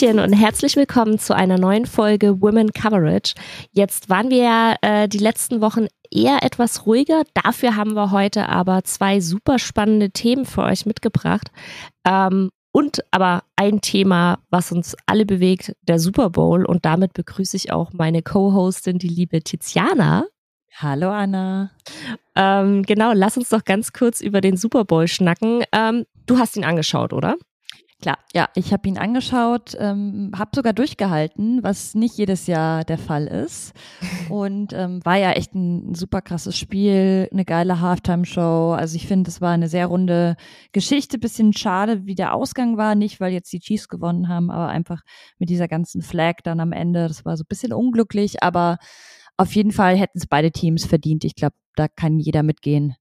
Hallöchen 0.00 0.20
und 0.20 0.32
herzlich 0.32 0.76
willkommen 0.76 1.18
zu 1.18 1.34
einer 1.34 1.58
neuen 1.58 1.84
Folge 1.84 2.40
Women 2.40 2.72
Coverage. 2.72 3.34
Jetzt 3.72 4.08
waren 4.08 4.30
wir 4.30 4.38
ja 4.38 4.74
äh, 4.80 5.08
die 5.08 5.18
letzten 5.18 5.60
Wochen 5.60 5.88
eher 6.10 6.42
etwas 6.42 6.86
ruhiger. 6.86 7.24
Dafür 7.34 7.76
haben 7.76 7.94
wir 7.94 8.10
heute 8.10 8.48
aber 8.48 8.82
zwei 8.84 9.20
super 9.20 9.58
spannende 9.58 10.10
Themen 10.10 10.46
für 10.46 10.62
euch 10.62 10.86
mitgebracht. 10.86 11.50
Ähm, 12.06 12.50
und 12.72 13.00
aber 13.10 13.42
ein 13.56 13.82
Thema, 13.82 14.38
was 14.48 14.72
uns 14.72 14.96
alle 15.04 15.26
bewegt, 15.26 15.74
der 15.82 15.98
Super 15.98 16.30
Bowl. 16.30 16.64
Und 16.64 16.86
damit 16.86 17.12
begrüße 17.12 17.56
ich 17.56 17.70
auch 17.70 17.92
meine 17.92 18.22
Co-Hostin, 18.22 18.98
die 18.98 19.08
liebe 19.08 19.42
Tiziana. 19.42 20.24
Hallo 20.76 21.10
Anna. 21.10 21.72
Ähm, 22.36 22.84
genau, 22.84 23.12
lass 23.12 23.36
uns 23.36 23.50
doch 23.50 23.64
ganz 23.64 23.92
kurz 23.92 24.22
über 24.22 24.40
den 24.40 24.56
Super 24.56 24.84
Bowl 24.84 25.08
schnacken. 25.08 25.64
Ähm, 25.72 26.06
du 26.24 26.38
hast 26.38 26.56
ihn 26.56 26.64
angeschaut, 26.64 27.12
oder? 27.12 27.36
Klar, 28.00 28.18
ja, 28.32 28.48
ich 28.54 28.72
habe 28.72 28.88
ihn 28.88 28.96
angeschaut, 28.96 29.76
ähm, 29.78 30.32
habe 30.34 30.52
sogar 30.54 30.72
durchgehalten, 30.72 31.62
was 31.62 31.94
nicht 31.94 32.16
jedes 32.16 32.46
Jahr 32.46 32.82
der 32.82 32.96
Fall 32.96 33.26
ist. 33.26 33.74
Und 34.30 34.72
ähm, 34.72 35.04
war 35.04 35.16
ja 35.16 35.32
echt 35.32 35.54
ein, 35.54 35.90
ein 35.90 35.94
super 35.94 36.22
krasses 36.22 36.56
Spiel, 36.56 37.28
eine 37.30 37.44
geile 37.44 37.80
Halftime-Show. 37.80 38.72
Also 38.72 38.96
ich 38.96 39.06
finde, 39.06 39.28
es 39.28 39.42
war 39.42 39.50
eine 39.50 39.68
sehr 39.68 39.86
runde 39.86 40.36
Geschichte. 40.72 41.18
Bisschen 41.18 41.52
schade, 41.52 42.06
wie 42.06 42.14
der 42.14 42.32
Ausgang 42.32 42.78
war. 42.78 42.94
Nicht, 42.94 43.20
weil 43.20 43.34
jetzt 43.34 43.52
die 43.52 43.60
Chiefs 43.60 43.88
gewonnen 43.88 44.28
haben, 44.28 44.50
aber 44.50 44.68
einfach 44.68 45.02
mit 45.38 45.50
dieser 45.50 45.68
ganzen 45.68 46.00
Flag 46.00 46.36
dann 46.42 46.60
am 46.60 46.72
Ende. 46.72 47.06
Das 47.06 47.26
war 47.26 47.36
so 47.36 47.42
ein 47.42 47.48
bisschen 47.50 47.74
unglücklich, 47.74 48.42
aber 48.42 48.78
auf 49.36 49.54
jeden 49.54 49.72
Fall 49.72 49.96
hätten 49.96 50.16
es 50.18 50.26
beide 50.26 50.52
Teams 50.52 50.86
verdient. 50.86 51.24
Ich 51.24 51.34
glaube, 51.34 51.54
da 51.74 51.86
kann 51.88 52.18
jeder 52.18 52.42
mitgehen. 52.42 52.94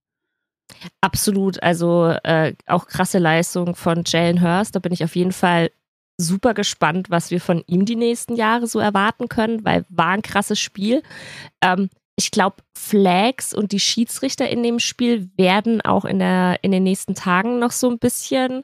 Absolut, 1.02 1.62
also 1.62 2.14
äh, 2.24 2.54
auch 2.68 2.88
krasse 2.88 3.20
Leistung 3.20 3.76
von 3.76 4.04
Jalen 4.06 4.42
Hurst. 4.42 4.76
Da 4.76 4.80
bin 4.80 4.92
ich 4.92 5.04
auf 5.04 5.16
jeden 5.16 5.32
Fall 5.32 5.72
super 6.18 6.54
gespannt, 6.54 7.10
was 7.10 7.32
wir 7.32 7.42
von 7.42 7.64
ihm 7.68 7.86
die 7.86 7.96
nächsten 7.96 8.36
Jahre 8.36 8.68
so 8.68 8.80
erwarten 8.80 9.30
können, 9.30 9.64
weil 9.64 9.86
war 9.90 10.10
ein 10.10 10.22
krasses 10.22 10.60
Spiel. 10.60 11.02
Ähm, 11.62 11.90
ich 12.20 12.32
glaube, 12.32 12.58
Flags 12.78 13.54
und 13.54 13.72
die 13.72 13.80
Schiedsrichter 13.80 14.50
in 14.50 14.62
dem 14.62 14.80
Spiel 14.80 15.30
werden 15.38 15.80
auch 15.82 16.04
in, 16.04 16.20
der, 16.20 16.58
in 16.62 16.72
den 16.72 16.84
nächsten 16.84 17.16
Tagen 17.16 17.60
noch 17.60 17.72
so 17.72 17.90
ein 17.90 17.98
bisschen 17.98 18.64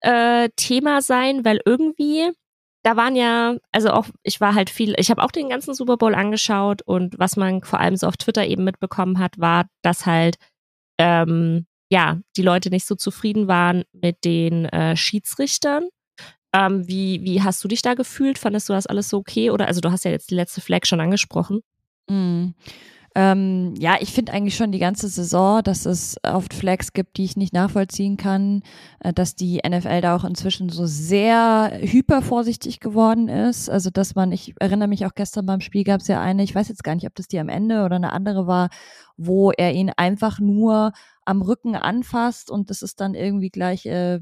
äh, 0.00 0.48
Thema 0.56 1.00
sein, 1.02 1.44
weil 1.44 1.60
irgendwie, 1.64 2.32
da 2.82 2.96
waren 2.96 3.14
ja, 3.14 3.54
also 3.70 3.90
auch, 3.90 4.06
ich 4.24 4.40
war 4.40 4.56
halt 4.56 4.70
viel, 4.70 4.94
ich 4.98 5.10
habe 5.10 5.22
auch 5.22 5.30
den 5.30 5.48
ganzen 5.48 5.72
Super 5.72 5.96
Bowl 5.96 6.16
angeschaut 6.16 6.82
und 6.82 7.16
was 7.16 7.36
man 7.36 7.62
vor 7.62 7.78
allem 7.78 7.96
so 7.96 8.08
auf 8.08 8.16
Twitter 8.16 8.44
eben 8.44 8.64
mitbekommen 8.64 9.20
hat, 9.20 9.38
war, 9.38 9.66
dass 9.82 10.04
halt 10.04 10.36
ähm, 10.98 11.66
ja, 11.90 12.18
die 12.36 12.42
Leute 12.42 12.70
nicht 12.70 12.86
so 12.86 12.94
zufrieden 12.94 13.48
waren 13.48 13.84
mit 13.92 14.24
den 14.24 14.66
äh, 14.66 14.96
Schiedsrichtern. 14.96 15.88
Ähm, 16.52 16.88
wie, 16.88 17.22
wie 17.22 17.42
hast 17.42 17.62
du 17.62 17.68
dich 17.68 17.82
da 17.82 17.94
gefühlt? 17.94 18.38
Fandest 18.38 18.68
du 18.68 18.72
das 18.72 18.86
alles 18.86 19.08
so 19.08 19.18
okay? 19.18 19.50
Oder 19.50 19.66
also 19.68 19.80
du 19.80 19.90
hast 19.90 20.04
ja 20.04 20.10
jetzt 20.10 20.30
die 20.30 20.34
letzte 20.34 20.60
Flag 20.60 20.86
schon 20.86 21.00
angesprochen. 21.00 21.60
Mm. 22.08 22.50
Ähm, 23.18 23.72
ja, 23.78 23.96
ich 23.98 24.12
finde 24.12 24.34
eigentlich 24.34 24.56
schon 24.56 24.72
die 24.72 24.78
ganze 24.78 25.08
Saison, 25.08 25.62
dass 25.62 25.86
es 25.86 26.18
oft 26.22 26.52
Flags 26.52 26.92
gibt, 26.92 27.16
die 27.16 27.24
ich 27.24 27.34
nicht 27.34 27.54
nachvollziehen 27.54 28.18
kann, 28.18 28.62
äh, 29.00 29.14
dass 29.14 29.34
die 29.34 29.62
NFL 29.66 30.02
da 30.02 30.14
auch 30.14 30.24
inzwischen 30.24 30.68
so 30.68 30.84
sehr 30.84 31.78
hypervorsichtig 31.80 32.78
geworden 32.78 33.30
ist. 33.30 33.70
Also 33.70 33.88
dass 33.88 34.16
man, 34.16 34.32
ich 34.32 34.52
erinnere 34.60 34.88
mich 34.88 35.06
auch 35.06 35.14
gestern 35.14 35.46
beim 35.46 35.62
Spiel 35.62 35.82
gab 35.82 36.02
es 36.02 36.08
ja 36.08 36.20
eine, 36.20 36.42
ich 36.42 36.54
weiß 36.54 36.68
jetzt 36.68 36.84
gar 36.84 36.94
nicht, 36.94 37.06
ob 37.06 37.14
das 37.14 37.26
die 37.26 37.38
am 37.38 37.48
Ende 37.48 37.86
oder 37.86 37.96
eine 37.96 38.12
andere 38.12 38.46
war, 38.46 38.68
wo 39.16 39.50
er 39.50 39.72
ihn 39.72 39.90
einfach 39.96 40.38
nur 40.38 40.92
am 41.24 41.40
Rücken 41.40 41.74
anfasst 41.74 42.50
und 42.50 42.68
das 42.68 42.82
ist 42.82 43.00
dann 43.00 43.14
irgendwie 43.14 43.48
gleich 43.48 43.86
äh, 43.86 44.20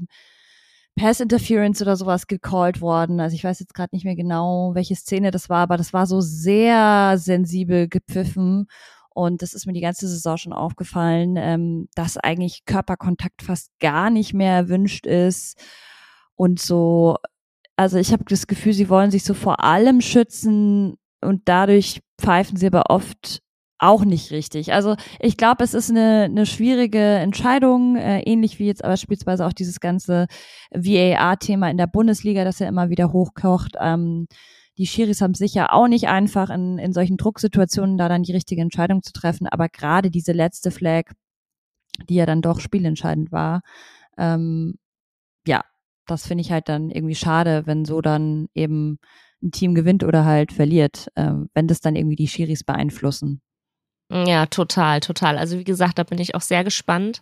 Pass 0.97 1.19
Interference 1.19 1.81
oder 1.81 1.97
sowas 1.97 2.27
gecallt 2.27 2.79
worden. 2.79 3.19
Also 3.19 3.35
ich 3.35 3.43
weiß 3.43 3.59
jetzt 3.59 3.73
gerade 3.73 3.93
nicht 3.93 4.05
mehr 4.05 4.15
genau, 4.15 4.71
welche 4.75 4.95
Szene 4.95 5.31
das 5.31 5.49
war, 5.49 5.59
aber 5.59 5.77
das 5.77 5.91
war 5.91 6.07
so 6.07 6.21
sehr 6.21 7.15
sensibel 7.17 7.89
gepfiffen. 7.89 8.67
Und 9.13 9.41
das 9.41 9.53
ist 9.53 9.65
mir 9.65 9.73
die 9.73 9.81
ganze 9.81 10.07
Saison 10.07 10.37
schon 10.37 10.53
aufgefallen, 10.53 11.35
ähm, 11.37 11.87
dass 11.95 12.17
eigentlich 12.17 12.65
Körperkontakt 12.65 13.41
fast 13.41 13.71
gar 13.79 14.09
nicht 14.09 14.33
mehr 14.33 14.53
erwünscht 14.53 15.05
ist. 15.05 15.57
Und 16.35 16.59
so, 16.59 17.17
also 17.77 17.97
ich 17.97 18.11
habe 18.11 18.25
das 18.27 18.47
Gefühl, 18.47 18.73
sie 18.73 18.89
wollen 18.89 19.11
sich 19.11 19.23
so 19.23 19.33
vor 19.33 19.63
allem 19.63 20.01
schützen 20.01 20.97
und 21.21 21.43
dadurch 21.45 22.01
pfeifen 22.19 22.57
sie 22.57 22.67
aber 22.67 22.89
oft 22.89 23.41
auch 23.77 24.05
nicht 24.05 24.31
richtig. 24.31 24.73
Also 24.73 24.95
ich 25.19 25.37
glaube, 25.37 25.63
es 25.63 25.73
ist 25.73 25.89
eine, 25.89 26.23
eine 26.23 26.45
schwierige 26.45 26.99
Entscheidung, 26.99 27.97
äh, 27.97 28.21
ähnlich 28.21 28.59
wie 28.59 28.67
jetzt 28.67 28.83
beispielsweise 28.83 29.45
auch 29.45 29.53
dieses 29.53 29.79
ganze 29.79 30.27
VAR-Thema 30.71 31.69
in 31.69 31.77
der 31.77 31.87
Bundesliga, 31.87 32.43
das 32.43 32.59
ja 32.59 32.67
immer 32.67 32.89
wieder 32.89 33.11
hochkocht. 33.11 33.75
Ähm, 33.79 34.27
die 34.77 34.87
Schiris 34.87 35.21
haben 35.21 35.33
sicher 35.33 35.73
auch 35.73 35.87
nicht 35.87 36.07
einfach 36.07 36.49
in, 36.49 36.77
in 36.77 36.93
solchen 36.93 37.17
Drucksituationen 37.17 37.97
da 37.97 38.09
dann 38.09 38.23
die 38.23 38.33
richtige 38.33 38.61
Entscheidung 38.61 39.03
zu 39.03 39.13
treffen, 39.13 39.47
aber 39.47 39.69
gerade 39.69 40.11
diese 40.11 40.33
letzte 40.33 40.71
Flag, 40.71 41.11
die 42.09 42.15
ja 42.15 42.25
dann 42.25 42.41
doch 42.41 42.59
spielentscheidend 42.59 43.31
war, 43.31 43.61
ähm, 44.17 44.75
ja, 45.47 45.63
das 46.07 46.27
finde 46.27 46.41
ich 46.41 46.51
halt 46.51 46.69
dann 46.69 46.91
irgendwie 46.91 47.15
schade, 47.15 47.63
wenn 47.65 47.85
so 47.85 48.01
dann 48.01 48.47
eben 48.53 48.99
ein 49.43 49.51
Team 49.51 49.75
gewinnt 49.75 50.03
oder 50.03 50.25
halt 50.25 50.51
verliert, 50.51 51.09
ähm, 51.15 51.49
wenn 51.53 51.67
das 51.67 51.81
dann 51.81 51.95
irgendwie 51.95 52.15
die 52.15 52.27
Schiris 52.27 52.63
beeinflussen. 52.63 53.41
Ja, 54.11 54.45
total, 54.45 54.99
total. 54.99 55.37
Also 55.37 55.57
wie 55.57 55.63
gesagt, 55.63 55.97
da 55.97 56.03
bin 56.03 56.19
ich 56.19 56.35
auch 56.35 56.41
sehr 56.41 56.63
gespannt, 56.63 57.21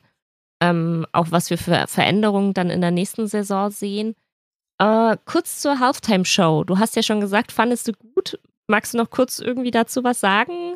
ähm, 0.61 1.05
auch 1.11 1.27
was 1.31 1.49
wir 1.49 1.57
für 1.57 1.85
Veränderungen 1.87 2.53
dann 2.53 2.69
in 2.69 2.81
der 2.81 2.91
nächsten 2.91 3.27
Saison 3.27 3.69
sehen. 3.69 4.15
Äh, 4.79 5.17
kurz 5.25 5.61
zur 5.61 5.79
Halftime-Show. 5.79 6.65
Du 6.65 6.79
hast 6.79 6.95
ja 6.95 7.03
schon 7.03 7.21
gesagt, 7.21 7.51
fandest 7.51 7.87
du 7.87 7.93
gut? 7.93 8.39
Magst 8.67 8.93
du 8.93 8.97
noch 8.97 9.09
kurz 9.09 9.39
irgendwie 9.39 9.71
dazu 9.71 10.03
was 10.03 10.19
sagen? 10.19 10.75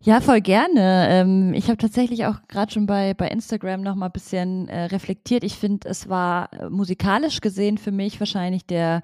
Ja, 0.00 0.20
voll 0.20 0.40
gerne. 0.40 1.06
Ähm, 1.08 1.54
ich 1.54 1.68
habe 1.68 1.76
tatsächlich 1.76 2.26
auch 2.26 2.36
gerade 2.48 2.72
schon 2.72 2.86
bei, 2.86 3.14
bei 3.14 3.28
Instagram 3.28 3.82
noch 3.82 3.94
mal 3.94 4.06
ein 4.06 4.12
bisschen 4.12 4.68
äh, 4.68 4.84
reflektiert. 4.86 5.44
Ich 5.44 5.56
finde, 5.56 5.88
es 5.88 6.08
war 6.08 6.52
äh, 6.52 6.68
musikalisch 6.68 7.40
gesehen 7.40 7.78
für 7.78 7.92
mich 7.92 8.18
wahrscheinlich 8.18 8.66
der 8.66 9.02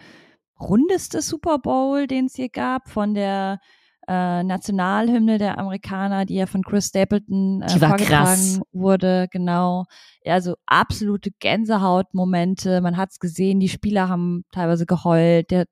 rundeste 0.61 1.23
Super 1.23 1.59
Bowl, 1.59 2.09
den 2.09 2.27
es 2.27 2.35
hier 2.35 2.49
gab, 2.49 2.89
von 2.89 3.15
der 3.15 3.61
äh, 4.09 4.43
Nationalhymne 4.43 5.37
der 5.37 5.59
Amerikaner, 5.59 6.25
die 6.25 6.37
ja 6.37 6.47
von 6.47 6.63
Chris 6.63 6.87
Stapleton 6.87 7.61
äh, 7.61 7.69
vorgetragen 7.69 7.99
krass. 8.07 8.61
wurde, 8.73 9.29
genau. 9.31 9.85
Ja, 10.25 10.35
also 10.35 10.55
absolute 10.67 11.31
Gänsehautmomente. 11.39 12.81
Man 12.81 12.97
hat's 12.97 13.19
gesehen, 13.19 13.61
die 13.61 13.69
Spieler 13.69 14.09
haben 14.09 14.45
teilweise 14.51 14.87
geheult. 14.87 15.51
Der 15.51 15.67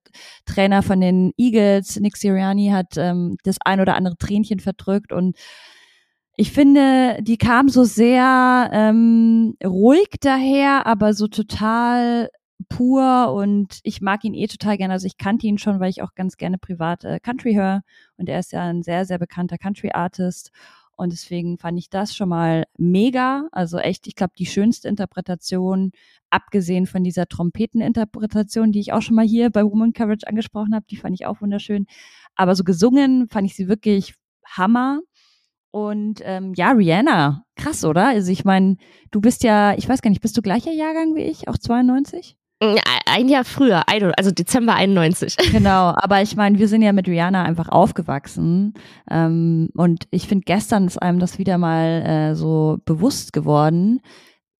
Trainer 0.44 0.82
von 0.82 1.00
den 1.00 1.32
Eagles, 1.38 1.98
Nick 1.98 2.18
Sirianni, 2.18 2.68
hat 2.68 2.98
ähm, 2.98 3.36
das 3.42 3.56
ein 3.64 3.80
oder 3.80 3.94
andere 3.94 4.16
Tränchen 4.18 4.60
verdrückt 4.60 5.12
und 5.12 5.36
ich 6.38 6.52
finde, 6.52 7.16
die 7.22 7.38
kam 7.38 7.70
so 7.70 7.84
sehr 7.84 8.68
ähm, 8.70 9.56
ruhig 9.64 10.08
daher, 10.20 10.86
aber 10.86 11.14
so 11.14 11.28
total 11.28 12.28
pur 12.68 13.32
und 13.32 13.80
ich 13.82 14.00
mag 14.00 14.24
ihn 14.24 14.34
eh 14.34 14.46
total 14.46 14.76
gerne. 14.76 14.94
Also 14.94 15.06
ich 15.06 15.18
kannte 15.18 15.46
ihn 15.46 15.58
schon, 15.58 15.80
weil 15.80 15.90
ich 15.90 16.02
auch 16.02 16.14
ganz 16.14 16.36
gerne 16.36 16.58
privat 16.58 17.04
äh, 17.04 17.20
Country 17.20 17.54
höre 17.54 17.82
und 18.16 18.28
er 18.28 18.40
ist 18.40 18.52
ja 18.52 18.62
ein 18.62 18.82
sehr, 18.82 19.04
sehr 19.04 19.18
bekannter 19.18 19.58
Country 19.58 19.90
Artist 19.92 20.52
und 20.96 21.12
deswegen 21.12 21.58
fand 21.58 21.78
ich 21.78 21.90
das 21.90 22.16
schon 22.16 22.30
mal 22.30 22.64
mega. 22.78 23.48
Also 23.52 23.78
echt, 23.78 24.06
ich 24.06 24.14
glaube, 24.14 24.32
die 24.38 24.46
schönste 24.46 24.88
Interpretation, 24.88 25.92
abgesehen 26.30 26.86
von 26.86 27.04
dieser 27.04 27.26
Trompeteninterpretation, 27.26 28.72
die 28.72 28.80
ich 28.80 28.92
auch 28.94 29.02
schon 29.02 29.14
mal 29.14 29.26
hier 29.26 29.50
bei 29.50 29.62
Woman 29.62 29.92
Coverage 29.92 30.26
angesprochen 30.26 30.74
habe, 30.74 30.86
die 30.90 30.96
fand 30.96 31.14
ich 31.14 31.26
auch 31.26 31.42
wunderschön. 31.42 31.86
Aber 32.34 32.54
so 32.54 32.64
gesungen 32.64 33.28
fand 33.28 33.46
ich 33.46 33.54
sie 33.54 33.68
wirklich 33.68 34.14
Hammer. 34.46 35.00
Und 35.70 36.22
ähm, 36.24 36.54
ja, 36.54 36.70
Rihanna, 36.70 37.44
krass, 37.56 37.84
oder? 37.84 38.08
Also 38.08 38.32
ich 38.32 38.46
meine, 38.46 38.76
du 39.10 39.20
bist 39.20 39.42
ja, 39.42 39.74
ich 39.76 39.86
weiß 39.86 40.00
gar 40.00 40.08
nicht, 40.08 40.22
bist 40.22 40.36
du 40.38 40.42
gleicher 40.42 40.72
Jahrgang 40.72 41.14
wie 41.14 41.22
ich, 41.22 41.48
auch 41.48 41.58
92? 41.58 42.38
Ein 42.58 43.28
Jahr 43.28 43.44
früher, 43.44 43.84
also 43.86 44.30
Dezember 44.30 44.74
91. 44.74 45.36
Genau, 45.52 45.92
aber 45.94 46.22
ich 46.22 46.36
meine, 46.36 46.58
wir 46.58 46.68
sind 46.68 46.82
ja 46.82 46.92
mit 46.92 47.06
Rihanna 47.06 47.44
einfach 47.44 47.68
aufgewachsen. 47.68 48.72
Ähm, 49.10 49.68
und 49.74 50.04
ich 50.10 50.26
finde, 50.26 50.44
gestern 50.44 50.86
ist 50.86 51.00
einem 51.00 51.18
das 51.18 51.38
wieder 51.38 51.58
mal 51.58 52.02
äh, 52.02 52.34
so 52.34 52.78
bewusst 52.86 53.34
geworden, 53.34 54.00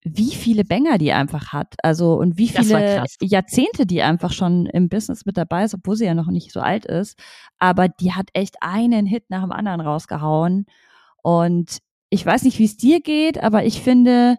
wie 0.05 0.31
viele 0.33 0.65
Banger 0.65 0.99
die 0.99 1.13
einfach 1.13 1.53
hat. 1.53 1.75
Also 1.83 2.15
und 2.15 2.37
wie 2.37 2.49
viele 2.49 3.05
Jahrzehnte 3.21 3.87
die 3.87 4.03
einfach 4.03 4.33
schon 4.33 4.67
im 4.67 4.89
Business 4.89 5.25
mit 5.25 5.39
dabei 5.39 5.65
ist, 5.65 5.75
obwohl 5.75 5.97
sie 5.97 6.05
ja 6.05 6.15
noch 6.15 6.29
nicht 6.29 6.53
so 6.53 6.61
alt 6.61 6.85
ist. 6.85 7.19
Aber 7.59 7.89
die 7.89 8.13
hat 8.13 8.29
echt 8.35 8.57
einen 8.61 9.07
Hit 9.07 9.25
nach 9.31 9.43
dem 9.43 9.53
anderen 9.53 9.81
rausgehauen. 9.81 10.67
Und 11.23 11.79
ich 12.11 12.25
weiß 12.25 12.43
nicht, 12.43 12.59
wie 12.59 12.67
es 12.67 12.77
dir 12.77 13.01
geht, 13.01 13.43
aber 13.43 13.65
ich 13.65 13.81
finde, 13.81 14.37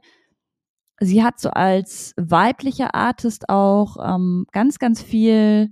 sie 1.00 1.24
hat 1.24 1.40
so 1.40 1.50
als 1.50 2.14
weiblicher 2.18 2.96
Artist 2.96 3.50
auch 3.50 3.98
ähm, 4.04 4.46
ganz, 4.52 4.80
ganz 4.80 5.02
viel, 5.02 5.72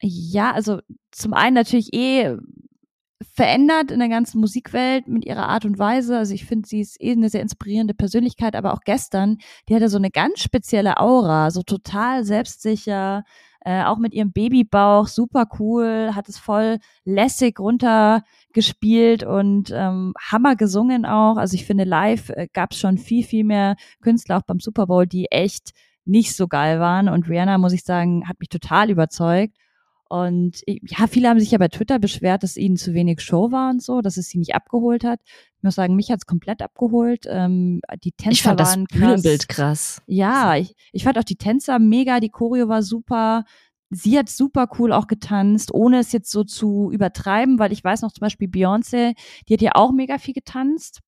ja, 0.00 0.52
also 0.52 0.80
zum 1.10 1.32
einen 1.34 1.54
natürlich 1.54 1.94
eh 1.94 2.36
verändert 3.32 3.90
in 3.90 3.98
der 4.00 4.08
ganzen 4.08 4.40
Musikwelt 4.40 5.08
mit 5.08 5.24
ihrer 5.24 5.48
Art 5.48 5.64
und 5.64 5.78
Weise. 5.78 6.18
Also 6.18 6.34
ich 6.34 6.44
finde, 6.44 6.68
sie 6.68 6.80
ist 6.80 7.00
eh 7.00 7.12
eine 7.12 7.30
sehr 7.30 7.40
inspirierende 7.42 7.94
Persönlichkeit, 7.94 8.54
aber 8.54 8.74
auch 8.74 8.80
gestern, 8.84 9.38
die 9.68 9.74
hatte 9.74 9.88
so 9.88 9.96
eine 9.96 10.10
ganz 10.10 10.40
spezielle 10.40 10.98
Aura, 10.98 11.50
so 11.50 11.62
total 11.62 12.24
selbstsicher, 12.24 13.24
äh, 13.60 13.84
auch 13.84 13.98
mit 13.98 14.12
ihrem 14.12 14.32
Babybauch, 14.32 15.06
super 15.08 15.46
cool, 15.58 16.10
hat 16.14 16.28
es 16.28 16.38
voll 16.38 16.78
lässig 17.04 17.60
runtergespielt 18.54 19.24
und 19.24 19.70
ähm, 19.74 20.14
Hammer 20.18 20.56
gesungen 20.56 21.04
auch. 21.04 21.36
Also 21.36 21.54
ich 21.54 21.64
finde, 21.66 21.84
live 21.84 22.30
äh, 22.30 22.48
gab 22.52 22.72
es 22.72 22.78
schon 22.78 22.98
viel, 22.98 23.24
viel 23.24 23.44
mehr 23.44 23.76
Künstler 24.00 24.38
auch 24.38 24.42
beim 24.46 24.60
Super 24.60 24.86
Bowl, 24.86 25.06
die 25.06 25.26
echt 25.30 25.72
nicht 26.04 26.34
so 26.36 26.48
geil 26.48 26.80
waren. 26.80 27.08
Und 27.08 27.28
Rihanna, 27.28 27.58
muss 27.58 27.72
ich 27.72 27.84
sagen, 27.84 28.28
hat 28.28 28.38
mich 28.40 28.48
total 28.48 28.90
überzeugt. 28.90 29.56
Und 30.06 30.60
ja, 30.66 31.06
viele 31.08 31.28
haben 31.28 31.40
sich 31.40 31.50
ja 31.50 31.58
bei 31.58 31.68
Twitter 31.68 31.98
beschwert, 31.98 32.42
dass 32.42 32.56
ihnen 32.56 32.76
zu 32.76 32.94
wenig 32.94 33.20
Show 33.20 33.50
war 33.50 33.70
und 33.70 33.82
so, 33.82 34.00
dass 34.00 34.16
es 34.16 34.28
sie 34.28 34.38
nicht 34.38 34.54
abgeholt 34.54 35.02
hat. 35.02 35.18
Ich 35.56 35.62
muss 35.62 35.74
sagen, 35.74 35.96
mich 35.96 36.10
hat's 36.10 36.26
komplett 36.26 36.60
abgeholt. 36.60 37.24
Ähm, 37.26 37.80
die 38.04 38.12
Tänzer 38.12 38.32
ich 38.32 38.42
fand 38.42 38.60
waren 38.60 38.84
das 38.86 38.98
Bühnenbild 38.98 39.48
krass. 39.48 40.02
Ja, 40.06 40.56
ich, 40.56 40.76
ich 40.92 41.04
fand 41.04 41.18
auch 41.18 41.24
die 41.24 41.36
Tänzer 41.36 41.78
mega, 41.78 42.20
die 42.20 42.28
Choreo 42.28 42.68
war 42.68 42.82
super. 42.82 43.44
Sie 43.90 44.18
hat 44.18 44.28
super 44.28 44.68
cool 44.78 44.92
auch 44.92 45.06
getanzt, 45.06 45.72
ohne 45.72 45.98
es 45.98 46.12
jetzt 46.12 46.30
so 46.30 46.44
zu 46.44 46.90
übertreiben, 46.92 47.58
weil 47.58 47.72
ich 47.72 47.84
weiß 47.84 48.02
noch 48.02 48.12
zum 48.12 48.22
Beispiel 48.22 48.48
Beyoncé, 48.48 49.14
die 49.48 49.54
hat 49.54 49.62
ja 49.62 49.72
auch 49.74 49.92
mega 49.92 50.18
viel 50.18 50.34
getanzt. 50.34 51.00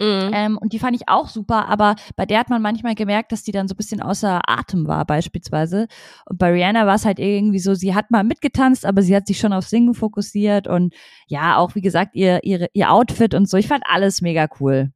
Mhm. 0.00 0.30
Ähm, 0.32 0.58
und 0.58 0.72
die 0.72 0.78
fand 0.78 0.96
ich 0.96 1.08
auch 1.08 1.28
super, 1.28 1.68
aber 1.68 1.94
bei 2.16 2.26
der 2.26 2.40
hat 2.40 2.50
man 2.50 2.62
manchmal 2.62 2.94
gemerkt, 2.94 3.30
dass 3.30 3.44
die 3.44 3.52
dann 3.52 3.68
so 3.68 3.74
ein 3.74 3.76
bisschen 3.76 4.02
außer 4.02 4.40
Atem 4.48 4.88
war, 4.88 5.04
beispielsweise. 5.04 5.86
Und 6.24 6.38
bei 6.38 6.50
Rihanna 6.50 6.86
war 6.86 6.96
es 6.96 7.04
halt 7.04 7.18
irgendwie 7.18 7.60
so, 7.60 7.74
sie 7.74 7.94
hat 7.94 8.10
mal 8.10 8.24
mitgetanzt, 8.24 8.84
aber 8.84 9.02
sie 9.02 9.14
hat 9.14 9.26
sich 9.26 9.38
schon 9.38 9.52
auf 9.52 9.68
Singen 9.68 9.94
fokussiert 9.94 10.66
und 10.66 10.94
ja, 11.28 11.56
auch 11.56 11.74
wie 11.74 11.82
gesagt, 11.82 12.16
ihr, 12.16 12.42
ihre, 12.42 12.68
ihr 12.72 12.90
Outfit 12.90 13.34
und 13.34 13.48
so. 13.48 13.58
Ich 13.58 13.68
fand 13.68 13.84
alles 13.86 14.22
mega 14.22 14.48
cool. 14.58 14.90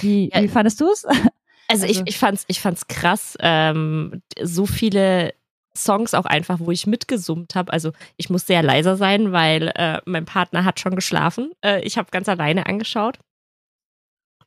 Wie, 0.00 0.30
ja. 0.32 0.42
wie 0.42 0.48
fandest 0.48 0.80
du 0.80 0.90
es? 0.90 1.04
Also, 1.04 1.22
also, 1.68 1.86
ich, 1.86 2.02
ich 2.04 2.18
fand's, 2.18 2.44
ich 2.48 2.60
fand's 2.60 2.88
krass, 2.88 3.38
ähm, 3.40 4.22
so 4.42 4.66
viele 4.66 5.32
Songs 5.76 6.14
auch 6.14 6.26
einfach, 6.26 6.58
wo 6.60 6.70
ich 6.70 6.86
mitgesummt 6.86 7.54
habe. 7.54 7.72
Also 7.72 7.92
ich 8.16 8.30
muss 8.30 8.46
sehr 8.46 8.62
leiser 8.62 8.96
sein, 8.96 9.32
weil 9.32 9.72
äh, 9.74 10.00
mein 10.04 10.24
Partner 10.24 10.64
hat 10.64 10.80
schon 10.80 10.94
geschlafen. 10.94 11.52
Äh, 11.64 11.80
ich 11.82 11.98
habe 11.98 12.10
ganz 12.10 12.28
alleine 12.28 12.66
angeschaut 12.66 13.18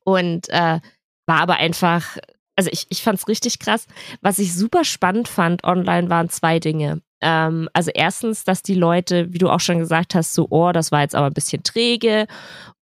und 0.04 0.50
äh, 0.50 0.80
war 1.26 1.40
aber 1.40 1.56
einfach, 1.56 2.18
also 2.56 2.70
ich, 2.72 2.86
ich 2.90 3.02
fand 3.02 3.20
es 3.20 3.28
richtig 3.28 3.60
krass. 3.60 3.88
Was 4.22 4.40
ich 4.40 4.54
super 4.54 4.84
spannend 4.84 5.28
fand 5.28 5.64
online 5.64 6.10
waren 6.10 6.30
zwei 6.30 6.60
Dinge. 6.60 7.02
Ähm, 7.22 7.70
also 7.74 7.92
erstens, 7.94 8.44
dass 8.44 8.62
die 8.62 8.76
Leute, 8.76 9.34
wie 9.34 9.40
du 9.40 9.50
auch 9.50 9.60
schon 9.60 9.80
gesagt 9.80 10.16
hast, 10.16 10.34
so, 10.34 10.48
oh, 10.50 10.72
das 10.72 10.92
war 10.92 11.02
jetzt 11.02 11.16
aber 11.16 11.28
ein 11.28 11.34
bisschen 11.34 11.64
träge. 11.64 12.28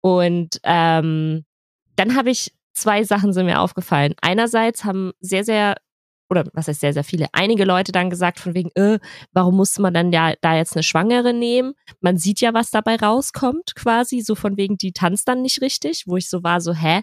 Und 0.00 0.60
ähm, 0.64 1.44
dann 1.96 2.16
habe 2.16 2.30
ich 2.30 2.52
zwei 2.72 3.04
Sachen 3.04 3.32
sind 3.32 3.46
mir 3.46 3.60
aufgefallen. 3.60 4.14
Einerseits 4.22 4.84
haben 4.84 5.12
sehr, 5.20 5.44
sehr 5.44 5.76
oder 6.30 6.44
was 6.54 6.68
heißt 6.68 6.80
sehr, 6.80 6.92
sehr 6.92 7.04
viele, 7.04 7.26
einige 7.32 7.64
Leute 7.64 7.92
dann 7.92 8.08
gesagt 8.08 8.38
von 8.38 8.54
wegen, 8.54 8.70
äh, 8.76 8.98
warum 9.32 9.56
musste 9.56 9.82
man 9.82 9.92
dann 9.92 10.12
ja 10.12 10.34
da 10.40 10.56
jetzt 10.56 10.76
eine 10.76 10.82
Schwangere 10.82 11.34
nehmen? 11.34 11.74
Man 12.00 12.16
sieht 12.16 12.40
ja, 12.40 12.54
was 12.54 12.70
dabei 12.70 12.96
rauskommt, 12.96 13.74
quasi, 13.74 14.20
so 14.20 14.34
von 14.34 14.56
wegen, 14.56 14.78
die 14.78 14.92
tanzt 14.92 15.28
dann 15.28 15.42
nicht 15.42 15.60
richtig, 15.60 16.04
wo 16.06 16.16
ich 16.16 16.28
so 16.30 16.42
war, 16.42 16.60
so, 16.60 16.72
hä? 16.72 17.02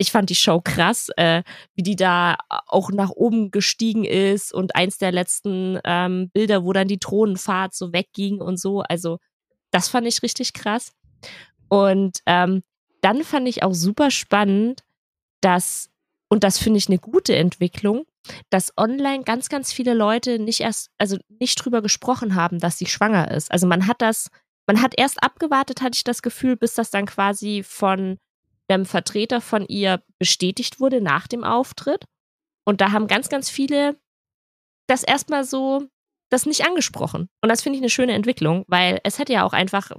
Ich 0.00 0.12
fand 0.12 0.30
die 0.30 0.36
Show 0.36 0.60
krass, 0.60 1.08
äh, 1.16 1.42
wie 1.74 1.82
die 1.82 1.96
da 1.96 2.36
auch 2.68 2.92
nach 2.92 3.10
oben 3.10 3.50
gestiegen 3.50 4.04
ist 4.04 4.54
und 4.54 4.76
eins 4.76 4.98
der 4.98 5.10
letzten 5.10 5.80
ähm, 5.84 6.30
Bilder, 6.32 6.64
wo 6.64 6.72
dann 6.72 6.86
die 6.86 7.00
Thronenfahrt 7.00 7.74
so 7.74 7.92
wegging 7.92 8.40
und 8.40 8.60
so. 8.60 8.82
Also, 8.82 9.18
das 9.72 9.88
fand 9.88 10.06
ich 10.06 10.22
richtig 10.22 10.52
krass. 10.52 10.92
Und 11.68 12.18
ähm, 12.26 12.62
dann 13.00 13.24
fand 13.24 13.48
ich 13.48 13.62
auch 13.62 13.74
super 13.74 14.10
spannend, 14.10 14.84
dass, 15.40 15.90
und 16.28 16.44
das 16.44 16.58
finde 16.58 16.78
ich 16.78 16.88
eine 16.88 16.98
gute 16.98 17.36
Entwicklung, 17.36 18.04
dass 18.50 18.72
online 18.76 19.24
ganz, 19.24 19.48
ganz 19.48 19.72
viele 19.72 19.94
Leute 19.94 20.38
nicht 20.38 20.60
erst, 20.60 20.90
also 20.98 21.16
nicht 21.40 21.56
drüber 21.56 21.82
gesprochen 21.82 22.34
haben, 22.34 22.58
dass 22.58 22.78
sie 22.78 22.86
schwanger 22.86 23.30
ist. 23.30 23.50
Also 23.50 23.66
man 23.66 23.86
hat 23.86 24.02
das, 24.02 24.28
man 24.66 24.82
hat 24.82 24.94
erst 24.96 25.22
abgewartet, 25.22 25.80
hatte 25.80 25.96
ich 25.96 26.04
das 26.04 26.22
Gefühl, 26.22 26.56
bis 26.56 26.74
das 26.74 26.90
dann 26.90 27.06
quasi 27.06 27.62
von 27.62 28.18
einem 28.68 28.84
Vertreter 28.84 29.40
von 29.40 29.66
ihr 29.66 30.02
bestätigt 30.18 30.80
wurde 30.80 31.00
nach 31.00 31.26
dem 31.26 31.44
Auftritt. 31.44 32.04
Und 32.64 32.80
da 32.80 32.92
haben 32.92 33.06
ganz, 33.06 33.28
ganz 33.28 33.48
viele 33.48 33.98
das 34.86 35.02
erstmal 35.02 35.44
so, 35.44 35.86
das 36.30 36.46
nicht 36.46 36.66
angesprochen. 36.66 37.28
Und 37.40 37.48
das 37.48 37.62
finde 37.62 37.76
ich 37.76 37.82
eine 37.82 37.90
schöne 37.90 38.12
Entwicklung, 38.12 38.64
weil 38.68 39.00
es 39.04 39.18
hätte 39.18 39.32
ja 39.32 39.44
auch 39.44 39.52
einfach 39.52 39.92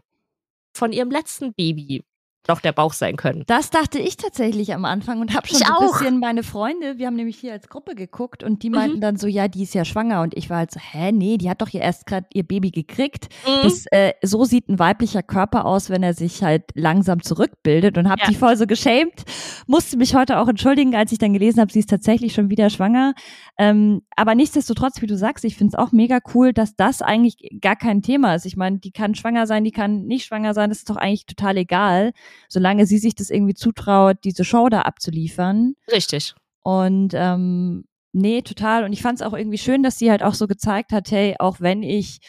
von 0.75 0.92
ihrem 0.92 1.10
letzten 1.10 1.54
Baby 1.54 2.04
doch 2.47 2.62
der 2.62 2.71
Bauch 2.71 2.94
sein 2.94 3.15
können. 3.15 3.44
Das 3.47 3.69
dachte 3.69 4.00
ich 4.00 4.18
tatsächlich 4.18 4.74
am 4.74 4.86
Anfang 4.86 5.21
und 5.21 5.36
habe 5.36 5.47
schon 5.47 5.59
ich 5.59 5.68
so 5.68 5.74
ein 5.74 5.77
auch. 5.77 6.00
bisschen 6.00 6.19
meine 6.19 6.44
Freunde, 6.44 6.97
wir 6.97 7.07
haben 7.07 7.15
nämlich 7.15 7.38
hier 7.38 7.53
als 7.53 7.69
Gruppe 7.69 7.95
geguckt 7.95 8.44
und 8.44 8.63
die 8.63 8.69
meinten 8.69 8.97
mhm. 8.97 9.01
dann 9.01 9.15
so, 9.18 9.27
ja, 9.27 9.47
die 9.47 9.63
ist 9.63 9.74
ja 9.74 9.86
schwanger 9.86 10.21
und 10.21 10.36
ich 10.36 10.50
war 10.50 10.57
halt 10.57 10.71
so, 10.71 10.80
hä, 10.80 11.12
nee, 11.12 11.38
die 11.38 11.50
hat 11.50 11.62
doch 11.62 11.68
hier 11.68 11.81
erst 11.81 12.06
gerade 12.06 12.27
ihr 12.33 12.44
Baby 12.44 12.71
gekriegt. 12.71 13.30
Mhm. 13.45 13.63
Das, 13.63 13.86
äh, 13.91 14.13
so 14.24 14.45
sieht 14.45 14.69
ein 14.69 14.80
weiblicher 14.80 15.21
Körper 15.21 15.65
aus, 15.65 15.89
wenn 15.89 16.01
er 16.01 16.13
sich 16.13 16.41
halt 16.44 16.63
langsam 16.74 17.21
zurückbildet 17.21 17.97
und 17.97 18.09
habe 18.09 18.21
ja. 18.21 18.30
die 18.30 18.36
voll 18.36 18.56
so 18.56 18.65
geschämt. 18.65 19.24
Musste 19.68 19.97
mich 19.97 20.15
heute 20.15 20.39
auch 20.39 20.47
entschuldigen, 20.47 20.95
als 20.95 21.12
ich 21.12 21.19
dann 21.19 21.33
gelesen 21.33 21.59
habe, 21.59 21.71
sie 21.71 21.80
ist 21.80 21.89
tatsächlich 21.89 22.33
schon 22.33 22.50
wieder 22.50 22.69
schwanger. 22.69 23.13
Ähm, 23.57 24.01
aber 24.15 24.33
nichtsdestotrotz, 24.33 25.01
wie 25.01 25.07
du 25.07 25.18
sagst, 25.18 25.45
ich 25.45 25.56
finde 25.56 25.75
es 25.75 25.80
auch 25.80 25.91
mega 25.91 26.19
cool, 26.33 26.53
dass 26.53 26.75
das 26.75 27.01
eigentlich 27.01 27.38
gar 27.62 27.75
kein 27.75 28.01
Thema 28.01 28.36
ist. 28.36 28.45
Ich 28.45 28.56
meine, 28.56 28.80
die 28.80 28.91
kann 28.91 29.13
schwanger 29.13 29.45
sein, 29.45 29.63
die 29.63 29.71
kann 29.71 30.06
nicht 30.06 30.25
schwanger 30.25 30.53
sein, 30.53 30.69
das 30.69 30.80
ist 30.80 30.89
doch 30.89 30.97
eigentlich 30.97 31.25
total 31.25 31.57
egal 31.57 32.12
solange 32.48 32.86
sie 32.86 32.98
sich 32.98 33.16
das 33.16 33.30
irgendwie 33.30 33.54
zutraut, 33.54 34.18
diese 34.24 34.44
Show 34.44 34.70
da 34.70 34.81
abzuliefern. 34.81 35.74
Richtig. 35.92 36.36
Und 36.62 37.14
ähm, 37.14 37.86
nee, 38.12 38.42
total. 38.42 38.84
Und 38.84 38.94
ich 38.94 39.02
fand 39.02 39.20
es 39.20 39.26
auch 39.26 39.34
irgendwie 39.34 39.58
schön, 39.58 39.84
dass 39.84 39.98
sie 39.98 40.12
halt 40.12 40.24
auch 40.24 40.34
so 40.34 40.48
gezeigt 40.48 40.92
hat, 40.92 41.12
hey, 41.12 41.36
auch 41.40 41.60
wenn 41.60 41.84
ich 41.84 42.20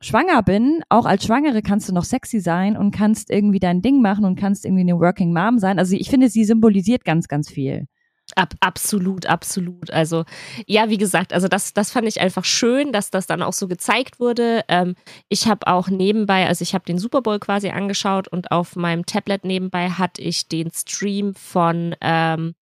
schwanger 0.00 0.42
bin, 0.42 0.82
auch 0.88 1.06
als 1.06 1.24
Schwangere 1.24 1.62
kannst 1.62 1.88
du 1.88 1.94
noch 1.94 2.04
sexy 2.04 2.40
sein 2.40 2.76
und 2.76 2.90
kannst 2.90 3.30
irgendwie 3.30 3.58
dein 3.58 3.80
Ding 3.80 4.02
machen 4.02 4.24
und 4.24 4.36
kannst 4.36 4.64
irgendwie 4.64 4.82
eine 4.82 4.98
Working 4.98 5.32
Mom 5.32 5.58
sein. 5.58 5.78
Also 5.78 5.96
ich 5.96 6.10
finde, 6.10 6.28
sie 6.28 6.44
symbolisiert 6.44 7.04
ganz, 7.04 7.28
ganz 7.28 7.50
viel. 7.50 7.86
Ab, 8.36 8.54
absolut, 8.60 9.26
absolut. 9.26 9.90
Also 9.90 10.24
ja, 10.66 10.88
wie 10.90 10.98
gesagt, 10.98 11.32
also 11.32 11.48
das, 11.48 11.72
das 11.72 11.92
fand 11.92 12.08
ich 12.08 12.20
einfach 12.20 12.44
schön, 12.44 12.92
dass 12.92 13.10
das 13.10 13.26
dann 13.26 13.42
auch 13.42 13.52
so 13.52 13.68
gezeigt 13.68 14.18
wurde. 14.18 14.62
Ähm, 14.68 14.96
ich 15.28 15.46
habe 15.46 15.66
auch 15.66 15.88
nebenbei, 15.88 16.46
also 16.46 16.62
ich 16.62 16.74
habe 16.74 16.84
den 16.84 16.98
Super 16.98 17.22
Bowl 17.22 17.38
quasi 17.38 17.70
angeschaut 17.70 18.28
und 18.28 18.50
auf 18.50 18.76
meinem 18.76 19.06
Tablet 19.06 19.44
nebenbei 19.44 19.90
hatte 19.90 20.22
ich 20.22 20.48
den 20.48 20.70
Stream 20.72 21.34
von 21.34 21.94
ähm, 22.00 22.54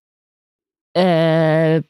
äh, 0.95 1.83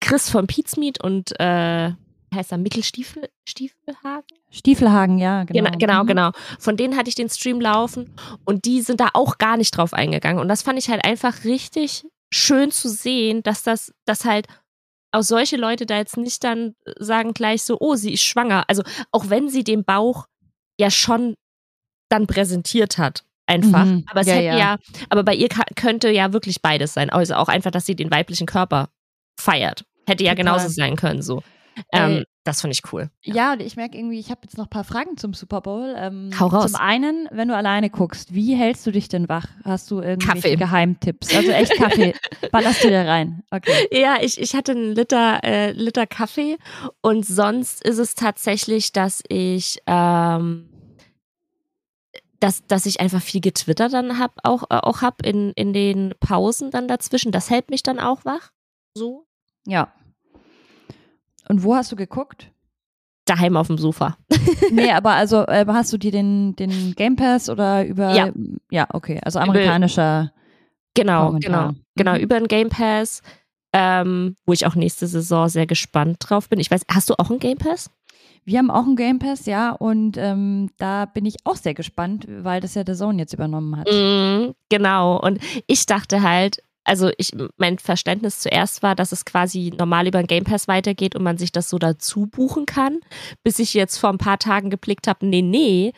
Chris 0.00 0.30
von 0.30 0.46
Pizmeet 0.46 1.02
und 1.02 1.38
äh, 1.40 1.92
heißt 2.34 2.52
er 2.52 2.58
Mikkel 2.58 2.82
Stiefel, 2.82 3.28
Stiefelhagen? 3.48 4.38
Stiefelhagen, 4.50 5.18
ja, 5.18 5.44
genau. 5.44 5.70
Genau, 5.70 5.78
genau, 5.78 6.04
genau. 6.04 6.30
Von 6.58 6.76
denen 6.76 6.96
hatte 6.96 7.08
ich 7.08 7.14
den 7.14 7.28
Stream 7.28 7.60
laufen 7.60 8.14
und 8.44 8.64
die 8.64 8.80
sind 8.80 9.00
da 9.00 9.08
auch 9.14 9.38
gar 9.38 9.56
nicht 9.56 9.76
drauf 9.76 9.92
eingegangen. 9.92 10.40
Und 10.40 10.48
das 10.48 10.62
fand 10.62 10.78
ich 10.78 10.88
halt 10.88 11.04
einfach 11.04 11.44
richtig 11.44 12.04
schön 12.32 12.70
zu 12.70 12.88
sehen, 12.88 13.42
dass 13.42 13.62
das, 13.62 13.92
dass 14.04 14.24
halt 14.24 14.46
auch 15.12 15.22
solche 15.22 15.56
Leute 15.56 15.86
da 15.86 15.96
jetzt 15.96 16.16
nicht 16.16 16.44
dann 16.44 16.74
sagen 16.98 17.32
gleich 17.32 17.62
so, 17.62 17.78
oh, 17.80 17.94
sie 17.94 18.12
ist 18.12 18.22
schwanger. 18.22 18.64
Also 18.68 18.82
auch 19.10 19.30
wenn 19.30 19.48
sie 19.48 19.64
den 19.64 19.84
Bauch 19.84 20.26
ja 20.78 20.90
schon 20.90 21.34
dann 22.10 22.26
präsentiert 22.26 22.98
hat, 22.98 23.24
einfach. 23.46 23.84
Mhm. 23.84 24.04
Aber 24.10 24.20
es 24.20 24.26
ja, 24.26 24.34
hätte 24.34 24.44
ja. 24.46 24.58
ja, 24.58 24.76
aber 25.08 25.24
bei 25.24 25.34
ihr 25.34 25.48
könnte 25.48 26.10
ja 26.10 26.32
wirklich 26.32 26.60
beides 26.62 26.94
sein. 26.94 27.10
Also 27.10 27.34
auch 27.34 27.48
einfach, 27.48 27.70
dass 27.70 27.86
sie 27.86 27.96
den 27.96 28.10
weiblichen 28.10 28.46
Körper 28.46 28.90
feiert. 29.40 29.84
Hätte 30.06 30.24
ja 30.24 30.32
Total. 30.32 30.44
genauso 30.44 30.68
sein 30.68 30.96
können, 30.96 31.22
so. 31.22 31.42
Ähm, 31.92 32.24
das 32.48 32.62
finde 32.62 32.72
ich 32.72 32.92
cool. 32.94 33.10
Ja, 33.22 33.52
und 33.52 33.60
ich 33.60 33.76
merke 33.76 33.98
irgendwie, 33.98 34.18
ich 34.18 34.30
habe 34.30 34.40
jetzt 34.44 34.56
noch 34.56 34.64
ein 34.64 34.70
paar 34.70 34.84
Fragen 34.84 35.18
zum 35.18 35.34
Super 35.34 35.60
Bowl. 35.60 35.94
Ähm, 35.98 36.30
Hau 36.40 36.46
raus. 36.46 36.72
Zum 36.72 36.80
einen, 36.80 37.28
wenn 37.30 37.48
du 37.48 37.54
alleine 37.54 37.90
guckst, 37.90 38.34
wie 38.34 38.54
hältst 38.54 38.86
du 38.86 38.90
dich 38.90 39.08
denn 39.08 39.28
wach? 39.28 39.44
Hast 39.64 39.90
du 39.90 40.00
irgendwelche 40.00 40.56
Geheimtipps? 40.56 41.36
Also 41.36 41.50
echt 41.50 41.74
Kaffee. 41.74 42.14
Ballerst 42.50 42.82
du 42.82 42.88
dir 42.88 43.06
rein? 43.06 43.42
Okay. 43.50 43.86
Ja, 43.92 44.16
ich, 44.22 44.40
ich 44.40 44.54
hatte 44.54 44.72
einen 44.72 44.94
Liter, 44.94 45.44
äh, 45.44 45.72
Liter 45.72 46.06
Kaffee 46.06 46.56
und 47.02 47.26
sonst 47.26 47.84
ist 47.84 47.98
es 47.98 48.14
tatsächlich, 48.14 48.92
dass 48.92 49.22
ich 49.28 49.82
ähm, 49.86 50.70
dass, 52.40 52.66
dass 52.66 52.86
ich 52.86 53.00
einfach 53.00 53.20
viel 53.20 53.42
getwittert 53.42 53.92
dann 53.92 54.18
hab, 54.18 54.38
auch, 54.42 54.62
äh, 54.70 54.76
auch 54.76 55.02
hab 55.02 55.26
in, 55.26 55.52
in 55.52 55.74
den 55.74 56.14
Pausen 56.18 56.70
dann 56.70 56.88
dazwischen. 56.88 57.30
Das 57.30 57.50
hält 57.50 57.68
mich 57.68 57.82
dann 57.82 57.98
auch 57.98 58.24
wach. 58.24 58.52
So. 58.94 59.26
Ja, 59.66 59.92
und 61.48 61.62
wo 61.62 61.74
hast 61.74 61.92
du 61.92 61.96
geguckt? 61.96 62.52
Daheim 63.24 63.56
auf 63.56 63.66
dem 63.66 63.78
Sofa. 63.78 64.16
nee, 64.70 64.90
aber 64.90 65.12
also 65.12 65.46
äh, 65.46 65.66
hast 65.68 65.92
du 65.92 65.98
dir 65.98 66.10
den, 66.10 66.56
den 66.56 66.94
Game 66.94 67.16
Pass 67.16 67.48
oder 67.50 67.84
über. 67.84 68.14
Ja, 68.14 68.30
ja 68.70 68.86
okay. 68.92 69.20
Also 69.22 69.38
amerikanischer. 69.38 70.32
Genau, 70.94 71.26
Kommentar. 71.26 71.68
genau. 71.68 71.80
Genau, 71.96 72.14
mhm. 72.14 72.20
über 72.20 72.38
den 72.38 72.48
Game 72.48 72.70
Pass, 72.70 73.22
ähm, 73.72 74.36
wo 74.46 74.52
ich 74.52 74.66
auch 74.66 74.74
nächste 74.74 75.06
Saison 75.06 75.48
sehr 75.48 75.66
gespannt 75.66 76.16
drauf 76.20 76.48
bin. 76.48 76.58
Ich 76.58 76.70
weiß, 76.70 76.82
hast 76.90 77.10
du 77.10 77.14
auch 77.18 77.30
einen 77.30 77.38
Game 77.38 77.58
Pass? 77.58 77.90
Wir 78.44 78.58
haben 78.58 78.70
auch 78.70 78.84
einen 78.84 78.96
Game 78.96 79.18
Pass, 79.18 79.44
ja, 79.44 79.72
und 79.72 80.16
ähm, 80.16 80.70
da 80.78 81.04
bin 81.04 81.26
ich 81.26 81.36
auch 81.44 81.56
sehr 81.56 81.74
gespannt, 81.74 82.26
weil 82.28 82.62
das 82.62 82.74
ja 82.74 82.82
der 82.82 82.94
Zone 82.94 83.18
jetzt 83.18 83.34
übernommen 83.34 83.76
hat. 83.76 83.86
Mm, 83.88 84.52
genau, 84.70 85.20
und 85.20 85.38
ich 85.66 85.84
dachte 85.84 86.22
halt, 86.22 86.62
also 86.88 87.10
ich, 87.18 87.32
mein 87.58 87.78
Verständnis 87.78 88.40
zuerst 88.40 88.82
war, 88.82 88.94
dass 88.94 89.12
es 89.12 89.24
quasi 89.24 89.72
normal 89.76 90.08
über 90.08 90.22
den 90.22 90.26
Game 90.26 90.44
Pass 90.44 90.68
weitergeht 90.68 91.14
und 91.14 91.22
man 91.22 91.36
sich 91.36 91.52
das 91.52 91.68
so 91.68 91.78
dazu 91.78 92.26
buchen 92.26 92.66
kann, 92.66 93.00
bis 93.44 93.58
ich 93.58 93.74
jetzt 93.74 93.98
vor 93.98 94.10
ein 94.10 94.18
paar 94.18 94.38
Tagen 94.38 94.70
geblickt 94.70 95.06
habe, 95.06 95.26
nee, 95.26 95.42
nee, 95.42 95.92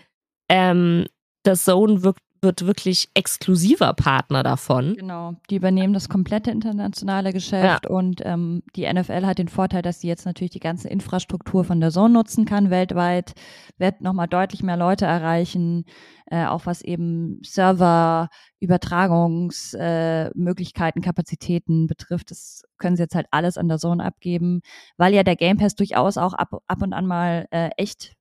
ähm, 0.49 1.07
das 1.45 1.65
Zone 1.65 2.03
wirkt 2.03 2.21
wird 2.43 2.67
wirklich 2.67 3.09
exklusiver 3.15 3.93
Partner 3.93 4.43
davon. 4.43 4.97
Genau, 4.97 5.35
die 5.51 5.57
übernehmen 5.57 5.93
das 5.93 6.09
komplette 6.09 6.51
internationale 6.51 7.33
Geschäft 7.33 7.85
ja. 7.85 7.91
und 7.91 8.23
ähm, 8.25 8.63
die 8.77 8.91
NFL 8.91 9.27
hat 9.27 9.39
den 9.39 9.49
Vorteil, 9.49 9.83
dass 9.83 10.01
sie 10.01 10.09
jetzt 10.09 10.25
natürlich 10.25 10.53
die 10.53 10.61
ganze 10.61 10.89
Infrastruktur 10.89 11.65
von 11.65 11.81
der 11.81 11.91
Zone 11.91 12.15
nutzen 12.15 12.47
kann 12.47 12.71
weltweit, 12.71 13.35
wird 13.79 14.01
nochmal 14.01 14.29
deutlich 14.29 14.63
mehr 14.63 14.77
Leute 14.77 15.05
erreichen, 15.05 15.85
äh, 16.27 16.47
auch 16.47 16.67
was 16.67 16.83
eben 16.83 17.41
Server, 17.45 18.29
Übertragungsmöglichkeiten, 18.61 21.03
äh, 21.03 21.05
Kapazitäten 21.05 21.87
betrifft. 21.87 22.31
Das 22.31 22.63
können 22.79 22.97
sie 22.97 23.03
jetzt 23.03 23.15
halt 23.15 23.27
alles 23.31 23.59
an 23.59 23.69
der 23.69 23.79
Zone 23.79 24.05
abgeben, 24.05 24.63
weil 24.97 25.15
ja 25.15 25.23
der 25.23 25.37
Game 25.37 25.59
Pass 25.59 25.75
durchaus 25.75 26.17
auch 26.17 26.35
ab, 26.35 26.63
ab 26.67 26.83
und 26.83 26.93
an 26.93 27.07
mal 27.07 27.47
äh, 27.51 27.71
echt 27.77 28.15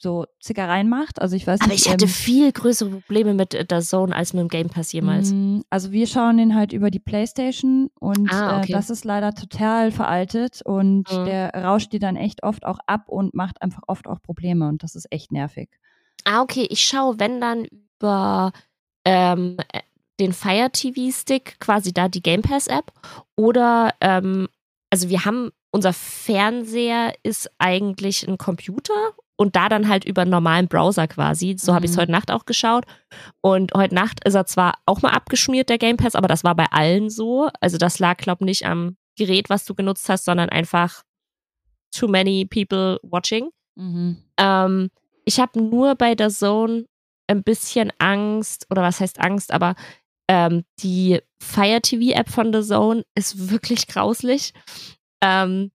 so 0.00 0.26
Zickereien 0.40 0.88
macht. 0.88 1.20
Also 1.20 1.36
ich 1.36 1.46
weiß 1.46 1.60
Aber 1.60 1.70
nicht, 1.70 1.86
ich 1.86 1.92
hatte 1.92 2.04
ähm, 2.04 2.10
viel 2.10 2.52
größere 2.52 2.90
Probleme 2.90 3.34
mit 3.34 3.70
der 3.70 3.80
Zone 3.80 4.14
als 4.14 4.32
mit 4.32 4.42
dem 4.42 4.48
Game 4.48 4.68
Pass 4.68 4.92
jemals. 4.92 5.32
Mm, 5.32 5.60
also 5.70 5.92
wir 5.92 6.06
schauen 6.06 6.36
den 6.36 6.54
halt 6.54 6.72
über 6.72 6.90
die 6.90 6.98
Playstation 6.98 7.90
und 7.98 8.32
ah, 8.32 8.58
okay. 8.58 8.72
äh, 8.72 8.74
das 8.74 8.90
ist 8.90 9.04
leider 9.04 9.34
total 9.34 9.90
veraltet 9.90 10.60
und 10.64 11.10
mhm. 11.10 11.24
der 11.24 11.54
rauscht 11.54 11.92
dir 11.92 12.00
dann 12.00 12.16
echt 12.16 12.42
oft 12.42 12.64
auch 12.66 12.78
ab 12.86 13.08
und 13.08 13.34
macht 13.34 13.62
einfach 13.62 13.82
oft 13.86 14.06
auch 14.06 14.20
Probleme 14.22 14.68
und 14.68 14.82
das 14.82 14.94
ist 14.94 15.10
echt 15.10 15.32
nervig. 15.32 15.70
Ah, 16.24 16.42
okay. 16.42 16.66
Ich 16.70 16.82
schaue, 16.82 17.18
wenn 17.18 17.40
dann 17.40 17.64
über 17.64 18.52
ähm, 19.04 19.56
äh, 19.72 19.80
den 20.20 20.32
Fire 20.32 20.70
TV 20.70 21.10
Stick, 21.10 21.58
quasi 21.60 21.92
da 21.92 22.08
die 22.08 22.22
Game 22.22 22.42
Pass 22.42 22.66
App 22.66 22.92
oder 23.36 23.94
ähm, 24.00 24.48
also 24.90 25.08
wir 25.08 25.24
haben 25.24 25.50
unser 25.72 25.92
Fernseher 25.92 27.14
ist 27.24 27.50
eigentlich 27.58 28.28
ein 28.28 28.38
Computer 28.38 29.14
und 29.36 29.56
da 29.56 29.68
dann 29.68 29.88
halt 29.88 30.04
über 30.04 30.22
einen 30.22 30.30
normalen 30.30 30.68
Browser 30.68 31.08
quasi. 31.08 31.56
So 31.58 31.72
mhm. 31.72 31.76
habe 31.76 31.86
ich 31.86 31.92
es 31.92 31.98
heute 31.98 32.12
Nacht 32.12 32.30
auch 32.30 32.44
geschaut. 32.44 32.84
Und 33.40 33.72
heute 33.74 33.94
Nacht 33.94 34.24
ist 34.24 34.34
er 34.34 34.46
zwar 34.46 34.74
auch 34.86 35.02
mal 35.02 35.10
abgeschmiert, 35.10 35.68
der 35.68 35.78
Game 35.78 35.96
Pass, 35.96 36.14
aber 36.14 36.28
das 36.28 36.44
war 36.44 36.54
bei 36.54 36.66
allen 36.70 37.10
so. 37.10 37.48
Also 37.60 37.78
das 37.78 37.98
lag, 37.98 38.18
glaube 38.18 38.44
ich, 38.44 38.46
nicht 38.46 38.66
am 38.66 38.96
Gerät, 39.16 39.50
was 39.50 39.64
du 39.64 39.74
genutzt 39.74 40.08
hast, 40.08 40.24
sondern 40.24 40.48
einfach 40.48 41.02
too 41.94 42.08
many 42.08 42.44
people 42.44 42.98
watching. 43.02 43.50
Mhm. 43.76 44.18
Ähm, 44.38 44.90
ich 45.24 45.40
habe 45.40 45.60
nur 45.60 45.94
bei 45.94 46.14
der 46.14 46.30
Zone 46.30 46.86
ein 47.26 47.42
bisschen 47.42 47.92
Angst, 47.98 48.66
oder 48.70 48.82
was 48.82 49.00
heißt 49.00 49.20
Angst, 49.20 49.52
aber 49.52 49.74
ähm, 50.28 50.64
die 50.80 51.20
Fire 51.40 51.80
TV 51.80 52.14
App 52.18 52.28
von 52.28 52.52
The 52.52 52.62
Zone 52.62 53.04
ist 53.14 53.50
wirklich 53.50 53.86
grauslich. 53.86 54.52
Ähm, 55.22 55.70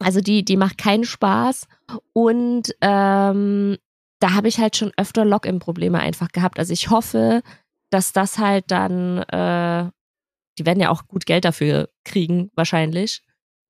also 0.00 0.20
die, 0.20 0.44
die 0.44 0.56
macht 0.56 0.78
keinen 0.78 1.04
Spaß. 1.04 1.66
Und 2.12 2.74
ähm, 2.80 3.76
da 4.18 4.32
habe 4.32 4.48
ich 4.48 4.58
halt 4.58 4.76
schon 4.76 4.92
öfter 4.96 5.24
Login-Probleme 5.24 5.98
einfach 5.98 6.28
gehabt. 6.32 6.58
Also 6.58 6.72
ich 6.72 6.90
hoffe, 6.90 7.42
dass 7.90 8.12
das 8.12 8.38
halt 8.38 8.70
dann, 8.70 9.18
äh, 9.18 9.90
die 10.58 10.66
werden 10.66 10.80
ja 10.80 10.90
auch 10.90 11.06
gut 11.06 11.26
Geld 11.26 11.44
dafür 11.44 11.88
kriegen, 12.04 12.50
wahrscheinlich, 12.54 13.22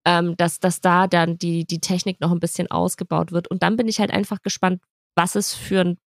ähm, 0.05 0.37
dass, 0.37 0.61
dass 0.61 0.81
da 0.81 1.07
dann 1.07 1.37
die, 1.39 1.67
die 1.67 1.81
Technik 1.81 2.21
noch 2.21 2.33
ein 2.33 2.41
bisschen 2.41 2.71
ausgebaut 2.71 3.33
wird. 3.33 3.49
Und 3.49 3.63
dann 3.63 3.77
bin 3.77 3.89
ich 3.89 4.01
halt 4.01 4.11
einfach 4.11 4.43
gespannt, 4.43 4.81
was 5.15 5.35
es 5.35 5.55
für 5.55 5.81
ein 5.81 5.99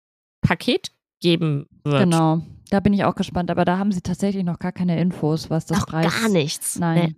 Paket 0.42 0.92
geben 1.22 1.68
wird. 1.84 2.04
Genau, 2.04 2.42
da 2.70 2.80
bin 2.80 2.94
ich 2.94 3.04
auch 3.04 3.16
gespannt. 3.16 3.52
Aber 3.52 3.66
da 3.66 3.78
haben 3.78 3.92
sie 3.92 4.02
tatsächlich 4.02 4.44
noch 4.44 4.60
gar 4.60 4.72
keine 4.72 5.00
Infos, 5.00 5.50
was 5.50 5.66
das 5.66 5.80
noch 5.80 5.88
Preis... 5.88 6.22
Gar 6.22 6.30
nichts. 6.30 6.80
Nein. 6.80 7.16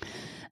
Nee. 0.00 0.08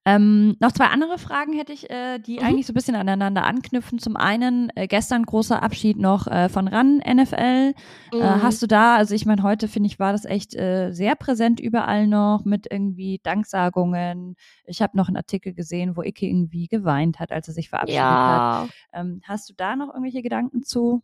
Ähm, 0.07 0.57
noch 0.61 0.73
zwei 0.73 0.87
andere 0.87 1.19
Fragen 1.19 1.53
hätte 1.53 1.75
ich, 1.75 1.91
äh, 1.91 2.19
die 2.19 2.39
mhm. 2.39 2.47
eigentlich 2.47 2.67
so 2.67 2.73
ein 2.73 2.75
bisschen 2.75 2.95
aneinander 2.95 3.45
anknüpfen. 3.45 3.99
Zum 3.99 4.17
einen, 4.17 4.71
äh, 4.75 4.87
gestern 4.87 5.25
großer 5.25 5.63
Abschied 5.63 5.99
noch 5.99 6.27
äh, 6.27 6.49
von 6.49 6.69
RAN 6.69 6.99
NFL. 6.99 7.37
Äh, 7.37 7.75
mhm. 8.13 8.43
hast 8.43 8.63
du 8.63 8.67
da, 8.67 8.97
also 8.97 9.15
ich 9.15 9.27
meine, 9.27 9.43
heute 9.43 9.69
finde 9.69 9.89
ich, 9.89 9.99
war 9.99 10.13
das 10.13 10.25
echt 10.25 10.55
äh, 10.55 10.91
sehr 10.93 11.17
präsent 11.17 11.61
überall 11.61 12.07
noch 12.07 12.45
mit 12.47 12.67
irgendwie 12.71 13.21
Danksagungen. 13.23 14.37
Ich 14.65 14.81
habe 14.81 14.97
noch 14.97 15.09
einen 15.09 15.19
Artikel 15.19 15.53
gesehen, 15.53 15.97
wo 15.97 16.03
Icke 16.03 16.27
irgendwie 16.27 16.67
geweint 16.67 17.21
hat, 17.21 17.31
als 17.31 17.49
er 17.49 17.55
sich 17.55 17.69
verabschiedet 17.69 17.97
ja. 17.97 18.63
hat. 18.65 18.71
Ähm, 18.95 19.21
hast 19.25 19.51
du 19.51 19.55
da 19.55 19.77
noch 19.77 19.89
irgendwelche 19.89 20.23
Gedanken 20.23 20.63
zu? 20.63 21.03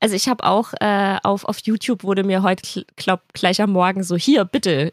Also 0.00 0.16
ich 0.16 0.28
habe 0.28 0.44
auch 0.44 0.72
äh, 0.80 1.18
auf, 1.22 1.44
auf 1.44 1.58
YouTube 1.60 2.02
wurde 2.02 2.24
mir 2.24 2.42
heute, 2.42 2.84
glaub, 2.96 3.32
gleich 3.32 3.60
am 3.60 3.72
Morgen 3.72 4.02
so, 4.02 4.16
hier, 4.16 4.44
bitte, 4.44 4.92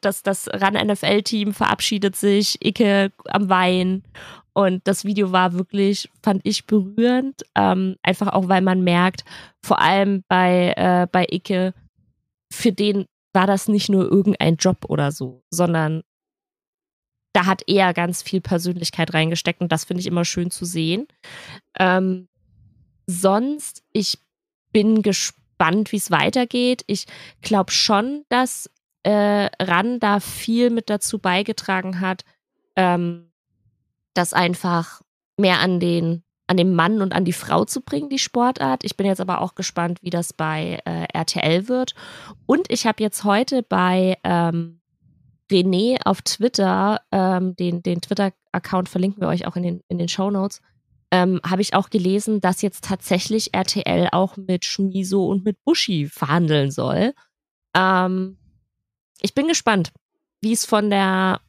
das, 0.00 0.22
das 0.22 0.48
RAN-NFL-Team 0.48 1.54
verabschiedet 1.54 2.16
sich, 2.16 2.64
Icke 2.64 3.12
am 3.26 3.48
Wein. 3.48 4.02
Und 4.52 4.86
das 4.86 5.04
Video 5.04 5.32
war 5.32 5.54
wirklich, 5.54 6.10
fand 6.22 6.42
ich, 6.44 6.66
berührend. 6.66 7.42
Ähm, 7.54 7.96
einfach 8.02 8.28
auch, 8.28 8.48
weil 8.48 8.62
man 8.62 8.82
merkt, 8.82 9.24
vor 9.64 9.80
allem 9.80 10.24
bei, 10.28 10.74
äh, 10.76 11.06
bei 11.10 11.26
Icke, 11.30 11.72
für 12.52 12.72
den 12.72 13.06
war 13.32 13.46
das 13.46 13.68
nicht 13.68 13.88
nur 13.88 14.10
irgendein 14.10 14.56
Job 14.56 14.86
oder 14.88 15.12
so, 15.12 15.42
sondern 15.50 16.02
da 17.32 17.46
hat 17.46 17.62
er 17.68 17.94
ganz 17.94 18.22
viel 18.22 18.40
Persönlichkeit 18.40 19.14
reingesteckt 19.14 19.60
und 19.60 19.70
das 19.70 19.84
finde 19.84 20.00
ich 20.00 20.08
immer 20.08 20.24
schön 20.24 20.50
zu 20.50 20.64
sehen. 20.64 21.06
Ähm, 21.78 22.28
sonst, 23.06 23.84
ich 23.92 24.18
bin 24.72 25.02
gespannt, 25.02 25.92
wie 25.92 25.96
es 25.96 26.10
weitergeht. 26.10 26.82
Ich 26.88 27.06
glaube 27.40 27.70
schon, 27.70 28.24
dass 28.28 28.68
äh, 29.02 29.48
RAN 29.60 30.00
da 30.00 30.20
viel 30.20 30.70
mit 30.70 30.90
dazu 30.90 31.18
beigetragen 31.18 32.00
hat, 32.00 32.24
ähm, 32.76 33.32
das 34.14 34.32
einfach 34.32 35.02
mehr 35.36 35.60
an 35.60 35.80
den 35.80 36.22
an 36.46 36.56
den 36.56 36.74
Mann 36.74 37.00
und 37.00 37.12
an 37.12 37.24
die 37.24 37.32
Frau 37.32 37.64
zu 37.64 37.80
bringen, 37.80 38.08
die 38.08 38.18
Sportart. 38.18 38.82
Ich 38.82 38.96
bin 38.96 39.06
jetzt 39.06 39.20
aber 39.20 39.40
auch 39.40 39.54
gespannt, 39.54 40.00
wie 40.02 40.10
das 40.10 40.32
bei 40.32 40.80
äh, 40.84 41.06
RTL 41.14 41.68
wird. 41.68 41.94
Und 42.44 42.66
ich 42.68 42.86
habe 42.86 43.00
jetzt 43.04 43.22
heute 43.22 43.62
bei 43.62 44.18
ähm, 44.24 44.80
René 45.48 45.98
auf 46.04 46.22
Twitter, 46.22 47.02
ähm, 47.12 47.54
den, 47.54 47.84
den 47.84 48.00
Twitter-Account 48.00 48.88
verlinken 48.88 49.20
wir 49.20 49.28
euch 49.28 49.46
auch 49.46 49.54
in 49.54 49.62
den, 49.62 49.82
in 49.86 49.98
den 49.98 50.08
Show 50.08 50.28
Notes, 50.28 50.60
ähm, 51.12 51.40
habe 51.48 51.62
ich 51.62 51.74
auch 51.74 51.88
gelesen, 51.88 52.40
dass 52.40 52.62
jetzt 52.62 52.82
tatsächlich 52.82 53.54
RTL 53.54 54.08
auch 54.10 54.36
mit 54.36 54.64
Schmiso 54.64 55.26
und 55.26 55.44
mit 55.44 55.62
Bushi 55.64 56.06
verhandeln 56.06 56.72
soll. 56.72 57.14
Ähm, 57.76 58.38
ich 59.22 59.34
bin 59.34 59.48
gespannt, 59.48 59.92
wie 60.40 60.52
es 60.52 60.64
von 60.64 60.90
der 60.90 61.40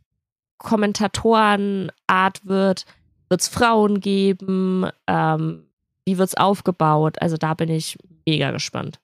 Kommentatorenart 0.58 2.46
wird. 2.46 2.86
Wird 3.30 3.42
es 3.42 3.48
Frauen 3.48 4.00
geben? 4.00 4.90
Ähm, 5.08 5.66
wie 6.06 6.18
wird 6.18 6.30
es 6.30 6.36
aufgebaut? 6.36 7.22
Also 7.22 7.38
da 7.38 7.54
bin 7.54 7.70
ich 7.70 7.98
mega 8.26 8.52
gespannt. 8.52 9.00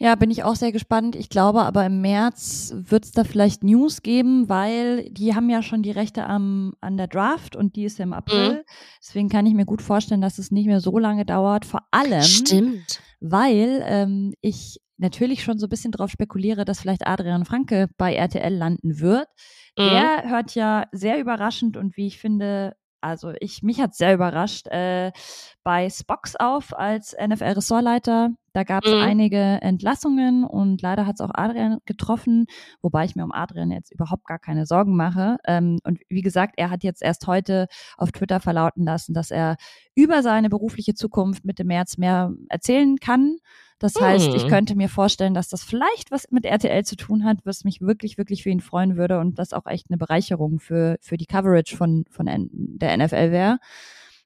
Ja, 0.00 0.14
bin 0.14 0.30
ich 0.30 0.44
auch 0.44 0.54
sehr 0.54 0.70
gespannt. 0.70 1.16
Ich 1.16 1.28
glaube 1.28 1.62
aber 1.62 1.84
im 1.84 2.00
März 2.00 2.72
wird 2.72 3.04
es 3.04 3.12
da 3.12 3.24
vielleicht 3.24 3.64
News 3.64 4.02
geben, 4.02 4.48
weil 4.48 5.10
die 5.10 5.34
haben 5.34 5.50
ja 5.50 5.60
schon 5.60 5.82
die 5.82 5.90
Rechte 5.90 6.24
am, 6.24 6.74
an 6.80 6.96
der 6.96 7.08
Draft 7.08 7.56
und 7.56 7.74
die 7.74 7.84
ist 7.84 7.98
ja 7.98 8.04
im 8.04 8.12
April. 8.12 8.52
Mhm. 8.52 8.58
Deswegen 9.02 9.28
kann 9.28 9.46
ich 9.46 9.54
mir 9.54 9.66
gut 9.66 9.82
vorstellen, 9.82 10.20
dass 10.20 10.38
es 10.38 10.52
nicht 10.52 10.66
mehr 10.66 10.80
so 10.80 10.96
lange 10.98 11.24
dauert. 11.24 11.64
Vor 11.64 11.82
allem, 11.90 12.22
Stimmt. 12.22 13.00
weil 13.18 13.82
ähm, 13.84 14.34
ich 14.40 14.80
natürlich 14.98 15.42
schon 15.42 15.58
so 15.58 15.66
ein 15.66 15.70
bisschen 15.70 15.92
drauf 15.92 16.10
spekuliere, 16.10 16.64
dass 16.64 16.80
vielleicht 16.80 17.06
Adrian 17.06 17.44
Franke 17.44 17.88
bei 17.96 18.14
RTL 18.14 18.54
landen 18.54 19.00
wird. 19.00 19.28
Mhm. 19.78 19.90
Der 19.90 20.30
hört 20.30 20.54
ja 20.54 20.86
sehr 20.92 21.20
überraschend 21.20 21.76
und 21.76 21.96
wie 21.96 22.06
ich 22.06 22.18
finde, 22.18 22.74
also 23.00 23.32
ich, 23.40 23.62
mich 23.62 23.80
hat 23.80 23.94
sehr 23.94 24.14
überrascht, 24.14 24.66
äh, 24.68 25.12
bei 25.62 25.88
Spox 25.88 26.34
auf 26.34 26.76
als 26.76 27.14
NFL-Ressortleiter. 27.14 28.30
Da 28.52 28.64
gab 28.64 28.84
es 28.84 28.92
mhm. 28.92 29.00
einige 29.00 29.38
Entlassungen 29.38 30.44
und 30.44 30.82
leider 30.82 31.06
hat 31.06 31.14
es 31.14 31.20
auch 31.20 31.30
Adrian 31.32 31.78
getroffen, 31.84 32.46
wobei 32.82 33.04
ich 33.04 33.14
mir 33.14 33.22
um 33.22 33.30
Adrian 33.30 33.70
jetzt 33.70 33.92
überhaupt 33.92 34.26
gar 34.26 34.40
keine 34.40 34.66
Sorgen 34.66 34.96
mache. 34.96 35.36
Ähm, 35.46 35.78
und 35.84 36.00
wie 36.08 36.22
gesagt, 36.22 36.54
er 36.56 36.70
hat 36.70 36.82
jetzt 36.82 37.02
erst 37.02 37.26
heute 37.28 37.68
auf 37.96 38.10
Twitter 38.10 38.40
verlauten 38.40 38.84
lassen, 38.84 39.14
dass 39.14 39.30
er 39.30 39.56
über 39.94 40.22
seine 40.22 40.48
berufliche 40.48 40.94
Zukunft 40.94 41.44
Mitte 41.44 41.64
März 41.64 41.98
mehr 41.98 42.32
erzählen 42.48 42.96
kann. 42.96 43.36
Das 43.78 43.94
heißt, 44.00 44.34
ich 44.34 44.42
hm. 44.42 44.48
könnte 44.48 44.74
mir 44.74 44.88
vorstellen, 44.88 45.34
dass 45.34 45.48
das 45.48 45.62
vielleicht 45.62 46.10
was 46.10 46.30
mit 46.30 46.44
RTL 46.44 46.84
zu 46.84 46.96
tun 46.96 47.24
hat, 47.24 47.38
was 47.44 47.64
mich 47.64 47.80
wirklich, 47.80 48.18
wirklich 48.18 48.42
für 48.42 48.50
ihn 48.50 48.60
freuen 48.60 48.96
würde 48.96 49.20
und 49.20 49.38
das 49.38 49.52
auch 49.52 49.66
echt 49.66 49.86
eine 49.88 49.98
Bereicherung 49.98 50.58
für, 50.58 50.98
für 51.00 51.16
die 51.16 51.26
Coverage 51.26 51.76
von, 51.76 52.04
von 52.10 52.26
der 52.26 52.96
NFL 52.96 53.30
wäre. 53.30 53.58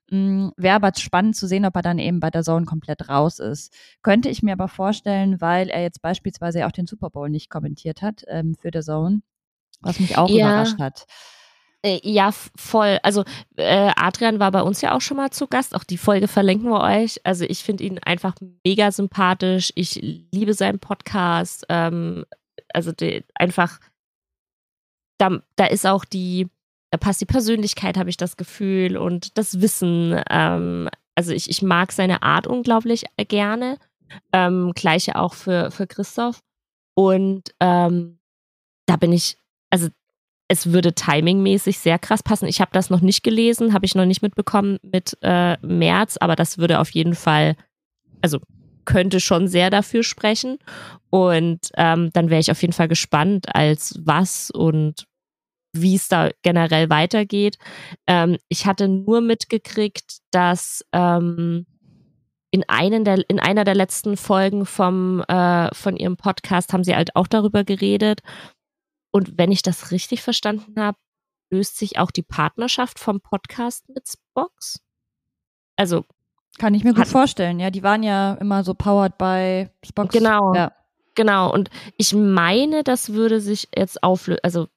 Mm, 0.09 0.49
wäre 0.57 0.75
aber 0.75 0.91
spannend 0.97 1.35
zu 1.35 1.47
sehen, 1.47 1.65
ob 1.65 1.75
er 1.75 1.81
dann 1.81 1.99
eben 1.99 2.19
bei 2.19 2.29
der 2.29 2.43
Zone 2.43 2.65
komplett 2.65 3.09
raus 3.09 3.39
ist. 3.39 3.73
Könnte 4.01 4.29
ich 4.29 4.43
mir 4.43 4.53
aber 4.53 4.67
vorstellen, 4.67 5.39
weil 5.39 5.69
er 5.69 5.81
jetzt 5.81 6.01
beispielsweise 6.01 6.65
auch 6.65 6.71
den 6.71 6.87
Super 6.87 7.09
Bowl 7.09 7.29
nicht 7.29 7.49
kommentiert 7.49 8.01
hat 8.01 8.23
ähm, 8.27 8.55
für 8.55 8.71
der 8.71 8.81
Zone, 8.81 9.21
was 9.81 9.99
mich 9.99 10.17
auch 10.17 10.29
ja. 10.29 10.47
überrascht 10.47 10.79
hat. 10.79 11.05
Äh, 11.85 11.99
ja, 12.03 12.31
voll. 12.55 12.97
Also 13.03 13.23
äh, 13.57 13.91
Adrian 13.95 14.39
war 14.39 14.51
bei 14.51 14.61
uns 14.61 14.81
ja 14.81 14.95
auch 14.95 15.01
schon 15.01 15.17
mal 15.17 15.31
zu 15.31 15.47
Gast. 15.47 15.75
Auch 15.75 15.83
die 15.83 15.97
Folge 15.97 16.27
verlinken 16.27 16.69
wir 16.69 16.81
euch. 16.81 17.19
Also 17.25 17.45
ich 17.45 17.63
finde 17.63 17.83
ihn 17.83 17.99
einfach 17.99 18.35
mega 18.65 18.91
sympathisch. 18.91 19.71
Ich 19.75 19.95
liebe 20.31 20.53
seinen 20.53 20.79
Podcast. 20.79 21.65
Ähm, 21.69 22.25
also 22.73 22.91
die, 22.93 23.23
einfach, 23.35 23.79
da, 25.17 25.41
da 25.57 25.65
ist 25.65 25.85
auch 25.85 26.05
die, 26.05 26.47
da 26.91 26.97
passt 26.97 27.21
die 27.21 27.25
Persönlichkeit, 27.25 27.97
habe 27.97 28.09
ich 28.09 28.17
das 28.17 28.37
Gefühl, 28.37 28.97
und 28.97 29.37
das 29.37 29.59
Wissen. 29.61 30.21
Ähm, 30.29 30.89
also 31.15 31.33
ich, 31.33 31.49
ich 31.49 31.61
mag 31.61 31.91
seine 31.91 32.23
Art 32.23 32.47
unglaublich 32.47 33.03
gerne. 33.17 33.77
Ähm, 34.31 34.71
gleiche 34.73 35.15
auch 35.17 35.33
für, 35.33 35.69
für 35.71 35.87
Christoph. 35.87 36.39
Und 36.95 37.53
ähm, 37.59 38.19
da 38.85 38.95
bin 38.95 39.11
ich, 39.11 39.37
also 39.69 39.89
es 40.47 40.71
würde 40.71 40.93
timingmäßig 40.93 41.79
sehr 41.79 41.99
krass 41.99 42.21
passen. 42.23 42.47
Ich 42.47 42.61
habe 42.61 42.71
das 42.73 42.89
noch 42.89 43.01
nicht 43.01 43.23
gelesen, 43.23 43.73
habe 43.73 43.85
ich 43.85 43.95
noch 43.95 44.05
nicht 44.05 44.21
mitbekommen 44.21 44.77
mit 44.81 45.17
äh, 45.21 45.57
März, 45.65 46.17
aber 46.17 46.35
das 46.35 46.57
würde 46.57 46.79
auf 46.79 46.89
jeden 46.91 47.15
Fall, 47.15 47.55
also 48.21 48.39
könnte 48.85 49.19
schon 49.19 49.47
sehr 49.47 49.69
dafür 49.69 50.03
sprechen. 50.03 50.59
Und 51.09 51.59
ähm, 51.75 52.11
dann 52.13 52.29
wäre 52.29 52.41
ich 52.41 52.51
auf 52.51 52.61
jeden 52.61 52.73
Fall 52.73 52.87
gespannt, 52.87 53.55
als 53.55 53.99
was 54.03 54.51
und 54.51 55.05
wie 55.75 55.95
es 55.95 56.07
da 56.07 56.29
generell 56.43 56.89
weitergeht. 56.89 57.57
Ähm, 58.07 58.37
ich 58.47 58.65
hatte 58.65 58.87
nur 58.87 59.21
mitgekriegt, 59.21 60.19
dass 60.31 60.85
ähm, 60.91 61.65
in, 62.51 62.63
einen 62.67 63.03
der, 63.03 63.27
in 63.27 63.39
einer 63.39 63.63
der 63.63 63.73
letzten 63.73 64.15
Folgen 64.15 64.67
vom, 64.67 65.21
äh, 65.21 65.73
von 65.73 65.97
ihrem 65.97 66.17
Podcast 66.17 66.71
haben 66.71 66.83
sie 66.83 66.95
halt 66.95 67.15
auch 67.15 67.27
darüber 67.27 67.63
geredet. 67.63 68.21
Und 69.15 69.37
wenn 69.37 69.51
ich 69.51 69.61
das 69.61 69.91
richtig 69.91 70.21
verstanden 70.23 70.79
habe, 70.79 70.97
löst 71.51 71.77
sich 71.77 71.99
auch 71.99 72.09
die 72.09 72.23
Partnerschaft 72.23 72.99
vom 72.99 73.21
Podcast 73.21 73.87
mit 73.89 74.07
Spox. 74.07 74.81
Also 75.75 76.05
kann 76.57 76.73
ich 76.73 76.83
mir 76.83 76.93
gut 76.93 77.07
vorstellen. 77.07 77.59
Ja, 77.59 77.69
die 77.69 77.83
waren 77.83 78.03
ja 78.03 78.33
immer 78.35 78.63
so 78.63 78.73
powered 78.73 79.17
by 79.17 79.69
Spox. 79.85 80.13
Genau. 80.13 80.53
Ja. 80.55 80.71
Genau. 81.15 81.53
Und 81.53 81.69
ich 81.97 82.13
meine, 82.13 82.83
das 82.83 83.13
würde 83.13 83.39
sich 83.39 83.67
jetzt 83.75 84.03
auflösen. 84.03 84.41
Also 84.43 84.67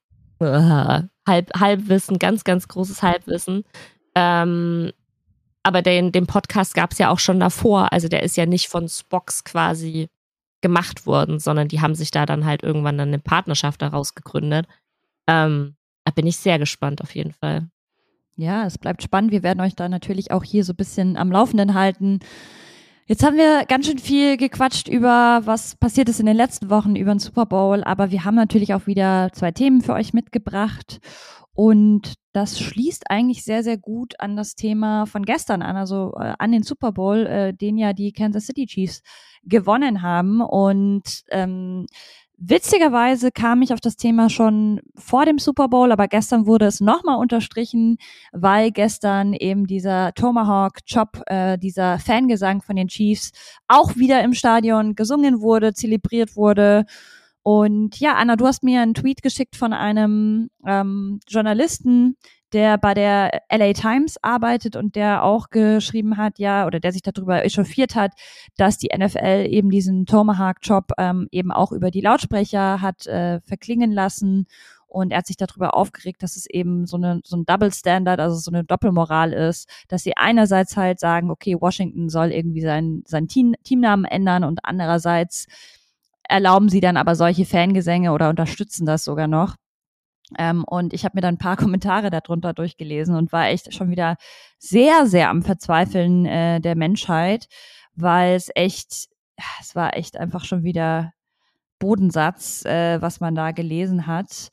uh, 0.40 1.02
Halb, 1.26 1.58
Halbwissen, 1.58 2.18
ganz, 2.18 2.44
ganz 2.44 2.68
großes 2.68 3.02
Halbwissen. 3.02 3.64
Ähm, 4.14 4.92
aber 5.62 5.82
den, 5.82 6.12
den 6.12 6.26
Podcast 6.26 6.74
gab 6.74 6.92
es 6.92 6.98
ja 6.98 7.10
auch 7.10 7.18
schon 7.18 7.40
davor. 7.40 7.92
Also 7.92 8.08
der 8.08 8.22
ist 8.22 8.36
ja 8.36 8.46
nicht 8.46 8.68
von 8.68 8.88
Spox 8.88 9.44
quasi 9.44 10.08
gemacht 10.66 11.06
worden, 11.06 11.38
sondern 11.38 11.68
die 11.68 11.80
haben 11.80 11.94
sich 11.94 12.10
da 12.10 12.26
dann 12.26 12.44
halt 12.44 12.64
irgendwann 12.64 12.98
dann 12.98 13.08
eine 13.08 13.20
Partnerschaft 13.20 13.82
daraus 13.82 14.16
gegründet. 14.16 14.66
Ähm, 15.28 15.76
da 16.04 16.10
bin 16.10 16.26
ich 16.26 16.38
sehr 16.38 16.58
gespannt 16.58 17.02
auf 17.02 17.14
jeden 17.14 17.32
Fall. 17.32 17.68
Ja, 18.34 18.66
es 18.66 18.78
bleibt 18.78 19.04
spannend. 19.04 19.30
Wir 19.30 19.44
werden 19.44 19.60
euch 19.60 19.76
da 19.76 19.88
natürlich 19.88 20.32
auch 20.32 20.42
hier 20.42 20.64
so 20.64 20.72
ein 20.72 20.76
bisschen 20.76 21.16
am 21.16 21.30
Laufenden 21.30 21.74
halten. 21.74 22.18
Jetzt 23.06 23.24
haben 23.24 23.36
wir 23.36 23.64
ganz 23.66 23.86
schön 23.86 23.98
viel 23.98 24.36
gequatscht 24.36 24.88
über, 24.88 25.42
was 25.44 25.76
passiert 25.76 26.08
ist 26.08 26.18
in 26.18 26.26
den 26.26 26.36
letzten 26.36 26.68
Wochen 26.68 26.96
über 26.96 27.14
den 27.14 27.20
Super 27.20 27.46
Bowl, 27.46 27.84
aber 27.84 28.10
wir 28.10 28.24
haben 28.24 28.34
natürlich 28.34 28.74
auch 28.74 28.88
wieder 28.88 29.30
zwei 29.32 29.52
Themen 29.52 29.80
für 29.80 29.92
euch 29.92 30.12
mitgebracht. 30.12 30.98
Und 31.56 32.14
das 32.32 32.60
schließt 32.60 33.10
eigentlich 33.10 33.44
sehr, 33.44 33.62
sehr 33.62 33.78
gut 33.78 34.20
an 34.20 34.36
das 34.36 34.54
Thema 34.54 35.06
von 35.06 35.24
gestern 35.24 35.62
an, 35.62 35.74
also 35.74 36.12
äh, 36.20 36.34
an 36.38 36.52
den 36.52 36.62
Super 36.62 36.92
Bowl, 36.92 37.26
äh, 37.26 37.54
den 37.54 37.78
ja 37.78 37.94
die 37.94 38.12
Kansas 38.12 38.44
City 38.44 38.66
Chiefs 38.66 39.02
gewonnen 39.42 40.02
haben. 40.02 40.42
Und 40.42 41.24
ähm, 41.30 41.86
Witzigerweise 42.38 43.30
kam 43.32 43.62
ich 43.62 43.72
auf 43.72 43.80
das 43.80 43.96
Thema 43.96 44.28
schon 44.28 44.82
vor 44.94 45.24
dem 45.24 45.38
Super 45.38 45.68
Bowl, 45.68 45.90
aber 45.90 46.06
gestern 46.06 46.46
wurde 46.46 46.66
es 46.66 46.80
nochmal 46.80 47.16
unterstrichen, 47.16 47.96
weil 48.30 48.72
gestern 48.72 49.32
eben 49.32 49.66
dieser 49.66 50.12
Tomahawk 50.12 50.80
Chop, 50.86 51.22
äh, 51.28 51.56
dieser 51.56 51.98
Fangesang 51.98 52.60
von 52.60 52.76
den 52.76 52.88
Chiefs 52.88 53.32
auch 53.68 53.96
wieder 53.96 54.22
im 54.22 54.34
Stadion 54.34 54.94
gesungen 54.94 55.40
wurde, 55.40 55.72
zelebriert 55.72 56.36
wurde. 56.36 56.84
Und 57.46 58.00
ja, 58.00 58.16
Anna, 58.16 58.34
du 58.34 58.44
hast 58.44 58.64
mir 58.64 58.82
einen 58.82 58.94
Tweet 58.94 59.22
geschickt 59.22 59.54
von 59.54 59.72
einem 59.72 60.50
ähm, 60.66 61.20
Journalisten, 61.28 62.16
der 62.52 62.76
bei 62.76 62.92
der 62.92 63.40
LA 63.48 63.72
Times 63.72 64.16
arbeitet 64.20 64.74
und 64.74 64.96
der 64.96 65.22
auch 65.22 65.50
geschrieben 65.50 66.16
hat, 66.16 66.40
ja, 66.40 66.66
oder 66.66 66.80
der 66.80 66.90
sich 66.90 67.02
darüber 67.02 67.44
echauffiert 67.44 67.94
hat, 67.94 68.10
dass 68.56 68.78
die 68.78 68.88
NFL 68.92 69.46
eben 69.48 69.70
diesen 69.70 70.06
Tomahawk-Job 70.06 70.90
ähm, 70.98 71.28
eben 71.30 71.52
auch 71.52 71.70
über 71.70 71.92
die 71.92 72.00
Lautsprecher 72.00 72.80
hat 72.80 73.06
äh, 73.06 73.40
verklingen 73.42 73.92
lassen. 73.92 74.48
Und 74.88 75.12
er 75.12 75.18
hat 75.18 75.28
sich 75.28 75.36
darüber 75.36 75.74
aufgeregt, 75.74 76.24
dass 76.24 76.34
es 76.34 76.50
eben 76.50 76.84
so, 76.86 76.96
eine, 76.96 77.20
so 77.22 77.36
ein 77.36 77.46
Double 77.46 77.72
Standard, 77.72 78.18
also 78.18 78.34
so 78.34 78.50
eine 78.50 78.64
Doppelmoral 78.64 79.32
ist, 79.32 79.68
dass 79.86 80.02
sie 80.02 80.16
einerseits 80.16 80.76
halt 80.76 80.98
sagen, 80.98 81.30
okay, 81.30 81.54
Washington 81.60 82.08
soll 82.08 82.32
irgendwie 82.32 82.62
sein, 82.62 83.04
sein 83.06 83.28
Team, 83.28 83.54
Teamnamen 83.62 84.04
ändern 84.04 84.42
und 84.42 84.58
andererseits 84.64 85.46
erlauben 86.28 86.68
sie 86.68 86.80
dann 86.80 86.96
aber 86.96 87.14
solche 87.14 87.44
Fangesänge 87.44 88.12
oder 88.12 88.28
unterstützen 88.28 88.86
das 88.86 89.04
sogar 89.04 89.26
noch. 89.26 89.56
Ähm, 90.38 90.64
und 90.64 90.92
ich 90.92 91.04
habe 91.04 91.16
mir 91.16 91.20
dann 91.20 91.34
ein 91.34 91.38
paar 91.38 91.56
Kommentare 91.56 92.10
darunter 92.10 92.52
durchgelesen 92.52 93.14
und 93.14 93.32
war 93.32 93.48
echt 93.48 93.72
schon 93.74 93.90
wieder 93.90 94.16
sehr, 94.58 95.06
sehr 95.06 95.30
am 95.30 95.42
Verzweifeln 95.42 96.26
äh, 96.26 96.60
der 96.60 96.76
Menschheit, 96.76 97.46
weil 97.94 98.34
es 98.34 98.50
echt, 98.54 99.08
es 99.60 99.74
war 99.74 99.96
echt 99.96 100.16
einfach 100.16 100.44
schon 100.44 100.62
wieder 100.62 101.12
Bodensatz, 101.78 102.64
äh, 102.64 103.00
was 103.00 103.20
man 103.20 103.34
da 103.34 103.52
gelesen 103.52 104.06
hat. 104.06 104.48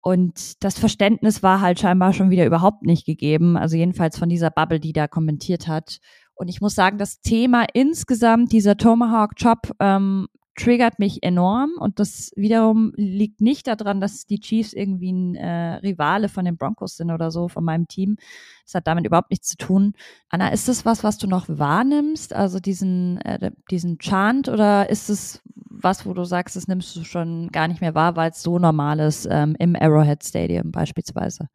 Und 0.00 0.62
das 0.64 0.78
Verständnis 0.78 1.42
war 1.42 1.60
halt 1.60 1.80
scheinbar 1.80 2.12
schon 2.12 2.30
wieder 2.30 2.46
überhaupt 2.46 2.82
nicht 2.82 3.04
gegeben. 3.04 3.56
Also 3.56 3.76
jedenfalls 3.76 4.16
von 4.16 4.28
dieser 4.28 4.50
Bubble, 4.50 4.80
die 4.80 4.92
da 4.92 5.08
kommentiert 5.08 5.66
hat. 5.66 5.98
Und 6.34 6.48
ich 6.48 6.60
muss 6.60 6.76
sagen, 6.76 6.98
das 6.98 7.20
Thema 7.20 7.66
insgesamt, 7.74 8.52
dieser 8.52 8.76
Tomahawk 8.76 9.34
Chop, 9.36 9.72
ähm, 9.80 10.28
triggert 10.58 10.98
mich 10.98 11.22
enorm 11.22 11.70
und 11.78 12.00
das 12.00 12.32
wiederum 12.34 12.92
liegt 12.96 13.40
nicht 13.40 13.66
daran, 13.66 14.00
dass 14.00 14.26
die 14.26 14.40
Chiefs 14.40 14.72
irgendwie 14.72 15.12
ein 15.12 15.34
äh, 15.36 15.74
Rivale 15.76 16.28
von 16.28 16.44
den 16.44 16.56
Broncos 16.56 16.96
sind 16.96 17.10
oder 17.10 17.30
so 17.30 17.48
von 17.48 17.64
meinem 17.64 17.86
Team. 17.86 18.16
Das 18.64 18.74
hat 18.74 18.86
damit 18.86 19.06
überhaupt 19.06 19.30
nichts 19.30 19.48
zu 19.48 19.56
tun. 19.56 19.94
Anna, 20.28 20.48
ist 20.48 20.68
das 20.68 20.84
was, 20.84 21.04
was 21.04 21.16
du 21.16 21.26
noch 21.26 21.48
wahrnimmst, 21.48 22.34
also 22.34 22.58
diesen 22.58 23.20
äh, 23.20 23.52
diesen 23.70 23.98
Chant 23.98 24.48
oder 24.48 24.90
ist 24.90 25.08
es 25.08 25.40
was, 25.54 26.04
wo 26.04 26.12
du 26.12 26.24
sagst, 26.24 26.56
das 26.56 26.66
nimmst 26.66 26.96
du 26.96 27.04
schon 27.04 27.48
gar 27.52 27.68
nicht 27.68 27.80
mehr 27.80 27.94
wahr, 27.94 28.16
weil 28.16 28.30
es 28.30 28.42
so 28.42 28.58
normal 28.58 28.98
ist 28.98 29.28
ähm, 29.30 29.54
im 29.58 29.76
Arrowhead 29.76 30.24
Stadium 30.24 30.72
beispielsweise? 30.72 31.48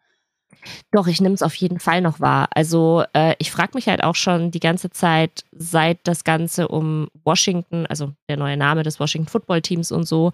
Doch, 0.91 1.07
ich 1.07 1.21
nehme 1.21 1.35
es 1.35 1.41
auf 1.41 1.55
jeden 1.55 1.79
Fall 1.79 2.01
noch 2.01 2.19
wahr. 2.19 2.49
Also 2.53 3.03
äh, 3.13 3.35
ich 3.39 3.51
frage 3.51 3.71
mich 3.75 3.87
halt 3.87 4.03
auch 4.03 4.15
schon 4.15 4.51
die 4.51 4.59
ganze 4.59 4.89
Zeit, 4.89 5.43
seit 5.51 5.99
das 6.03 6.23
Ganze 6.23 6.67
um 6.67 7.07
Washington, 7.23 7.85
also 7.85 8.13
der 8.29 8.37
neue 8.37 8.57
Name 8.57 8.83
des 8.83 8.99
Washington 8.99 9.29
Football 9.29 9.61
Teams 9.61 9.91
und 9.91 10.05
so, 10.05 10.31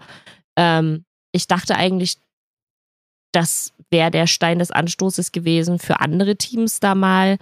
ähm, 0.56 1.04
ich 1.32 1.46
dachte 1.46 1.76
eigentlich, 1.76 2.18
das 3.32 3.72
wäre 3.90 4.10
der 4.10 4.26
Stein 4.26 4.58
des 4.58 4.70
Anstoßes 4.70 5.32
gewesen 5.32 5.78
für 5.78 6.00
andere 6.00 6.36
Teams 6.36 6.80
da 6.80 6.94
mal 6.94 7.38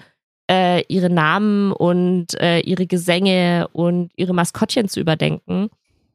äh, 0.51 0.83
ihre 0.89 1.11
Namen 1.11 1.73
und 1.73 2.39
äh, 2.41 2.61
ihre 2.61 2.87
Gesänge 2.87 3.69
und 3.73 4.11
ihre 4.17 4.35
Maskottchen 4.35 4.89
zu 4.89 5.01
überdenken. 5.01 5.71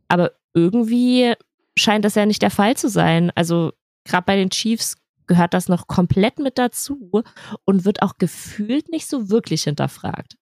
Aber 0.08 0.32
irgendwie 0.54 1.34
scheint 1.78 2.06
das 2.06 2.16
ja 2.16 2.26
nicht 2.26 2.42
der 2.42 2.52
Fall 2.52 2.78
zu 2.78 2.90
sein. 2.90 3.32
Also 3.36 3.74
gerade 4.06 4.26
bei 4.26 4.36
den 4.36 4.50
Chiefs 4.50 4.98
gehört 5.28 5.54
das 5.54 5.70
noch 5.70 5.88
komplett 5.88 6.40
mit 6.40 6.58
dazu 6.58 7.24
und 7.66 7.86
wird 7.86 8.02
auch 8.02 8.18
gefühlt 8.18 8.90
nicht 8.90 9.08
so 9.08 9.30
wirklich 9.30 9.64
hinterfragt. 9.64 10.38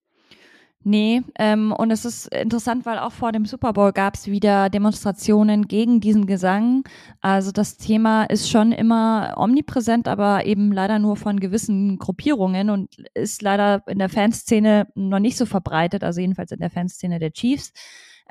Nee, 0.83 1.21
ähm, 1.37 1.71
und 1.71 1.91
es 1.91 2.05
ist 2.05 2.33
interessant, 2.33 2.87
weil 2.87 2.97
auch 2.97 3.11
vor 3.11 3.31
dem 3.31 3.45
Super 3.45 3.71
Bowl 3.73 3.91
gab 3.91 4.15
es 4.15 4.25
wieder 4.25 4.67
Demonstrationen 4.71 5.67
gegen 5.67 6.01
diesen 6.01 6.25
Gesang. 6.25 6.83
Also 7.19 7.51
das 7.51 7.77
Thema 7.77 8.23
ist 8.23 8.49
schon 8.49 8.71
immer 8.71 9.35
omnipräsent, 9.37 10.07
aber 10.07 10.47
eben 10.47 10.71
leider 10.71 10.97
nur 10.97 11.17
von 11.17 11.39
gewissen 11.39 11.99
Gruppierungen 11.99 12.71
und 12.71 12.95
ist 13.13 13.43
leider 13.43 13.83
in 13.87 13.99
der 13.99 14.09
Fanszene 14.09 14.87
noch 14.95 15.19
nicht 15.19 15.37
so 15.37 15.45
verbreitet, 15.45 16.03
also 16.03 16.19
jedenfalls 16.19 16.51
in 16.51 16.59
der 16.59 16.71
Fanszene 16.71 17.19
der 17.19 17.31
Chiefs. 17.31 17.73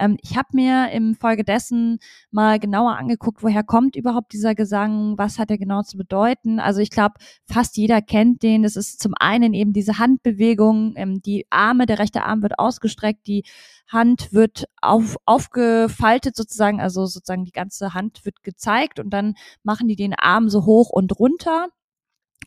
Ähm, 0.01 0.17
ich 0.23 0.37
habe 0.37 0.49
mir 0.53 0.91
im 0.91 1.15
Folge 1.15 1.45
dessen 1.45 1.99
mal 2.31 2.59
genauer 2.59 2.97
angeguckt, 2.97 3.43
woher 3.43 3.63
kommt 3.63 3.95
überhaupt 3.95 4.33
dieser 4.33 4.55
Gesang, 4.55 5.17
was 5.19 5.39
hat 5.39 5.51
er 5.51 5.59
genau 5.59 5.83
zu 5.83 5.99
bedeuten. 5.99 6.59
Also 6.59 6.81
ich 6.81 6.91
glaube, 6.91 7.15
fast 7.47 7.77
jeder 7.77 8.01
kennt 8.03 8.43
den. 8.43 8.65
Es 8.65 8.77
ist 8.77 9.01
zum 9.01 9.13
einen 9.21 9.55
eben 9.55 9.73
diese 9.73 9.99
Handbewegung, 9.99 10.95
ähm, 10.97 11.21
die 11.23 11.47
Arme, 11.51 11.87
der 11.87 11.99
rechte 11.99 12.25
Arm 12.25 12.43
wird 12.43 12.59
ausgestreckt, 12.59 13.27
die 13.27 13.45
Hand 13.89 14.33
wird 14.33 14.65
auf, 14.81 15.17
aufgefaltet 15.27 16.37
sozusagen, 16.37 16.81
also 16.81 17.07
sozusagen 17.07 17.45
die 17.45 17.53
ganze 17.53 17.93
Hand 17.93 18.25
wird 18.25 18.43
gezeigt 18.43 19.01
und 19.01 19.11
dann 19.11 19.35
machen 19.63 19.89
die 19.89 19.97
den 19.97 20.15
Arm 20.15 20.49
so 20.49 20.65
hoch 20.65 20.91
und 20.91 21.19
runter. 21.19 21.69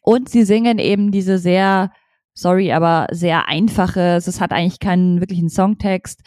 Und 0.01 0.29
sie 0.29 0.43
singen 0.43 0.79
eben 0.79 1.11
diese 1.11 1.37
sehr, 1.37 1.91
sorry, 2.33 2.73
aber 2.73 3.07
sehr 3.11 3.47
einfache, 3.47 4.15
es 4.17 4.41
hat 4.41 4.51
eigentlich 4.51 4.79
keinen 4.79 5.19
wirklichen 5.19 5.49
Songtext, 5.49 6.21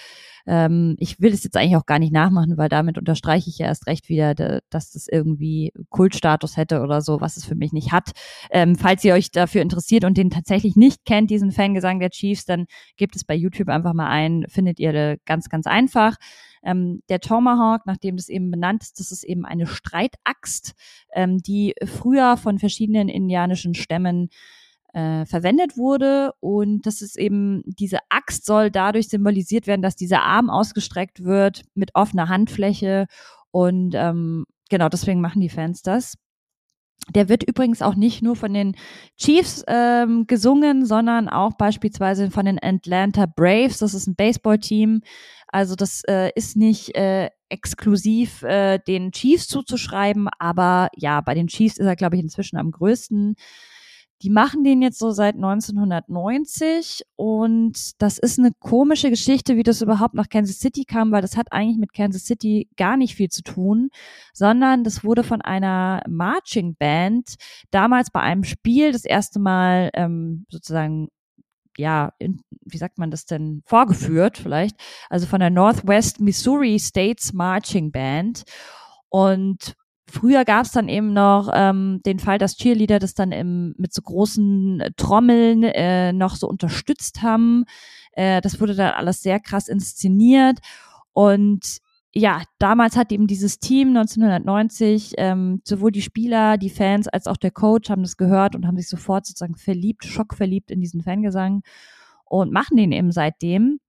Ähm, 0.46 0.96
ich 0.98 1.20
will 1.20 1.32
es 1.32 1.44
jetzt 1.44 1.56
eigentlich 1.56 1.76
auch 1.76 1.86
gar 1.86 1.98
nicht 1.98 2.12
nachmachen, 2.12 2.56
weil 2.56 2.68
damit 2.68 2.98
unterstreiche 2.98 3.50
ich 3.50 3.58
ja 3.58 3.66
erst 3.66 3.86
recht 3.86 4.08
wieder, 4.08 4.34
dass 4.34 4.92
das 4.92 5.08
irgendwie 5.08 5.72
Kultstatus 5.90 6.56
hätte 6.56 6.80
oder 6.80 7.00
so, 7.00 7.20
was 7.20 7.36
es 7.36 7.44
für 7.44 7.54
mich 7.54 7.72
nicht 7.72 7.92
hat. 7.92 8.12
Ähm, 8.50 8.76
falls 8.76 9.04
ihr 9.04 9.14
euch 9.14 9.30
dafür 9.30 9.62
interessiert 9.62 10.04
und 10.04 10.16
den 10.16 10.30
tatsächlich 10.30 10.76
nicht 10.76 11.04
kennt, 11.04 11.30
diesen 11.30 11.52
Fangesang 11.52 12.00
der 12.00 12.10
Chiefs, 12.10 12.44
dann 12.44 12.66
gebt 12.96 13.16
es 13.16 13.24
bei 13.24 13.34
YouTube 13.34 13.68
einfach 13.68 13.94
mal 13.94 14.08
ein, 14.08 14.44
findet 14.48 14.78
ihr 14.78 15.18
ganz, 15.24 15.48
ganz 15.48 15.66
einfach. 15.66 16.16
Ähm, 16.62 17.02
der 17.08 17.20
Tomahawk, 17.20 17.82
nachdem 17.86 18.16
das 18.16 18.28
eben 18.28 18.50
benannt 18.50 18.82
ist, 18.82 18.98
das 18.98 19.12
ist 19.12 19.24
eben 19.24 19.44
eine 19.44 19.66
Streitaxt, 19.66 20.74
ähm, 21.12 21.38
die 21.38 21.74
früher 21.84 22.36
von 22.36 22.58
verschiedenen 22.58 23.08
indianischen 23.08 23.74
Stämmen 23.74 24.30
äh, 24.96 25.26
verwendet 25.26 25.76
wurde. 25.76 26.32
Und 26.40 26.86
das 26.86 27.02
ist 27.02 27.18
eben, 27.18 27.62
diese 27.66 27.98
Axt 28.08 28.46
soll 28.46 28.70
dadurch 28.70 29.08
symbolisiert 29.08 29.66
werden, 29.66 29.82
dass 29.82 29.94
dieser 29.94 30.22
Arm 30.22 30.48
ausgestreckt 30.48 31.22
wird 31.22 31.64
mit 31.74 31.90
offener 31.94 32.30
Handfläche. 32.30 33.06
Und 33.50 33.94
ähm, 33.94 34.46
genau 34.70 34.88
deswegen 34.88 35.20
machen 35.20 35.42
die 35.42 35.50
Fans 35.50 35.82
das. 35.82 36.14
Der 37.14 37.28
wird 37.28 37.44
übrigens 37.44 37.82
auch 37.82 37.94
nicht 37.94 38.22
nur 38.22 38.36
von 38.36 38.54
den 38.54 38.74
Chiefs 39.18 39.62
ähm, 39.68 40.26
gesungen, 40.26 40.86
sondern 40.86 41.28
auch 41.28 41.52
beispielsweise 41.58 42.30
von 42.30 42.46
den 42.46 42.58
Atlanta 42.60 43.26
Braves. 43.26 43.78
Das 43.78 43.92
ist 43.92 44.06
ein 44.06 44.16
Baseballteam. 44.16 45.02
Also 45.48 45.74
das 45.76 46.04
äh, 46.08 46.30
ist 46.34 46.56
nicht 46.56 46.96
äh, 46.96 47.28
exklusiv 47.50 48.42
äh, 48.44 48.78
den 48.78 49.12
Chiefs 49.12 49.46
zuzuschreiben, 49.46 50.28
aber 50.38 50.88
ja, 50.96 51.20
bei 51.20 51.34
den 51.34 51.48
Chiefs 51.48 51.76
ist 51.76 51.86
er, 51.86 51.96
glaube 51.96 52.16
ich, 52.16 52.22
inzwischen 52.22 52.56
am 52.56 52.70
größten. 52.70 53.36
Die 54.22 54.30
machen 54.30 54.64
den 54.64 54.80
jetzt 54.80 54.98
so 54.98 55.10
seit 55.10 55.34
1990 55.34 57.02
und 57.16 58.00
das 58.00 58.18
ist 58.18 58.38
eine 58.38 58.50
komische 58.60 59.10
Geschichte, 59.10 59.56
wie 59.56 59.62
das 59.62 59.82
überhaupt 59.82 60.14
nach 60.14 60.30
Kansas 60.30 60.58
City 60.58 60.84
kam, 60.84 61.12
weil 61.12 61.20
das 61.20 61.36
hat 61.36 61.52
eigentlich 61.52 61.76
mit 61.78 61.92
Kansas 61.92 62.24
City 62.24 62.68
gar 62.76 62.96
nicht 62.96 63.14
viel 63.14 63.28
zu 63.28 63.42
tun, 63.42 63.90
sondern 64.32 64.84
das 64.84 65.04
wurde 65.04 65.22
von 65.22 65.42
einer 65.42 66.02
Marching 66.08 66.76
Band 66.76 67.34
damals 67.70 68.10
bei 68.10 68.20
einem 68.20 68.44
Spiel 68.44 68.92
das 68.92 69.04
erste 69.04 69.38
Mal 69.38 69.90
ähm, 69.94 70.46
sozusagen 70.48 71.08
ja, 71.78 72.12
in, 72.18 72.40
wie 72.62 72.78
sagt 72.78 72.98
man 72.98 73.10
das 73.10 73.26
denn, 73.26 73.62
vorgeführt 73.66 74.38
vielleicht, 74.38 74.76
also 75.10 75.26
von 75.26 75.40
der 75.40 75.50
Northwest 75.50 76.20
Missouri 76.20 76.78
States 76.78 77.32
Marching 77.32 77.92
Band. 77.92 78.44
Und 79.08 79.76
Früher 80.08 80.44
gab 80.44 80.64
es 80.64 80.72
dann 80.72 80.88
eben 80.88 81.12
noch 81.12 81.50
ähm, 81.52 82.00
den 82.06 82.20
Fall, 82.20 82.38
dass 82.38 82.56
Cheerleader 82.56 83.00
das 83.00 83.14
dann 83.14 83.32
im, 83.32 83.74
mit 83.76 83.92
so 83.92 84.02
großen 84.02 84.80
äh, 84.80 84.90
Trommeln 84.96 85.64
äh, 85.64 86.12
noch 86.12 86.36
so 86.36 86.48
unterstützt 86.48 87.22
haben. 87.22 87.64
Äh, 88.12 88.40
das 88.40 88.60
wurde 88.60 88.76
dann 88.76 88.94
alles 88.94 89.22
sehr 89.22 89.40
krass 89.40 89.66
inszeniert. 89.66 90.58
Und 91.12 91.78
ja, 92.14 92.42
damals 92.58 92.96
hat 92.96 93.12
eben 93.12 93.26
dieses 93.26 93.58
Team 93.58 93.88
1990, 93.88 95.14
ähm, 95.18 95.60
sowohl 95.64 95.90
die 95.90 96.02
Spieler, 96.02 96.56
die 96.56 96.70
Fans 96.70 97.08
als 97.08 97.26
auch 97.26 97.36
der 97.36 97.50
Coach 97.50 97.90
haben 97.90 98.02
das 98.02 98.16
gehört 98.16 98.54
und 98.54 98.66
haben 98.66 98.76
sich 98.76 98.88
sofort 98.88 99.26
sozusagen 99.26 99.56
verliebt, 99.56 100.04
schockverliebt 100.04 100.70
in 100.70 100.80
diesen 100.80 101.02
Fangesang 101.02 101.62
und 102.24 102.52
machen 102.52 102.76
den 102.76 102.92
eben 102.92 103.12
seitdem. 103.12 103.80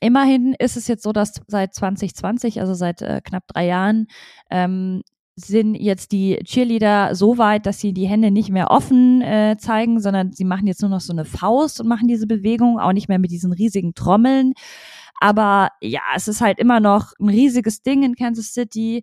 Immerhin 0.00 0.54
ist 0.58 0.76
es 0.76 0.88
jetzt 0.88 1.02
so, 1.02 1.12
dass 1.12 1.40
seit 1.46 1.74
2020, 1.74 2.60
also 2.60 2.74
seit 2.74 3.02
äh, 3.02 3.20
knapp 3.22 3.46
drei 3.48 3.66
Jahren, 3.66 4.06
ähm, 4.50 5.02
sind 5.36 5.74
jetzt 5.74 6.12
die 6.12 6.38
Cheerleader 6.44 7.14
so 7.14 7.38
weit, 7.38 7.66
dass 7.66 7.80
sie 7.80 7.92
die 7.92 8.06
Hände 8.06 8.30
nicht 8.30 8.50
mehr 8.50 8.70
offen 8.70 9.20
äh, 9.22 9.56
zeigen, 9.58 10.00
sondern 10.00 10.32
sie 10.32 10.44
machen 10.44 10.66
jetzt 10.66 10.80
nur 10.80 10.90
noch 10.90 11.00
so 11.00 11.12
eine 11.12 11.24
Faust 11.24 11.80
und 11.80 11.88
machen 11.88 12.06
diese 12.06 12.26
Bewegung, 12.26 12.78
auch 12.78 12.92
nicht 12.92 13.08
mehr 13.08 13.18
mit 13.18 13.30
diesen 13.32 13.52
riesigen 13.52 13.94
Trommeln. 13.94 14.54
Aber 15.20 15.70
ja, 15.80 16.02
es 16.14 16.28
ist 16.28 16.40
halt 16.40 16.58
immer 16.58 16.80
noch 16.80 17.12
ein 17.18 17.28
riesiges 17.28 17.82
Ding 17.82 18.02
in 18.02 18.14
Kansas 18.14 18.52
City. 18.52 19.02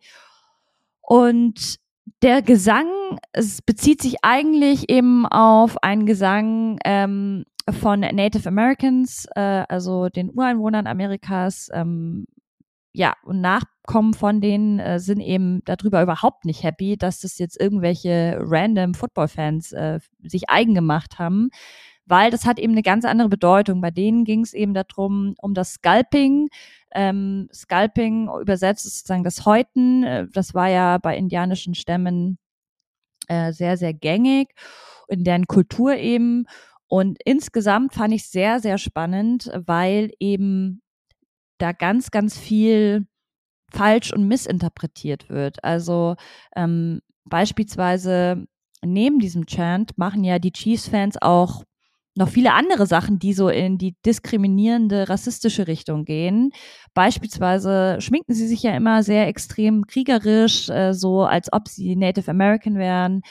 Und 1.01 1.75
der 2.21 2.41
Gesang, 2.41 2.87
es 3.33 3.61
bezieht 3.61 4.01
sich 4.01 4.17
eigentlich 4.21 4.89
eben 4.89 5.25
auf 5.25 5.81
einen 5.83 6.05
Gesang 6.05 6.79
ähm, 6.85 7.45
von 7.69 8.01
Native 8.01 8.47
Americans, 8.47 9.25
äh, 9.35 9.65
also 9.67 10.09
den 10.09 10.29
Ureinwohnern 10.29 10.87
Amerikas, 10.87 11.69
ähm, 11.73 12.25
ja, 12.93 13.15
und 13.23 13.41
Nachkommen 13.41 14.13
von 14.13 14.41
denen 14.41 14.79
äh, 14.79 14.99
sind 14.99 15.21
eben 15.21 15.61
darüber 15.65 16.01
überhaupt 16.01 16.45
nicht 16.45 16.63
happy, 16.63 16.97
dass 16.97 17.19
das 17.21 17.37
jetzt 17.37 17.59
irgendwelche 17.59 18.37
random 18.39 18.93
Football-Fans 18.93 19.71
äh, 19.71 19.99
sich 20.23 20.49
eigen 20.49 20.75
gemacht 20.75 21.17
haben, 21.17 21.49
weil 22.05 22.31
das 22.31 22.45
hat 22.45 22.59
eben 22.59 22.73
eine 22.73 22.83
ganz 22.83 23.05
andere 23.05 23.29
Bedeutung. 23.29 23.79
Bei 23.81 23.91
denen 23.91 24.25
ging 24.25 24.41
es 24.41 24.53
eben 24.53 24.73
darum, 24.73 25.35
um 25.41 25.53
das 25.53 25.73
Scalping. 25.73 26.49
Ähm, 26.93 27.47
Scalping 27.53 28.29
übersetzt 28.41 28.85
ist 28.85 28.97
sozusagen 28.99 29.23
das 29.23 29.45
Häuten. 29.45 30.03
Äh, 30.03 30.27
das 30.33 30.53
war 30.53 30.67
ja 30.69 30.97
bei 30.97 31.15
indianischen 31.15 31.75
Stämmen 31.75 32.37
äh, 33.27 33.53
sehr, 33.53 33.77
sehr 33.77 33.93
gängig 33.93 34.49
in 35.07 35.23
deren 35.23 35.47
Kultur 35.47 35.95
eben. 35.95 36.45
Und 36.87 37.19
insgesamt 37.23 37.93
fand 37.93 38.13
ich 38.13 38.27
sehr, 38.29 38.59
sehr 38.59 38.77
spannend, 38.77 39.49
weil 39.65 40.11
eben 40.19 40.80
da 41.61 41.71
ganz, 41.71 42.11
ganz 42.11 42.37
viel 42.37 43.07
falsch 43.71 44.13
und 44.13 44.27
missinterpretiert 44.27 45.29
wird. 45.29 45.63
Also 45.63 46.15
ähm, 46.55 47.01
beispielsweise 47.25 48.45
neben 48.83 49.19
diesem 49.19 49.45
Chant 49.45 49.97
machen 49.97 50.23
ja 50.23 50.39
die 50.39 50.51
Chiefs-Fans 50.51 51.17
auch 51.21 51.63
noch 52.15 52.27
viele 52.27 52.53
andere 52.53 52.87
Sachen, 52.87 53.19
die 53.19 53.33
so 53.33 53.47
in 53.47 53.77
die 53.77 53.95
diskriminierende, 54.05 55.07
rassistische 55.07 55.67
Richtung 55.67 56.03
gehen. 56.03 56.51
Beispielsweise 56.93 57.97
schminken 58.01 58.33
sie 58.33 58.47
sich 58.47 58.63
ja 58.63 58.75
immer 58.75 59.01
sehr 59.03 59.27
extrem 59.27 59.87
kriegerisch, 59.87 60.69
äh, 60.69 60.93
so 60.93 61.23
als 61.23 61.53
ob 61.53 61.69
sie 61.69 61.95
Native 61.95 62.29
American 62.29 62.75
wären. 62.75 63.21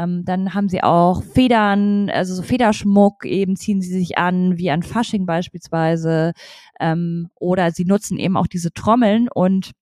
Ähm, 0.00 0.24
dann 0.24 0.54
haben 0.54 0.68
sie 0.68 0.82
auch 0.82 1.22
Federn, 1.22 2.10
also 2.10 2.34
so 2.34 2.42
Federschmuck 2.42 3.24
eben 3.26 3.56
ziehen 3.56 3.82
sie 3.82 3.92
sich 3.92 4.18
an, 4.18 4.56
wie 4.56 4.70
an 4.70 4.82
Fasching 4.82 5.26
beispielsweise. 5.26 6.32
Ähm, 6.80 7.28
oder 7.36 7.70
sie 7.70 7.84
nutzen 7.84 8.18
eben 8.18 8.36
auch 8.36 8.46
diese 8.46 8.72
Trommeln 8.72 9.28
und 9.28 9.72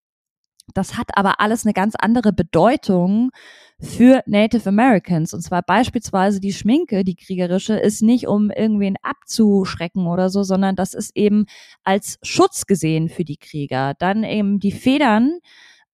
das 0.75 0.99
hat 0.99 1.09
aber 1.15 1.41
alles 1.41 1.65
eine 1.65 1.73
ganz 1.73 1.95
andere 1.99 2.33
Bedeutung 2.33 3.31
für 3.81 4.23
Native 4.27 4.69
Americans. 4.69 5.33
Und 5.33 5.43
zwar 5.43 5.63
beispielsweise 5.63 6.41
die 6.41 6.53
Schminke, 6.53 7.05
die 7.05 7.15
kriegerische, 7.15 7.75
ist 7.75 8.03
nicht 8.03 8.27
um 8.27 8.51
irgendwen 8.51 8.97
abzuschrecken 9.03 10.07
oder 10.07 10.31
so, 10.31 10.43
sondern 10.43 10.77
das 10.77 10.95
ist 10.95 11.17
eben 11.17 11.47
als 11.85 12.19
Schutz 12.23 12.67
gesehen 12.67 13.09
für 13.09 13.25
die 13.25 13.39
Krieger. 13.39 13.95
Dann 13.99 14.25
eben 14.25 14.59
die 14.61 14.73
Federn, 14.73 15.39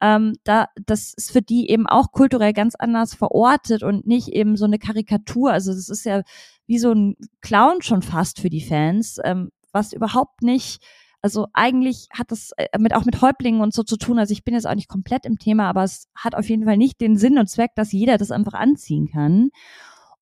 ähm, 0.04 0.34
da, 0.44 0.66
das 0.84 1.14
ist 1.16 1.32
für 1.32 1.40
die 1.40 1.70
eben 1.70 1.86
auch 1.86 2.12
kulturell 2.12 2.52
ganz 2.52 2.74
anders 2.74 3.14
verortet 3.14 3.82
und 3.82 4.06
nicht 4.06 4.28
eben 4.28 4.58
so 4.58 4.66
eine 4.66 4.78
Karikatur. 4.78 5.50
Also 5.50 5.72
das 5.72 5.88
ist 5.88 6.04
ja 6.04 6.20
wie 6.66 6.78
so 6.78 6.92
ein 6.92 7.16
Clown 7.40 7.80
schon 7.80 8.02
fast 8.02 8.38
für 8.38 8.50
die 8.50 8.60
Fans, 8.60 9.18
ähm, 9.24 9.50
was 9.72 9.94
überhaupt 9.94 10.42
nicht 10.42 10.84
also 11.22 11.46
eigentlich 11.54 12.08
hat 12.12 12.30
das 12.32 12.50
äh, 12.58 12.78
mit 12.78 12.94
auch 12.94 13.06
mit 13.06 13.22
Häuptlingen 13.22 13.62
und 13.62 13.72
so 13.72 13.82
zu 13.82 13.96
tun. 13.96 14.18
Also 14.18 14.32
ich 14.32 14.44
bin 14.44 14.52
jetzt 14.52 14.66
auch 14.66 14.74
nicht 14.74 14.90
komplett 14.90 15.24
im 15.24 15.38
Thema, 15.38 15.70
aber 15.70 15.82
es 15.82 16.10
hat 16.14 16.34
auf 16.34 16.50
jeden 16.50 16.66
Fall 16.66 16.76
nicht 16.76 17.00
den 17.00 17.16
Sinn 17.16 17.38
und 17.38 17.48
Zweck, 17.48 17.70
dass 17.76 17.92
jeder 17.92 18.18
das 18.18 18.30
einfach 18.30 18.52
anziehen 18.52 19.08
kann. 19.10 19.48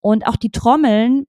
Und 0.00 0.28
auch 0.28 0.36
die 0.36 0.52
Trommeln 0.52 1.26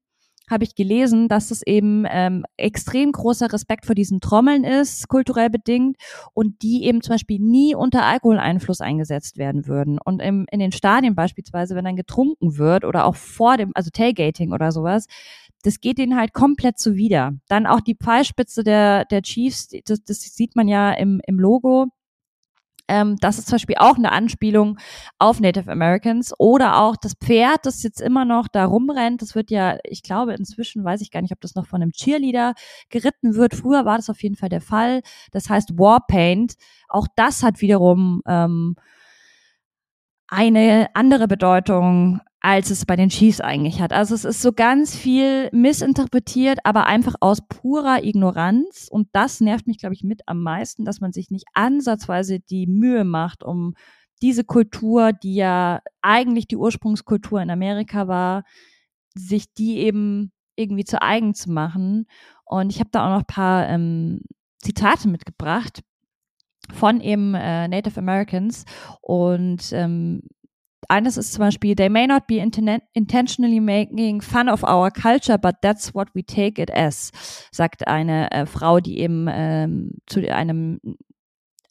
habe 0.49 0.63
ich 0.63 0.75
gelesen, 0.75 1.27
dass 1.27 1.51
es 1.51 1.61
eben 1.65 2.05
ähm, 2.09 2.45
extrem 2.57 3.11
großer 3.11 3.51
Respekt 3.51 3.85
vor 3.85 3.95
diesen 3.95 4.19
Trommeln 4.19 4.63
ist, 4.63 5.07
kulturell 5.07 5.49
bedingt, 5.49 5.97
und 6.33 6.61
die 6.61 6.83
eben 6.83 7.01
zum 7.01 7.13
Beispiel 7.13 7.39
nie 7.39 7.75
unter 7.75 8.03
Alkoholeinfluss 8.03 8.81
eingesetzt 8.81 9.37
werden 9.37 9.67
würden. 9.67 9.99
Und 10.03 10.21
im, 10.21 10.45
in 10.51 10.59
den 10.59 10.71
Stadien 10.71 11.15
beispielsweise, 11.15 11.75
wenn 11.75 11.85
dann 11.85 11.95
getrunken 11.95 12.57
wird 12.57 12.85
oder 12.85 13.05
auch 13.05 13.15
vor 13.15 13.57
dem, 13.57 13.71
also 13.73 13.89
Tailgating 13.89 14.51
oder 14.51 14.71
sowas, 14.71 15.07
das 15.63 15.79
geht 15.79 15.97
denen 15.97 16.17
halt 16.17 16.33
komplett 16.33 16.77
zuwider. 16.77 17.33
Dann 17.47 17.65
auch 17.65 17.79
die 17.79 17.95
Pfeilspitze 17.95 18.63
der, 18.63 19.05
der 19.05 19.21
Chiefs, 19.21 19.69
das, 19.85 20.03
das 20.03 20.19
sieht 20.19 20.55
man 20.55 20.67
ja 20.67 20.91
im, 20.91 21.21
im 21.25 21.39
Logo 21.39 21.87
ähm, 22.87 23.15
das 23.21 23.37
ist 23.37 23.47
zum 23.47 23.55
Beispiel 23.55 23.77
auch 23.79 23.95
eine 23.95 24.11
Anspielung 24.11 24.77
auf 25.17 25.39
Native 25.39 25.71
Americans 25.71 26.33
oder 26.37 26.79
auch 26.81 26.95
das 26.97 27.13
Pferd, 27.13 27.65
das 27.65 27.81
jetzt 27.83 28.01
immer 28.01 28.25
noch 28.25 28.47
da 28.47 28.65
rumrennt. 28.65 29.21
Das 29.21 29.35
wird 29.35 29.51
ja, 29.51 29.77
ich 29.83 30.03
glaube, 30.03 30.33
inzwischen 30.33 30.83
weiß 30.83 31.01
ich 31.01 31.11
gar 31.11 31.21
nicht, 31.21 31.31
ob 31.31 31.41
das 31.41 31.55
noch 31.55 31.67
von 31.67 31.81
einem 31.81 31.91
Cheerleader 31.91 32.53
geritten 32.89 33.35
wird. 33.35 33.55
Früher 33.55 33.85
war 33.85 33.97
das 33.97 34.09
auf 34.09 34.21
jeden 34.21 34.35
Fall 34.35 34.49
der 34.49 34.61
Fall. 34.61 35.01
Das 35.31 35.49
heißt 35.49 35.77
Warpaint. 35.77 36.55
Auch 36.89 37.07
das 37.15 37.41
hat 37.43 37.61
wiederum 37.61 38.21
ähm, 38.27 38.75
eine 40.27 40.87
andere 40.93 41.27
Bedeutung 41.27 42.19
als 42.43 42.69
es 42.71 42.85
bei 42.85 42.97
den 42.97 43.07
Chiefs 43.07 43.39
eigentlich 43.39 43.79
hat. 43.81 43.93
Also 43.93 44.13
es 44.13 44.25
ist 44.25 44.41
so 44.41 44.51
ganz 44.51 44.97
viel 44.97 45.49
missinterpretiert, 45.53 46.59
aber 46.65 46.87
einfach 46.87 47.15
aus 47.21 47.39
purer 47.47 48.03
Ignoranz. 48.03 48.89
Und 48.91 49.07
das 49.13 49.39
nervt 49.39 49.65
mich, 49.65 49.77
glaube 49.77 49.95
ich, 49.95 50.03
mit 50.03 50.23
am 50.27 50.43
meisten, 50.43 50.83
dass 50.83 50.99
man 50.99 51.13
sich 51.13 51.31
nicht 51.31 51.45
ansatzweise 51.53 52.41
die 52.41 52.67
Mühe 52.67 53.05
macht, 53.05 53.43
um 53.43 53.75
diese 54.21 54.43
Kultur, 54.43 55.13
die 55.13 55.35
ja 55.35 55.79
eigentlich 56.01 56.45
die 56.47 56.57
Ursprungskultur 56.57 57.41
in 57.41 57.49
Amerika 57.49 58.09
war, 58.09 58.43
sich 59.15 59.53
die 59.53 59.77
eben 59.77 60.33
irgendwie 60.57 60.83
zu 60.83 61.01
eigen 61.01 61.33
zu 61.33 61.49
machen. 61.49 62.07
Und 62.43 62.71
ich 62.71 62.81
habe 62.81 62.89
da 62.91 63.05
auch 63.05 63.09
noch 63.11 63.21
ein 63.21 63.33
paar 63.33 63.69
ähm, 63.69 64.19
Zitate 64.57 65.07
mitgebracht 65.07 65.81
von 66.73 66.99
eben 66.99 67.35
äh, 67.35 67.69
Native 67.69 67.97
Americans 67.99 68.65
und 69.01 69.71
ähm, 69.71 70.23
eines 70.89 71.17
ist 71.17 71.33
zum 71.33 71.41
Beispiel, 71.41 71.75
they 71.75 71.89
may 71.89 72.07
not 72.07 72.27
be 72.27 72.37
intentionally 72.37 73.59
making 73.59 74.21
fun 74.21 74.49
of 74.49 74.63
our 74.63 74.91
culture, 74.91 75.37
but 75.37 75.55
that's 75.61 75.93
what 75.93 76.09
we 76.13 76.23
take 76.23 76.61
it 76.61 76.71
as, 76.71 77.11
sagt 77.51 77.87
eine 77.87 78.31
äh, 78.31 78.45
Frau, 78.45 78.79
die 78.79 78.99
eben 78.99 79.27
ähm, 79.29 79.91
zu 80.07 80.19
einem 80.31 80.79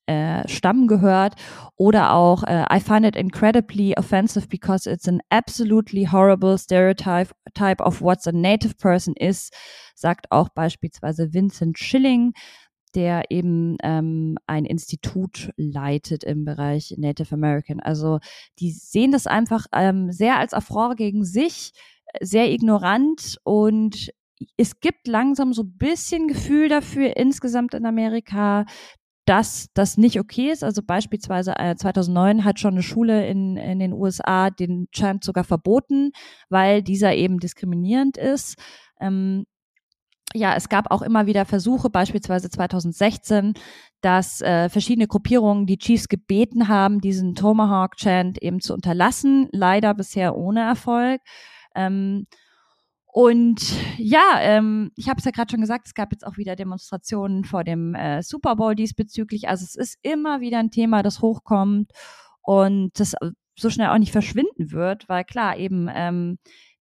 äh, 0.07 0.47
Stamm 0.49 0.87
gehört. 0.89 1.35
Oder 1.77 2.13
auch, 2.13 2.43
äh, 2.45 2.65
I 2.71 2.81
find 2.81 3.07
it 3.07 3.17
incredibly 3.17 3.95
offensive 3.97 4.49
because 4.49 4.91
it's 4.91 5.09
an 5.09 5.21
absolutely 5.31 6.07
horrible 6.11 6.59
stereotype 6.59 7.33
type 7.55 7.83
of 7.83 8.01
what 8.01 8.27
a 8.27 8.33
native 8.33 8.75
person 8.77 9.15
is, 9.17 9.51
sagt 9.95 10.31
auch 10.31 10.49
beispielsweise 10.49 11.33
Vincent 11.33 11.79
Schilling 11.79 12.33
der 12.95 13.31
eben 13.31 13.77
ähm, 13.83 14.37
ein 14.47 14.65
Institut 14.65 15.51
leitet 15.57 16.25
im 16.25 16.45
Bereich 16.45 16.95
Native 16.99 17.35
American. 17.35 17.81
Also 17.81 18.19
die 18.59 18.71
sehen 18.71 19.13
das 19.13 19.27
einfach 19.27 19.67
ähm, 19.73 20.13
sehr 20.13 20.39
als 20.39 20.53
Affront 20.55 20.97
gegen 20.97 21.25
sich, 21.25 21.73
sehr 22.21 22.51
ignorant 22.51 23.39
und 23.45 24.11
es 24.57 24.81
gibt 24.81 25.07
langsam 25.07 25.53
so 25.53 25.63
ein 25.63 25.77
bisschen 25.79 26.29
Gefühl 26.29 26.69
dafür 26.69 27.17
insgesamt 27.17 27.75
in 27.75 27.87
Amerika, 27.87 28.67
dass 29.25 29.69
das 29.75 29.97
nicht 29.99 30.19
okay 30.19 30.51
ist. 30.51 30.65
Also 30.65 30.83
beispielsweise 30.83 31.55
äh, 31.59 31.77
2009 31.77 32.45
hat 32.45 32.59
schon 32.59 32.75
eine 32.75 32.83
Schule 32.83 33.27
in, 33.29 33.57
in 33.57 33.79
den 33.79 33.93
USA 33.93 34.51
den 34.51 34.89
Chant 34.93 35.23
sogar 35.25 35.45
verboten, 35.45 36.11
weil 36.49 36.83
dieser 36.83 37.15
eben 37.15 37.39
diskriminierend 37.39 38.17
ist. 38.17 38.57
Ähm, 39.01 39.45
ja, 40.35 40.55
es 40.55 40.69
gab 40.69 40.91
auch 40.91 41.03
immer 41.03 41.27
wieder 41.27 41.45
Versuche, 41.45 41.91
beispielsweise 41.91 42.51
2016, 42.51 43.55
dass 44.01 44.41
äh, 44.41 44.69
verschiedene 44.69 45.07
Gruppierungen 45.07 45.67
die 45.67 45.79
Chiefs 45.79 46.09
gebeten 46.09 46.69
haben, 46.69 47.01
diesen 47.01 47.35
Tomahawk-Chant 47.35 48.43
eben 48.43 48.61
zu 48.61 48.75
unterlassen. 48.75 49.49
Leider 49.53 49.95
bisher 49.95 50.37
ohne 50.37 50.61
Erfolg. 50.61 51.21
Ähm, 51.75 52.27
und 53.15 53.61
ja, 53.99 54.39
ähm, 54.41 54.91
ich 54.97 55.09
habe 55.11 55.19
es 55.19 55.27
ja 55.27 55.33
gerade 55.33 55.51
schon 55.51 55.61
gesagt, 55.61 55.87
es 55.87 55.95
gab 55.95 56.13
jetzt 56.13 56.27
auch 56.27 56.39
wieder 56.39 56.57
Demonstrationen 56.57 57.45
vor 57.45 57.63
dem 57.63 57.95
äh, 57.95 58.23
Super 58.23 58.57
Bowl 58.57 58.75
diesbezüglich. 58.75 59.49
Also 59.49 59.65
es 59.65 59.75
ist 59.75 59.99
immer 60.01 60.41
wieder 60.41 60.59
ein 60.59 60.71
Thema, 60.71 61.03
das 61.03 61.21
hochkommt 61.21 61.93
und 62.41 62.99
das 62.99 63.15
so 63.55 63.69
schnell 63.69 63.89
auch 63.89 63.99
nicht 63.99 64.13
verschwinden 64.13 64.73
wird, 64.73 65.11
weil 65.11 65.25
klar, 65.25 65.59
eben 65.59 65.91
ähm, 65.95 66.39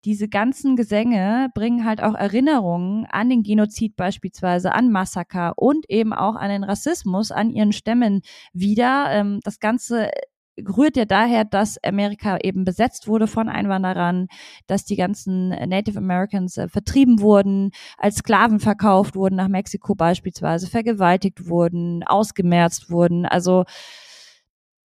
diese 0.08 0.30
ganzen 0.30 0.78
Gesänge 0.78 1.50
bringen 1.54 1.84
halt 1.84 2.02
auch 2.02 2.14
Erinnerungen 2.14 3.06
an 3.08 3.30
den 3.30 3.44
Genozid 3.44 3.98
beispielsweise, 3.98 4.74
an 4.74 4.90
Massaker 4.90 5.52
und 5.58 5.90
eben 5.90 6.14
auch 6.14 6.36
an 6.38 6.50
den 6.50 6.64
Rassismus 6.64 7.30
an 7.30 7.50
ihren 7.50 7.74
Stämmen 7.74 8.22
wieder. 8.54 9.08
Ähm, 9.12 9.42
das 9.44 9.60
Ganze 9.60 10.10
rührt 10.58 10.96
ja 10.96 11.04
daher, 11.04 11.44
dass 11.44 11.78
Amerika 11.84 12.38
eben 12.38 12.64
besetzt 12.64 13.10
wurde 13.10 13.28
von 13.28 13.50
Einwanderern, 13.50 14.28
dass 14.66 14.86
die 14.86 14.96
ganzen 14.96 15.50
Native 15.50 15.98
Americans 15.98 16.58
äh, 16.58 16.70
vertrieben 16.70 17.20
wurden, 17.20 17.72
als 17.98 18.20
Sklaven 18.20 18.62
verkauft 18.62 19.18
wurden 19.18 19.36
nach 19.36 19.50
Mexiko 19.50 19.94
beispielsweise, 19.94 20.68
vergewaltigt 20.68 21.50
wurden, 21.50 22.06
ausgemerzt 22.06 22.90
wurden. 22.90 23.26
Also 23.26 23.66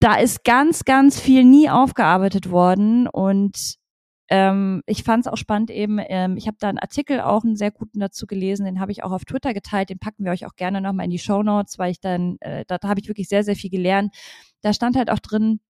da 0.01 0.17
ist 0.17 0.43
ganz, 0.43 0.85
ganz 0.85 1.21
viel 1.21 1.45
nie 1.45 1.71
aufgearbeitet 1.71 2.51
worden 2.51 3.07
und 3.07 3.81
ähm, 4.29 4.83
ich 4.87 5.03
fand 5.03 5.27
es 5.27 5.33
auch 5.33 5.37
spannend 5.37 5.71
eben, 5.71 5.99
ähm, 6.01 6.37
ich 6.37 6.47
habe 6.47 6.57
da 6.61 6.69
einen 6.69 6.79
Artikel 6.79 7.21
auch 7.21 7.45
einen 7.45 7.57
sehr 7.57 7.71
guten 7.71 8.01
dazu 8.01 8.27
gelesen, 8.27 8.65
den 8.65 8.81
habe 8.81 8.93
ich 8.93 9.05
auch 9.05 9.13
auf 9.13 9.25
Twitter 9.25 9.53
geteilt, 9.53 9.91
den 9.91 9.99
packen 9.99 10.25
wir 10.25 10.33
euch 10.33 10.47
auch 10.47 10.55
gerne 10.57 10.81
nochmal 10.81 11.05
in 11.05 11.11
die 11.11 11.19
Show 11.19 11.43
Notes, 11.43 11.79
weil 11.79 11.91
ich 11.91 12.01
dann, 12.01 12.37
äh, 12.41 12.65
da, 12.67 12.79
da 12.79 12.89
habe 12.89 13.01
ich 13.01 13.09
wirklich 13.09 13.29
sehr, 13.29 13.45
sehr 13.45 13.57
viel 13.57 13.71
gelernt. 13.71 14.15
Da 14.63 14.73
stand 14.73 14.97
halt 14.97 15.11
auch 15.11 15.19
drin, 15.19 15.61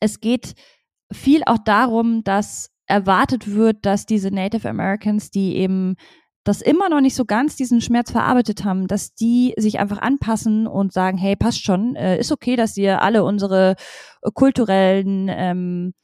es 0.00 0.20
geht 0.20 0.54
viel 1.12 1.42
auch 1.44 1.58
darum, 1.58 2.24
dass 2.24 2.70
erwartet 2.86 3.50
wird, 3.50 3.86
dass 3.86 4.06
diese 4.06 4.30
Native 4.30 4.68
Americans, 4.68 5.30
die 5.30 5.56
eben 5.56 5.96
das 6.44 6.60
immer 6.60 6.88
noch 6.88 7.00
nicht 7.00 7.14
so 7.14 7.24
ganz 7.24 7.56
diesen 7.56 7.80
Schmerz 7.80 8.10
verarbeitet 8.10 8.64
haben, 8.64 8.88
dass 8.88 9.14
die 9.14 9.54
sich 9.56 9.78
einfach 9.78 9.98
anpassen 9.98 10.66
und 10.66 10.92
sagen, 10.92 11.16
hey, 11.16 11.36
passt 11.36 11.64
schon, 11.64 11.94
äh, 11.94 12.18
ist 12.18 12.32
okay, 12.32 12.56
dass 12.56 12.76
ihr 12.76 13.00
alle 13.00 13.22
unsere 13.24 13.76
äh, 14.22 14.30
kulturellen 14.34 15.28
ähm, 15.30 15.94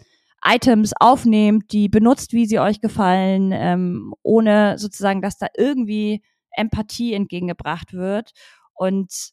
Items 0.44 0.92
aufnehmt, 0.98 1.72
die 1.72 1.88
benutzt, 1.88 2.32
wie 2.32 2.46
sie 2.46 2.60
euch 2.60 2.80
gefallen, 2.80 3.50
ähm, 3.52 4.14
ohne 4.22 4.78
sozusagen, 4.78 5.22
dass 5.22 5.38
da 5.38 5.48
irgendwie 5.56 6.22
Empathie 6.52 7.14
entgegengebracht 7.14 7.92
wird. 7.92 8.32
Und 8.74 9.32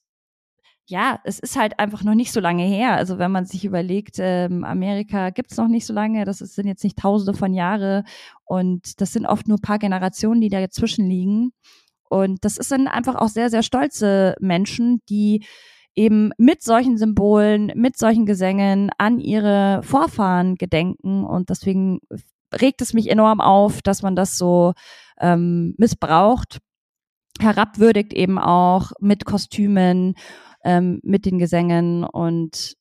ja, 0.87 1.19
es 1.23 1.39
ist 1.39 1.57
halt 1.57 1.79
einfach 1.79 2.03
noch 2.03 2.13
nicht 2.13 2.31
so 2.31 2.39
lange 2.39 2.63
her. 2.63 2.95
Also 2.95 3.17
wenn 3.17 3.31
man 3.31 3.45
sich 3.45 3.65
überlegt, 3.65 4.17
ähm, 4.19 4.63
Amerika 4.63 5.31
gibt's 5.31 5.57
noch 5.57 5.67
nicht 5.67 5.85
so 5.85 5.93
lange, 5.93 6.25
das 6.25 6.39
sind 6.39 6.67
jetzt 6.67 6.83
nicht 6.83 6.97
tausende 6.97 7.37
von 7.37 7.53
Jahre 7.53 8.03
und 8.45 9.01
das 9.01 9.13
sind 9.13 9.25
oft 9.25 9.47
nur 9.47 9.59
paar 9.59 9.79
Generationen, 9.79 10.41
die 10.41 10.49
da 10.49 10.59
dazwischen 10.61 11.07
liegen. 11.09 11.53
Und 12.09 12.45
das 12.45 12.55
sind 12.55 12.87
einfach 12.87 13.15
auch 13.15 13.29
sehr, 13.29 13.49
sehr 13.49 13.63
stolze 13.63 14.35
Menschen, 14.39 15.01
die 15.09 15.43
eben 15.95 16.31
mit 16.37 16.61
solchen 16.61 16.97
Symbolen, 16.97 17.71
mit 17.75 17.97
solchen 17.97 18.25
Gesängen 18.25 18.91
an 18.97 19.19
ihre 19.19 19.81
Vorfahren 19.83 20.55
gedenken. 20.55 21.23
Und 21.23 21.49
deswegen 21.49 21.99
regt 22.53 22.81
es 22.81 22.93
mich 22.93 23.09
enorm 23.09 23.41
auf, 23.41 23.81
dass 23.81 24.01
man 24.01 24.15
das 24.15 24.37
so 24.37 24.73
ähm, 25.19 25.73
missbraucht, 25.77 26.59
herabwürdigt 27.39 28.13
eben 28.13 28.37
auch 28.37 28.91
mit 28.99 29.25
Kostümen, 29.25 30.15
ähm, 30.63 30.99
mit 31.03 31.25
den 31.25 31.39
Gesängen 31.39 32.03
und 32.03 32.75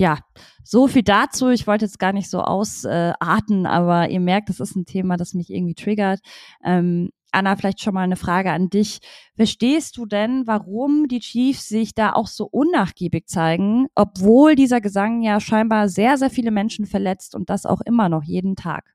ja, 0.00 0.18
so 0.62 0.86
viel 0.86 1.02
dazu. 1.02 1.48
Ich 1.48 1.66
wollte 1.66 1.84
jetzt 1.84 1.98
gar 1.98 2.12
nicht 2.12 2.30
so 2.30 2.40
ausarten, 2.40 3.64
äh, 3.64 3.68
aber 3.68 4.08
ihr 4.10 4.20
merkt, 4.20 4.48
das 4.48 4.60
ist 4.60 4.76
ein 4.76 4.84
Thema, 4.84 5.16
das 5.16 5.34
mich 5.34 5.50
irgendwie 5.50 5.74
triggert. 5.74 6.20
Ähm, 6.64 7.10
Anna, 7.32 7.56
vielleicht 7.56 7.80
schon 7.80 7.94
mal 7.94 8.02
eine 8.02 8.16
Frage 8.16 8.52
an 8.52 8.70
dich. 8.70 8.98
Verstehst 9.36 9.96
du 9.96 10.06
denn, 10.06 10.46
warum 10.46 11.08
die 11.08 11.20
Chiefs 11.20 11.68
sich 11.68 11.94
da 11.94 12.12
auch 12.12 12.26
so 12.26 12.46
unnachgiebig 12.46 13.26
zeigen, 13.26 13.88
obwohl 13.94 14.54
dieser 14.54 14.80
Gesang 14.80 15.22
ja 15.22 15.40
scheinbar 15.40 15.88
sehr, 15.88 16.16
sehr 16.16 16.30
viele 16.30 16.50
Menschen 16.50 16.86
verletzt 16.86 17.34
und 17.34 17.50
das 17.50 17.66
auch 17.66 17.80
immer 17.82 18.08
noch 18.08 18.22
jeden 18.22 18.56
Tag? 18.56 18.94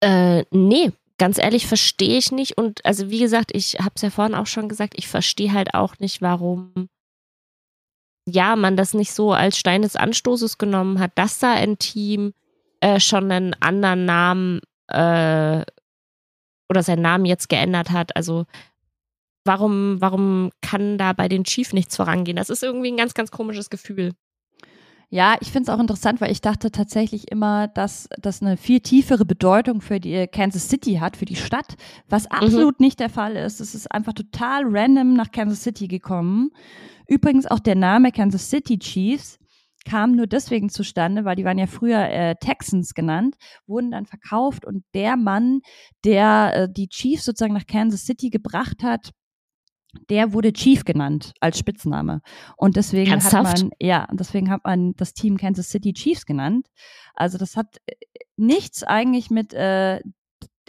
Äh, 0.00 0.44
nee, 0.50 0.90
ganz 1.18 1.38
ehrlich 1.38 1.66
verstehe 1.66 2.18
ich 2.18 2.32
nicht. 2.32 2.58
Und 2.58 2.84
also 2.84 3.10
wie 3.10 3.20
gesagt, 3.20 3.50
ich 3.54 3.74
habe 3.78 3.92
es 3.94 4.02
ja 4.02 4.10
vorhin 4.10 4.34
auch 4.34 4.46
schon 4.46 4.68
gesagt, 4.68 4.94
ich 4.96 5.08
verstehe 5.08 5.52
halt 5.52 5.74
auch 5.74 5.98
nicht, 5.98 6.22
warum 6.22 6.88
ja 8.26 8.56
man 8.56 8.76
das 8.76 8.94
nicht 8.94 9.12
so 9.12 9.32
als 9.32 9.58
Stein 9.58 9.82
des 9.82 9.96
Anstoßes 9.96 10.58
genommen 10.58 10.98
hat, 10.98 11.12
dass 11.16 11.38
da 11.38 11.52
ein 11.52 11.78
Team 11.78 12.32
äh, 12.80 12.98
schon 12.98 13.30
einen 13.30 13.54
anderen 13.60 14.04
Namen 14.04 14.60
äh, 14.88 15.64
oder 16.72 16.82
seinen 16.82 17.02
Namen 17.02 17.24
jetzt 17.24 17.48
geändert 17.48 17.90
hat. 17.90 18.16
Also 18.16 18.46
warum, 19.44 20.00
warum 20.00 20.50
kann 20.60 20.98
da 20.98 21.12
bei 21.12 21.28
den 21.28 21.44
Chief 21.44 21.72
nichts 21.72 21.96
vorangehen? 21.96 22.36
Das 22.36 22.50
ist 22.50 22.62
irgendwie 22.62 22.90
ein 22.90 22.96
ganz, 22.96 23.14
ganz 23.14 23.30
komisches 23.30 23.70
Gefühl. 23.70 24.12
Ja, 25.10 25.36
ich 25.40 25.52
finde 25.52 25.70
es 25.70 25.76
auch 25.76 25.80
interessant, 25.80 26.22
weil 26.22 26.32
ich 26.32 26.40
dachte 26.40 26.70
tatsächlich 26.70 27.30
immer, 27.30 27.68
dass 27.68 28.08
das 28.18 28.40
eine 28.40 28.56
viel 28.56 28.80
tiefere 28.80 29.26
Bedeutung 29.26 29.82
für 29.82 30.00
die 30.00 30.26
Kansas 30.26 30.70
City 30.70 30.94
hat, 30.94 31.18
für 31.18 31.26
die 31.26 31.36
Stadt, 31.36 31.76
was 32.08 32.24
mhm. 32.24 32.30
absolut 32.30 32.80
mhm. 32.80 32.86
nicht 32.86 32.98
der 32.98 33.10
Fall 33.10 33.36
ist. 33.36 33.60
Es 33.60 33.74
ist 33.74 33.92
einfach 33.92 34.14
total 34.14 34.62
random 34.64 35.12
nach 35.12 35.30
Kansas 35.30 35.62
City 35.62 35.86
gekommen. 35.86 36.50
Übrigens 37.06 37.46
auch 37.46 37.58
der 37.58 37.74
Name 37.74 38.10
Kansas 38.10 38.48
City 38.48 38.78
Chiefs 38.78 39.38
kam 39.84 40.12
nur 40.12 40.26
deswegen 40.26 40.68
zustande, 40.68 41.24
weil 41.24 41.36
die 41.36 41.44
waren 41.44 41.58
ja 41.58 41.66
früher 41.66 42.08
äh, 42.08 42.34
Texans 42.36 42.94
genannt, 42.94 43.36
wurden 43.66 43.90
dann 43.90 44.06
verkauft 44.06 44.64
und 44.64 44.84
der 44.94 45.16
Mann, 45.16 45.60
der 46.04 46.52
äh, 46.54 46.68
die 46.72 46.88
Chiefs 46.88 47.24
sozusagen 47.24 47.54
nach 47.54 47.66
Kansas 47.66 48.04
City 48.04 48.30
gebracht 48.30 48.82
hat, 48.82 49.12
der 50.08 50.32
wurde 50.32 50.52
Chief 50.52 50.84
genannt 50.84 51.34
als 51.40 51.58
Spitzname. 51.58 52.22
Und 52.56 52.76
deswegen 52.76 53.10
Ernsthaft? 53.10 53.50
hat 53.50 53.60
man, 53.60 53.70
ja, 53.78 54.08
deswegen 54.12 54.50
hat 54.50 54.64
man 54.64 54.94
das 54.96 55.12
Team 55.12 55.36
Kansas 55.36 55.68
City 55.68 55.92
Chiefs 55.92 56.24
genannt. 56.24 56.68
Also 57.14 57.38
das 57.38 57.56
hat 57.56 57.76
äh, 57.86 57.94
nichts 58.36 58.82
eigentlich 58.82 59.30
mit 59.30 59.52
äh, 59.52 60.00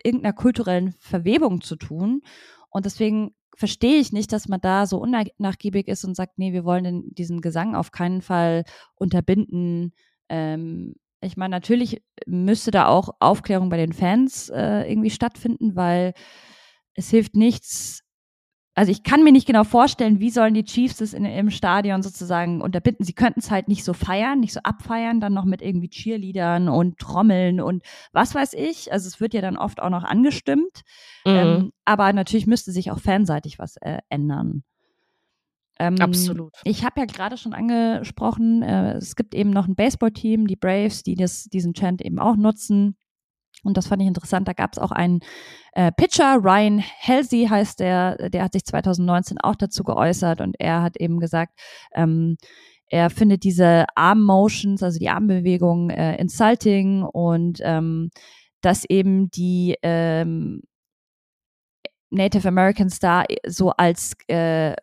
irgendeiner 0.04 0.34
kulturellen 0.34 0.93
Verwebung 0.99 1.62
zu 1.62 1.76
tun. 1.76 2.21
Und 2.69 2.86
deswegen 2.86 3.34
verstehe 3.55 3.99
ich 3.99 4.11
nicht, 4.11 4.31
dass 4.31 4.47
man 4.47 4.61
da 4.61 4.85
so 4.85 4.97
unnachgiebig 4.97 5.87
ist 5.87 6.03
und 6.03 6.15
sagt, 6.15 6.37
nee, 6.37 6.53
wir 6.53 6.65
wollen 6.65 7.13
diesen 7.13 7.41
Gesang 7.41 7.75
auf 7.75 7.91
keinen 7.91 8.21
Fall 8.21 8.63
unterbinden. 8.95 9.93
Ähm, 10.29 10.95
ich 11.21 11.37
meine, 11.37 11.51
natürlich 11.51 12.03
müsste 12.25 12.71
da 12.71 12.87
auch 12.87 13.09
Aufklärung 13.19 13.69
bei 13.69 13.77
den 13.77 13.93
Fans 13.93 14.49
äh, 14.49 14.89
irgendwie 14.89 15.09
stattfinden, 15.09 15.75
weil 15.75 16.13
es 16.95 17.09
hilft 17.09 17.35
nichts, 17.35 18.03
also 18.75 18.91
ich 18.91 19.03
kann 19.03 19.23
mir 19.23 19.31
nicht 19.31 19.45
genau 19.45 19.63
vorstellen, 19.63 20.19
wie 20.19 20.31
sollen 20.31 20.55
die 20.55 20.63
Chiefs 20.63 20.99
es 20.99 21.13
in, 21.13 21.25
im 21.25 21.51
Stadion 21.51 22.01
sozusagen 22.01 22.62
unterbinden. 22.62 23.05
Sie 23.05 23.13
könnten 23.13 23.39
es 23.39 23.51
halt 23.51 23.67
nicht 23.67 23.83
so 23.83 23.93
feiern, 23.93 24.39
nicht 24.39 24.53
so 24.53 24.62
abfeiern, 24.63 25.19
dann 25.19 25.33
noch 25.33 25.45
mit 25.45 25.62
irgendwie 25.62 25.89
Cheerleadern 25.89 26.69
und 26.69 26.97
Trommeln 26.97 27.62
und 27.62 27.83
was 28.13 28.33
weiß 28.33 28.53
ich. 28.53 28.91
Also 28.91 29.07
es 29.07 29.19
wird 29.19 29.36
ja 29.36 29.41
dann 29.41 29.57
oft 29.57 29.79
auch 29.79 29.91
noch 29.91 30.03
angestimmt. 30.03 30.81
Mhm. 31.23 31.31
Ähm, 31.31 31.71
aber 31.86 32.12
natürlich 32.13 32.47
müsste 32.47 32.71
sich 32.71 32.89
auch 32.89 32.99
fanseitig 32.99 33.59
was 33.59 33.77
äh, 33.77 33.99
ändern. 34.09 34.63
Ähm, 35.79 35.97
Absolut. 35.99 36.53
Ich 36.63 36.83
habe 36.83 36.99
ja 36.99 37.05
gerade 37.05 37.38
schon 37.38 37.53
angesprochen, 37.53 38.63
äh, 38.63 38.93
es 38.93 39.15
gibt 39.15 39.36
eben 39.36 39.51
noch 39.51 39.67
ein 39.67 39.75
Baseballteam, 39.75 40.47
die 40.47 40.55
Braves, 40.55 41.03
die 41.03 41.15
das, 41.15 41.43
diesen 41.45 41.73
Chant 41.73 42.01
eben 42.01 42.19
auch 42.19 42.36
nutzen. 42.36 42.95
Und 43.63 43.78
das 43.78 43.88
fand 43.88 44.02
ich 44.02 44.08
interessant. 44.08 44.47
Da 44.47 44.54
gab 44.54 44.73
es 44.73 44.80
auch 44.80 44.91
einen 44.91 45.21
äh, 45.73 45.91
Pitcher, 45.91 46.38
Ryan 46.41 46.84
Halsey 47.02 47.47
heißt 47.49 47.80
der, 47.80 48.30
der 48.30 48.43
hat 48.43 48.54
sich 48.54 48.63
2019 48.65 49.39
auch 49.41 49.56
dazu 49.56 49.84
geäußert 49.84 50.41
und 50.41 50.56
er 50.60 50.84
hat 50.84 50.97
eben 50.97 51.19
gesagt, 51.19 51.54
ähm, 51.95 52.38
er 52.88 53.10
findet 53.10 53.43
diese 53.43 53.86
Arm 53.95 54.23
Motions, 54.23 54.84
also 54.84 54.99
die 54.99 55.10
Armbewegungen, 55.10 55.89
äh, 55.89 56.15
insulting 56.17 57.04
und 57.04 57.60
ähm, 57.63 58.12
dass 58.62 58.86
eben 58.86 59.32
die 59.32 59.76
ähm, 59.82 60.62
Native 62.12 62.47
Americans 62.47 62.99
da 62.99 63.23
so 63.47 63.71
als 63.71 64.13
äh, 64.28 64.76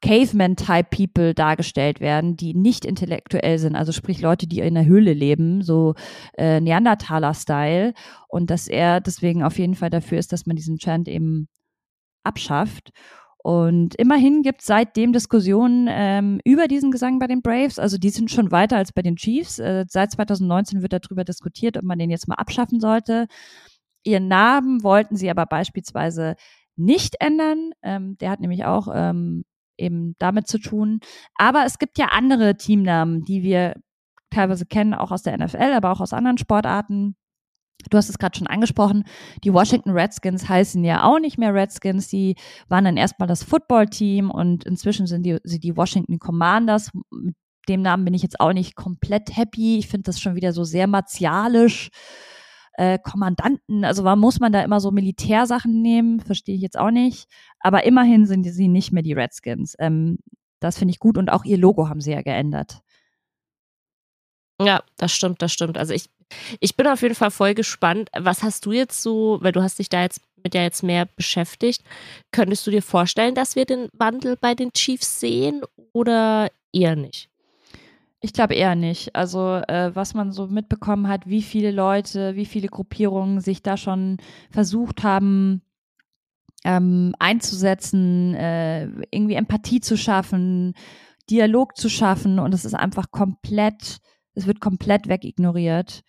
Caveman-Type-People 0.00 1.34
dargestellt 1.34 2.00
werden, 2.00 2.36
die 2.36 2.54
nicht 2.54 2.84
intellektuell 2.84 3.58
sind, 3.58 3.74
also 3.74 3.92
sprich 3.92 4.20
Leute, 4.20 4.46
die 4.46 4.60
in 4.60 4.74
der 4.74 4.84
Höhle 4.84 5.12
leben, 5.12 5.62
so 5.62 5.94
äh, 6.36 6.60
Neandertaler-Style. 6.60 7.94
Und 8.28 8.50
dass 8.50 8.68
er 8.68 9.00
deswegen 9.00 9.42
auf 9.42 9.58
jeden 9.58 9.74
Fall 9.74 9.90
dafür 9.90 10.18
ist, 10.18 10.32
dass 10.32 10.46
man 10.46 10.56
diesen 10.56 10.78
Chant 10.78 11.08
eben 11.08 11.48
abschafft. 12.24 12.90
Und 13.42 13.94
immerhin 13.94 14.42
gibt 14.42 14.60
es 14.60 14.66
seitdem 14.66 15.12
Diskussionen 15.12 15.86
ähm, 15.88 16.40
über 16.44 16.68
diesen 16.68 16.90
Gesang 16.90 17.18
bei 17.18 17.26
den 17.26 17.40
Braves. 17.40 17.78
Also 17.78 17.96
die 17.96 18.10
sind 18.10 18.30
schon 18.30 18.50
weiter 18.50 18.76
als 18.76 18.92
bei 18.92 19.02
den 19.02 19.16
Chiefs. 19.16 19.58
Äh, 19.58 19.86
seit 19.88 20.10
2019 20.12 20.82
wird 20.82 20.92
darüber 20.92 21.24
diskutiert, 21.24 21.76
ob 21.76 21.84
man 21.84 21.98
den 21.98 22.10
jetzt 22.10 22.28
mal 22.28 22.34
abschaffen 22.34 22.80
sollte. 22.80 23.26
Ihren 24.04 24.28
Namen 24.28 24.82
wollten 24.82 25.16
sie 25.16 25.30
aber 25.30 25.46
beispielsweise 25.46 26.34
nicht 26.76 27.16
ändern. 27.20 27.72
Ähm, 27.82 28.18
der 28.18 28.30
hat 28.30 28.40
nämlich 28.40 28.64
auch 28.64 28.88
ähm, 28.92 29.44
eben 29.78 30.14
damit 30.18 30.46
zu 30.46 30.58
tun. 30.58 31.00
Aber 31.36 31.64
es 31.64 31.78
gibt 31.78 31.98
ja 31.98 32.06
andere 32.06 32.56
Teamnamen, 32.56 33.24
die 33.24 33.42
wir 33.42 33.74
teilweise 34.30 34.66
kennen, 34.66 34.94
auch 34.94 35.10
aus 35.10 35.22
der 35.22 35.38
NFL, 35.38 35.72
aber 35.74 35.90
auch 35.90 36.00
aus 36.00 36.12
anderen 36.12 36.38
Sportarten. 36.38 37.16
Du 37.90 37.96
hast 37.96 38.08
es 38.08 38.18
gerade 38.18 38.36
schon 38.36 38.48
angesprochen, 38.48 39.04
die 39.44 39.52
Washington 39.52 39.90
Redskins 39.90 40.48
heißen 40.48 40.82
ja 40.82 41.04
auch 41.04 41.20
nicht 41.20 41.38
mehr 41.38 41.54
Redskins, 41.54 42.08
die 42.08 42.34
waren 42.68 42.84
dann 42.84 42.96
erstmal 42.96 43.28
das 43.28 43.44
Football-Team 43.44 44.30
und 44.30 44.64
inzwischen 44.64 45.06
sind 45.06 45.24
die, 45.24 45.38
sind 45.44 45.62
die 45.62 45.76
Washington 45.76 46.18
Commanders. 46.18 46.90
Mit 47.10 47.36
dem 47.68 47.82
Namen 47.82 48.04
bin 48.04 48.14
ich 48.14 48.22
jetzt 48.22 48.40
auch 48.40 48.52
nicht 48.52 48.74
komplett 48.74 49.36
happy. 49.36 49.78
Ich 49.78 49.88
finde 49.88 50.04
das 50.04 50.20
schon 50.20 50.34
wieder 50.34 50.52
so 50.52 50.64
sehr 50.64 50.88
martialisch 50.88 51.90
äh, 52.78 52.98
Kommandanten, 53.02 53.84
also 53.84 54.04
warum 54.04 54.20
muss 54.20 54.38
man 54.38 54.52
da 54.52 54.62
immer 54.62 54.78
so 54.78 54.92
Militärsachen 54.92 55.82
nehmen, 55.82 56.20
verstehe 56.20 56.54
ich 56.54 56.62
jetzt 56.62 56.78
auch 56.78 56.92
nicht. 56.92 57.28
Aber 57.58 57.84
immerhin 57.84 58.24
sind 58.24 58.44
sie 58.44 58.68
nicht 58.68 58.92
mehr 58.92 59.02
die 59.02 59.14
Redskins. 59.14 59.74
Ähm, 59.80 60.18
das 60.60 60.78
finde 60.78 60.92
ich 60.92 61.00
gut 61.00 61.18
und 61.18 61.28
auch 61.28 61.44
ihr 61.44 61.58
Logo 61.58 61.88
haben 61.88 62.00
sie 62.00 62.12
ja 62.12 62.22
geändert. 62.22 62.80
Ja, 64.60 64.82
das 64.96 65.12
stimmt, 65.12 65.42
das 65.42 65.52
stimmt. 65.52 65.76
Also 65.76 65.92
ich, 65.92 66.08
ich 66.60 66.76
bin 66.76 66.86
auf 66.86 67.02
jeden 67.02 67.16
Fall 67.16 67.32
voll 67.32 67.54
gespannt. 67.54 68.10
Was 68.16 68.44
hast 68.44 68.64
du 68.64 68.70
jetzt 68.70 69.02
so, 69.02 69.38
weil 69.40 69.52
du 69.52 69.62
hast 69.62 69.80
dich 69.80 69.88
da 69.88 70.02
jetzt 70.02 70.20
mit 70.44 70.54
ja 70.54 70.62
jetzt 70.62 70.84
mehr 70.84 71.06
beschäftigt, 71.06 71.82
könntest 72.30 72.64
du 72.64 72.70
dir 72.70 72.82
vorstellen, 72.82 73.34
dass 73.34 73.56
wir 73.56 73.66
den 73.66 73.88
Wandel 73.92 74.36
bei 74.36 74.54
den 74.54 74.72
Chiefs 74.72 75.18
sehen 75.18 75.62
oder 75.92 76.48
eher 76.72 76.94
nicht? 76.94 77.27
Ich 78.20 78.32
glaube 78.32 78.54
eher 78.54 78.74
nicht. 78.74 79.14
Also 79.14 79.62
äh, 79.68 79.94
was 79.94 80.14
man 80.14 80.32
so 80.32 80.48
mitbekommen 80.48 81.08
hat, 81.08 81.26
wie 81.26 81.42
viele 81.42 81.70
Leute, 81.70 82.34
wie 82.34 82.46
viele 82.46 82.68
Gruppierungen 82.68 83.40
sich 83.40 83.62
da 83.62 83.76
schon 83.76 84.16
versucht 84.50 85.04
haben 85.04 85.62
ähm, 86.64 87.14
einzusetzen, 87.18 88.34
äh, 88.34 88.84
irgendwie 89.10 89.34
Empathie 89.34 89.80
zu 89.80 89.96
schaffen, 89.96 90.74
Dialog 91.30 91.76
zu 91.76 91.88
schaffen 91.88 92.38
und 92.38 92.54
es 92.54 92.64
ist 92.64 92.74
einfach 92.74 93.10
komplett, 93.10 93.98
es 94.34 94.46
wird 94.46 94.60
komplett 94.60 95.08
wegignoriert, 95.08 96.02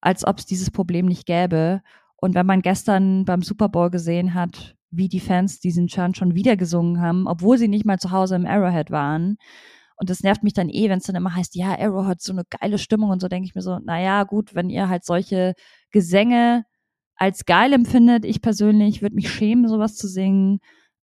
als 0.00 0.26
ob 0.26 0.38
es 0.38 0.46
dieses 0.46 0.70
Problem 0.70 1.06
nicht 1.06 1.26
gäbe. 1.26 1.80
Und 2.16 2.34
wenn 2.34 2.46
man 2.46 2.62
gestern 2.62 3.24
beim 3.24 3.42
Super 3.42 3.68
Bowl 3.68 3.90
gesehen 3.90 4.34
hat, 4.34 4.76
wie 4.90 5.08
die 5.08 5.20
Fans 5.20 5.60
diesen 5.60 5.88
Chant 5.88 6.16
schon 6.16 6.34
wieder 6.34 6.56
gesungen 6.56 7.00
haben, 7.00 7.26
obwohl 7.26 7.58
sie 7.58 7.68
nicht 7.68 7.84
mal 7.84 7.98
zu 7.98 8.10
Hause 8.10 8.36
im 8.36 8.46
Arrowhead 8.46 8.90
waren, 8.90 9.36
und 9.96 10.10
das 10.10 10.22
nervt 10.22 10.42
mich 10.42 10.54
dann 10.54 10.68
eh, 10.68 10.88
wenn 10.88 10.98
es 10.98 11.04
dann 11.04 11.16
immer 11.16 11.34
heißt, 11.34 11.54
ja, 11.54 11.78
Arrow 11.78 12.06
hat 12.06 12.20
so 12.20 12.32
eine 12.32 12.44
geile 12.60 12.78
Stimmung 12.78 13.10
und 13.10 13.20
so, 13.20 13.28
denke 13.28 13.46
ich 13.46 13.54
mir 13.54 13.62
so, 13.62 13.78
naja, 13.78 14.24
gut, 14.24 14.54
wenn 14.54 14.70
ihr 14.70 14.88
halt 14.88 15.04
solche 15.04 15.54
Gesänge 15.90 16.64
als 17.16 17.44
geil 17.44 17.72
empfindet, 17.72 18.24
ich 18.24 18.42
persönlich 18.42 19.02
würde 19.02 19.14
mich 19.14 19.30
schämen, 19.30 19.68
sowas 19.68 19.96
zu 19.96 20.08
singen. 20.08 20.58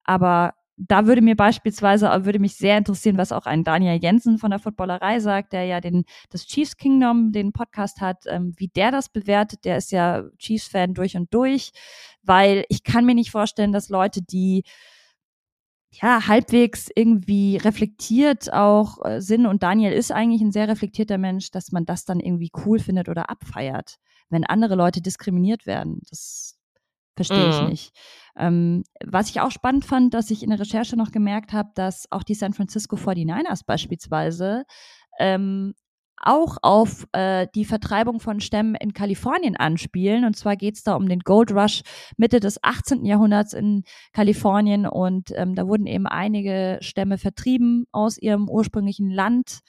Aber 0.03 0.53
da 0.75 1.05
würde 1.05 1.21
mir 1.21 1.35
beispielsweise, 1.35 2.09
würde 2.25 2.39
mich 2.39 2.55
sehr 2.55 2.77
interessieren, 2.77 3.17
was 3.17 3.31
auch 3.31 3.45
ein 3.45 3.63
Daniel 3.63 3.99
Jensen 4.01 4.37
von 4.37 4.49
der 4.49 4.59
Footballerei 4.59 5.19
sagt, 5.19 5.53
der 5.53 5.65
ja 5.65 5.81
den, 5.81 6.05
das 6.29 6.45
Chiefs 6.45 6.77
Kingdom, 6.77 7.31
den 7.31 7.51
Podcast 7.51 7.99
hat, 8.01 8.23
ähm, 8.27 8.53
wie 8.57 8.69
der 8.69 8.91
das 8.91 9.09
bewertet. 9.09 9.65
Der 9.65 9.77
ist 9.77 9.91
ja 9.91 10.23
Chiefs-Fan 10.37 10.93
durch 10.93 11.17
und 11.17 11.33
durch, 11.33 11.71
weil 12.23 12.65
ich 12.69 12.83
kann 12.83 13.05
mir 13.05 13.15
nicht 13.15 13.31
vorstellen, 13.31 13.73
dass 13.73 13.89
Leute, 13.89 14.21
die 14.21 14.63
ja, 15.91 16.27
halbwegs 16.27 16.89
irgendwie 16.93 17.57
reflektiert 17.57 18.53
auch 18.53 19.03
äh, 19.03 19.21
sind 19.21 19.45
und 19.45 19.63
Daniel 19.63 19.91
ist 19.91 20.11
eigentlich 20.11 20.41
ein 20.41 20.51
sehr 20.51 20.67
reflektierter 20.67 21.17
Mensch, 21.17 21.51
dass 21.51 21.71
man 21.71 21.85
das 21.85 22.05
dann 22.05 22.19
irgendwie 22.19 22.51
cool 22.65 22.79
findet 22.79 23.09
oder 23.09 23.29
abfeiert, 23.29 23.97
wenn 24.29 24.45
andere 24.45 24.75
Leute 24.75 25.01
diskriminiert 25.01 25.65
werden. 25.65 26.01
Das 26.09 26.59
verstehe 27.15 27.47
mhm. 27.47 27.51
ich 27.51 27.69
nicht. 27.69 27.97
Ähm, 28.37 28.83
was 29.05 29.29
ich 29.29 29.41
auch 29.41 29.51
spannend 29.51 29.83
fand, 29.83 30.13
dass 30.13 30.31
ich 30.31 30.43
in 30.43 30.51
der 30.51 30.59
Recherche 30.59 30.95
noch 30.95 31.11
gemerkt 31.11 31.53
habe, 31.53 31.71
dass 31.75 32.09
auch 32.11 32.23
die 32.23 32.35
San 32.35 32.53
Francisco 32.53 32.95
49ers 32.95 33.65
beispielsweise 33.65 34.63
ähm, 35.19 35.73
auch 36.21 36.57
auf 36.61 37.07
äh, 37.13 37.47
die 37.55 37.65
Vertreibung 37.65 38.19
von 38.19 38.39
Stämmen 38.39 38.75
in 38.75 38.93
Kalifornien 38.93 39.55
anspielen. 39.55 40.25
Und 40.25 40.35
zwar 40.35 40.55
geht 40.55 40.75
es 40.75 40.83
da 40.83 40.95
um 40.95 41.07
den 41.07 41.19
Gold 41.19 41.51
Rush 41.51 41.81
Mitte 42.17 42.39
des 42.39 42.63
18. 42.63 43.05
Jahrhunderts 43.05 43.53
in 43.53 43.83
Kalifornien. 44.13 44.85
Und 44.85 45.31
ähm, 45.35 45.55
da 45.55 45.67
wurden 45.67 45.87
eben 45.87 46.07
einige 46.07 46.77
Stämme 46.81 47.17
vertrieben 47.17 47.85
aus 47.91 48.17
ihrem 48.17 48.49
ursprünglichen 48.49 49.09
Land. 49.09 49.59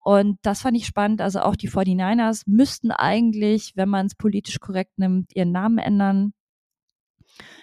Und 0.00 0.38
das 0.42 0.60
fand 0.60 0.76
ich 0.76 0.86
spannend. 0.86 1.20
Also 1.20 1.40
auch 1.40 1.56
die 1.56 1.70
49ers 1.70 2.42
müssten 2.46 2.90
eigentlich, 2.90 3.72
wenn 3.74 3.88
man 3.88 4.06
es 4.06 4.14
politisch 4.14 4.60
korrekt 4.60 4.98
nimmt, 4.98 5.34
ihren 5.34 5.52
Namen 5.52 5.78
ändern. 5.78 6.34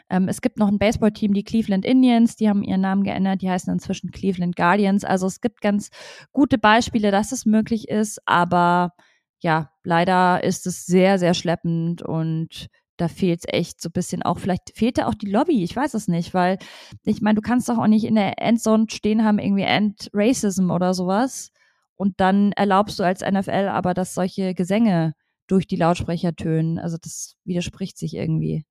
Ähm, 0.09 0.27
es 0.27 0.41
gibt 0.41 0.57
noch 0.57 0.67
ein 0.67 0.79
Baseballteam, 0.79 1.33
die 1.33 1.43
Cleveland 1.43 1.85
Indians, 1.85 2.35
die 2.35 2.49
haben 2.49 2.63
ihren 2.63 2.81
Namen 2.81 3.03
geändert, 3.03 3.41
die 3.41 3.49
heißen 3.49 3.71
inzwischen 3.71 4.11
Cleveland 4.11 4.55
Guardians. 4.55 5.03
Also 5.03 5.27
es 5.27 5.41
gibt 5.41 5.61
ganz 5.61 5.89
gute 6.31 6.57
Beispiele, 6.57 7.11
dass 7.11 7.31
es 7.31 7.45
möglich 7.45 7.87
ist, 7.87 8.19
aber 8.25 8.91
ja, 9.39 9.71
leider 9.83 10.43
ist 10.43 10.67
es 10.67 10.85
sehr, 10.85 11.17
sehr 11.17 11.33
schleppend 11.33 12.01
und 12.01 12.67
da 12.97 13.07
fehlt 13.07 13.39
es 13.39 13.53
echt 13.53 13.81
so 13.81 13.89
ein 13.89 13.93
bisschen 13.93 14.21
auch, 14.21 14.37
vielleicht 14.37 14.77
fehlt 14.77 14.99
da 14.99 15.07
auch 15.07 15.15
die 15.15 15.31
Lobby, 15.31 15.63
ich 15.63 15.75
weiß 15.75 15.95
es 15.95 16.07
nicht, 16.07 16.33
weil 16.33 16.59
ich 17.03 17.21
meine, 17.21 17.35
du 17.35 17.41
kannst 17.41 17.67
doch 17.67 17.79
auch 17.79 17.87
nicht 17.87 18.05
in 18.05 18.15
der 18.15 18.39
Endzone 18.39 18.85
stehen 18.89 19.23
haben, 19.23 19.39
irgendwie 19.39 19.63
End-Racism 19.63 20.69
oder 20.69 20.93
sowas 20.93 21.51
und 21.95 22.19
dann 22.19 22.51
erlaubst 22.53 22.99
du 22.99 23.03
als 23.03 23.21
NFL 23.21 23.69
aber, 23.69 23.93
dass 23.93 24.13
solche 24.13 24.53
Gesänge 24.53 25.13
durch 25.47 25.67
die 25.67 25.75
Lautsprecher 25.75 26.35
tönen. 26.35 26.79
Also 26.79 26.97
das 27.01 27.35
widerspricht 27.43 27.97
sich 27.97 28.15
irgendwie. 28.15 28.65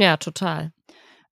Ja, 0.00 0.16
total. 0.16 0.72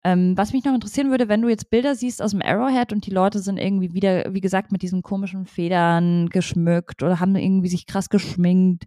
Ähm, 0.03 0.37
was 0.37 0.53
mich 0.53 0.65
noch 0.65 0.75
interessieren 0.75 1.11
würde, 1.11 1.29
wenn 1.29 1.43
du 1.43 1.49
jetzt 1.49 1.69
Bilder 1.71 1.95
siehst 1.95 2.23
aus 2.23 2.31
dem 2.31 2.41
Arrowhead 2.43 2.93
und 2.93 3.05
die 3.07 3.11
Leute 3.11 3.39
sind 3.41 3.59
irgendwie 3.59 3.93
wieder, 3.93 4.33
wie 4.33 4.41
gesagt, 4.41 4.73
mit 4.73 4.83
diesen 4.83 5.03
komischen 5.03 5.45
Federn 5.45 6.29
geschmückt 6.31 7.03
oder 7.03 7.21
haben 7.21 7.37
irgendwie 7.37 7.69
sich 7.69 7.87
krass 7.87 8.09
geschminkt. 8.09 8.85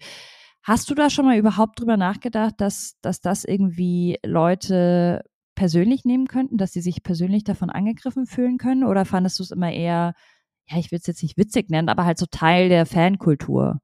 Hast 0.64 0.90
du 0.90 0.96
da 0.96 1.10
schon 1.10 1.26
mal 1.26 1.38
überhaupt 1.38 1.80
drüber 1.80 1.98
nachgedacht, 1.98 2.56
dass, 2.58 2.96
dass 3.02 3.22
das 3.22 3.44
irgendwie 3.44 4.18
Leute 4.26 5.22
persönlich 5.56 6.04
nehmen 6.04 6.28
könnten, 6.28 6.58
dass 6.58 6.72
sie 6.74 6.82
sich 6.82 7.04
persönlich 7.04 7.44
davon 7.44 7.70
angegriffen 7.70 8.26
fühlen 8.26 8.58
können? 8.58 8.84
Oder 8.84 9.06
fandest 9.06 9.38
du 9.40 9.44
es 9.44 9.52
immer 9.52 9.72
eher, 9.72 10.14
ja, 10.68 10.78
ich 10.78 10.92
will 10.92 11.00
es 11.00 11.06
jetzt 11.06 11.22
nicht 11.22 11.38
witzig 11.38 11.70
nennen, 11.70 11.90
aber 11.90 12.06
halt 12.06 12.18
so 12.18 12.26
Teil 12.26 12.70
der 12.70 12.86
Fankultur? 12.88 13.82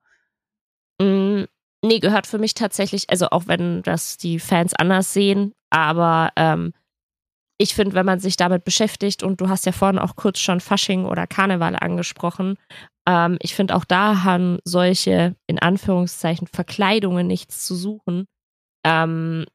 Mm, 0.99 1.43
nee, 1.84 1.99
gehört 1.99 2.28
für 2.28 2.39
mich 2.39 2.55
tatsächlich, 2.55 3.09
also 3.09 3.28
auch 3.30 3.47
wenn 3.47 3.84
das 3.84 4.18
die 4.18 4.39
Fans 4.39 4.74
anders 4.74 5.13
sehen, 5.13 5.53
aber 5.70 6.32
ähm, 6.36 6.74
ich 7.61 7.76
finde, 7.76 7.93
wenn 7.93 8.05
man 8.05 8.20
sich 8.20 8.38
damit 8.38 8.63
beschäftigt, 8.63 9.22
und 9.22 9.41
du 9.41 9.49
hast 9.49 9.65
ja 9.65 9.72
vorhin 9.72 9.99
auch 9.99 10.15
kurz 10.15 10.39
schon 10.39 10.61
Fasching 10.61 11.05
oder 11.05 11.28
Karneval 11.28 11.76
angesprochen, 11.76 12.57
ähm, 13.07 13.38
ich 13.41 13.53
finde 13.53 13.76
auch 13.76 13.86
da 13.86 14.24
haben 14.24 14.59
solche, 14.63 15.36
in 15.47 15.59
Anführungszeichen, 15.59 16.47
Verkleidungen 16.47 17.28
nichts 17.28 17.65
zu 17.65 17.76
suchen, 17.76 18.26
ähm, 18.86 19.45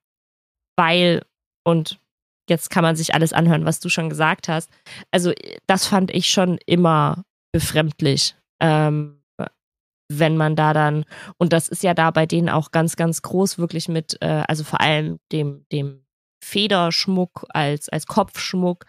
weil, 0.77 1.23
und 1.65 1.99
jetzt 2.51 2.69
kann 2.69 2.83
man 2.83 2.97
sich 2.97 3.15
alles 3.15 3.33
anhören, 3.33 3.65
was 3.65 3.81
du 3.81 3.89
schon 3.89 4.11
gesagt 4.11 4.49
hast. 4.49 4.71
Also 5.11 5.33
das 5.67 5.87
fand 5.87 6.11
ich 6.13 6.29
schon 6.29 6.59
immer 6.67 7.25
befremdlich. 7.53 8.37
Ähm, 8.61 9.23
wenn 10.13 10.37
man 10.37 10.55
da 10.55 10.75
dann, 10.75 11.05
und 11.39 11.55
das 11.55 11.69
ist 11.69 11.83
ja 11.83 11.95
da 11.95 12.11
bei 12.11 12.27
denen 12.27 12.51
auch 12.51 12.71
ganz, 12.71 12.97
ganz 12.97 13.23
groß, 13.23 13.59
wirklich 13.59 13.89
mit, 13.89 14.19
äh, 14.21 14.45
also 14.47 14.63
vor 14.63 14.83
allem 14.83 15.19
dem, 15.33 15.65
dem 15.73 16.04
Federschmuck 16.45 17.47
als, 17.49 17.89
als 17.89 18.07
Kopfschmuck. 18.07 18.87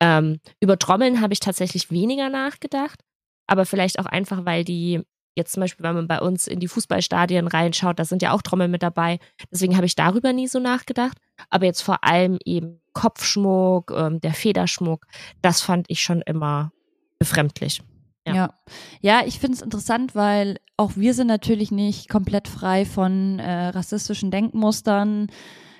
Ähm, 0.00 0.40
über 0.60 0.78
Trommeln 0.78 1.20
habe 1.20 1.32
ich 1.32 1.40
tatsächlich 1.40 1.90
weniger 1.90 2.28
nachgedacht, 2.28 3.00
aber 3.46 3.66
vielleicht 3.66 3.98
auch 3.98 4.06
einfach, 4.06 4.44
weil 4.44 4.64
die 4.64 5.02
jetzt 5.38 5.52
zum 5.52 5.62
Beispiel, 5.62 5.84
wenn 5.84 5.94
man 5.94 6.08
bei 6.08 6.20
uns 6.20 6.46
in 6.46 6.60
die 6.60 6.68
Fußballstadien 6.68 7.46
reinschaut, 7.46 7.98
da 7.98 8.04
sind 8.04 8.20
ja 8.20 8.32
auch 8.32 8.42
Trommeln 8.42 8.70
mit 8.70 8.82
dabei. 8.82 9.18
Deswegen 9.50 9.76
habe 9.76 9.86
ich 9.86 9.94
darüber 9.94 10.32
nie 10.32 10.48
so 10.48 10.58
nachgedacht. 10.58 11.16
Aber 11.48 11.64
jetzt 11.64 11.80
vor 11.80 12.04
allem 12.04 12.38
eben 12.44 12.80
Kopfschmuck, 12.92 13.92
ähm, 13.96 14.20
der 14.20 14.34
Federschmuck, 14.34 15.06
das 15.40 15.62
fand 15.62 15.86
ich 15.88 16.02
schon 16.02 16.20
immer 16.22 16.72
befremdlich. 17.18 17.80
Ja. 18.26 18.34
ja, 18.34 18.54
ja 19.00 19.22
ich 19.24 19.38
finde 19.38 19.56
es 19.56 19.62
interessant, 19.62 20.14
weil 20.14 20.58
auch 20.76 20.92
wir 20.96 21.14
sind 21.14 21.28
natürlich 21.28 21.70
nicht 21.70 22.08
komplett 22.08 22.48
frei 22.48 22.84
von 22.84 23.38
äh, 23.38 23.68
rassistischen 23.68 24.30
Denkmustern. 24.30 25.28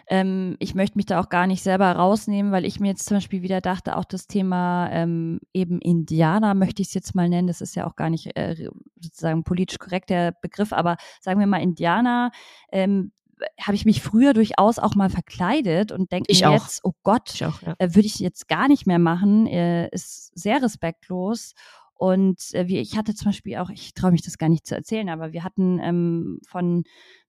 Ähm, 0.08 0.56
ich 0.58 0.74
möchte 0.74 0.96
mich 0.96 1.06
da 1.06 1.20
auch 1.20 1.28
gar 1.28 1.46
nicht 1.46 1.62
selber 1.62 1.92
rausnehmen, 1.92 2.52
weil 2.52 2.64
ich 2.64 2.80
mir 2.80 2.88
jetzt 2.88 3.06
zum 3.06 3.18
Beispiel 3.18 3.42
wieder 3.42 3.60
dachte, 3.60 3.96
auch 3.96 4.04
das 4.04 4.26
Thema 4.26 4.88
ähm, 4.90 5.40
eben 5.52 5.80
Indianer 5.80 6.54
möchte 6.54 6.82
ich 6.82 6.88
es 6.88 6.94
jetzt 6.94 7.14
mal 7.14 7.28
nennen. 7.28 7.48
Das 7.48 7.60
ist 7.60 7.74
ja 7.74 7.86
auch 7.86 7.96
gar 7.96 8.10
nicht 8.10 8.36
äh, 8.36 8.70
sozusagen 9.00 9.44
politisch 9.44 9.78
korrekt 9.78 10.10
der 10.10 10.32
Begriff, 10.40 10.72
aber 10.72 10.96
sagen 11.20 11.40
wir 11.40 11.46
mal 11.46 11.62
Indianer. 11.62 12.30
Ähm, 12.72 13.12
habe 13.60 13.76
ich 13.76 13.84
mich 13.84 14.02
früher 14.02 14.32
durchaus 14.32 14.78
auch 14.78 14.94
mal 14.94 15.10
verkleidet 15.10 15.92
und 15.92 16.10
denke 16.12 16.32
mir 16.32 16.52
jetzt, 16.52 16.80
oh 16.84 16.92
Gott, 17.02 17.34
ja. 17.34 17.52
äh, 17.78 17.94
würde 17.94 18.06
ich 18.06 18.18
jetzt 18.18 18.48
gar 18.48 18.68
nicht 18.68 18.86
mehr 18.86 18.98
machen, 18.98 19.46
äh, 19.46 19.88
ist 19.90 20.36
sehr 20.38 20.62
respektlos. 20.62 21.52
Und 21.98 22.54
äh, 22.54 22.68
wie, 22.68 22.78
ich 22.78 22.96
hatte 22.96 23.12
zum 23.12 23.26
Beispiel 23.26 23.56
auch, 23.56 23.70
ich 23.70 23.92
traue 23.92 24.12
mich 24.12 24.22
das 24.22 24.38
gar 24.38 24.48
nicht 24.48 24.66
zu 24.66 24.76
erzählen, 24.76 25.08
aber 25.08 25.32
wir 25.32 25.42
hatten 25.42 25.80
ähm, 25.82 26.38
von 26.46 26.84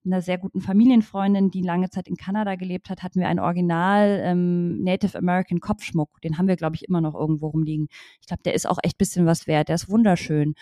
einer 0.05 0.22
sehr 0.22 0.38
guten 0.38 0.61
Familienfreundin, 0.61 1.49
die 1.49 1.63
lange 1.63 1.89
Zeit 1.89 2.07
in 2.07 2.15
Kanada 2.15 2.53
gelebt 2.53 2.91
hat, 2.91 3.01
hatten 3.01 3.20
wir 3.20 3.28
einen 3.28 3.39
Original 3.39 4.22
ähm, 4.24 4.84
Native 4.84 5.17
American 5.17 5.59
Kopfschmuck. 5.59 6.22
Den 6.22 6.38
haben 6.38 6.47
wir, 6.47 6.55
glaube 6.55 6.76
ich, 6.76 6.88
immer 6.88 7.01
noch 7.01 7.15
irgendwo 7.15 7.47
rumliegen. 7.47 7.88
Ich 8.22 8.28
glaube, 8.28 8.43
der 8.43 8.53
ist 8.53 8.70
auch 8.70 8.78
echt 8.84 8.99
bisschen 8.99 9.26
was 9.26 9.47
wert. 9.47 9.70
Der 9.70 9.76
ist 9.76 9.89
wunderschön. 9.89 10.53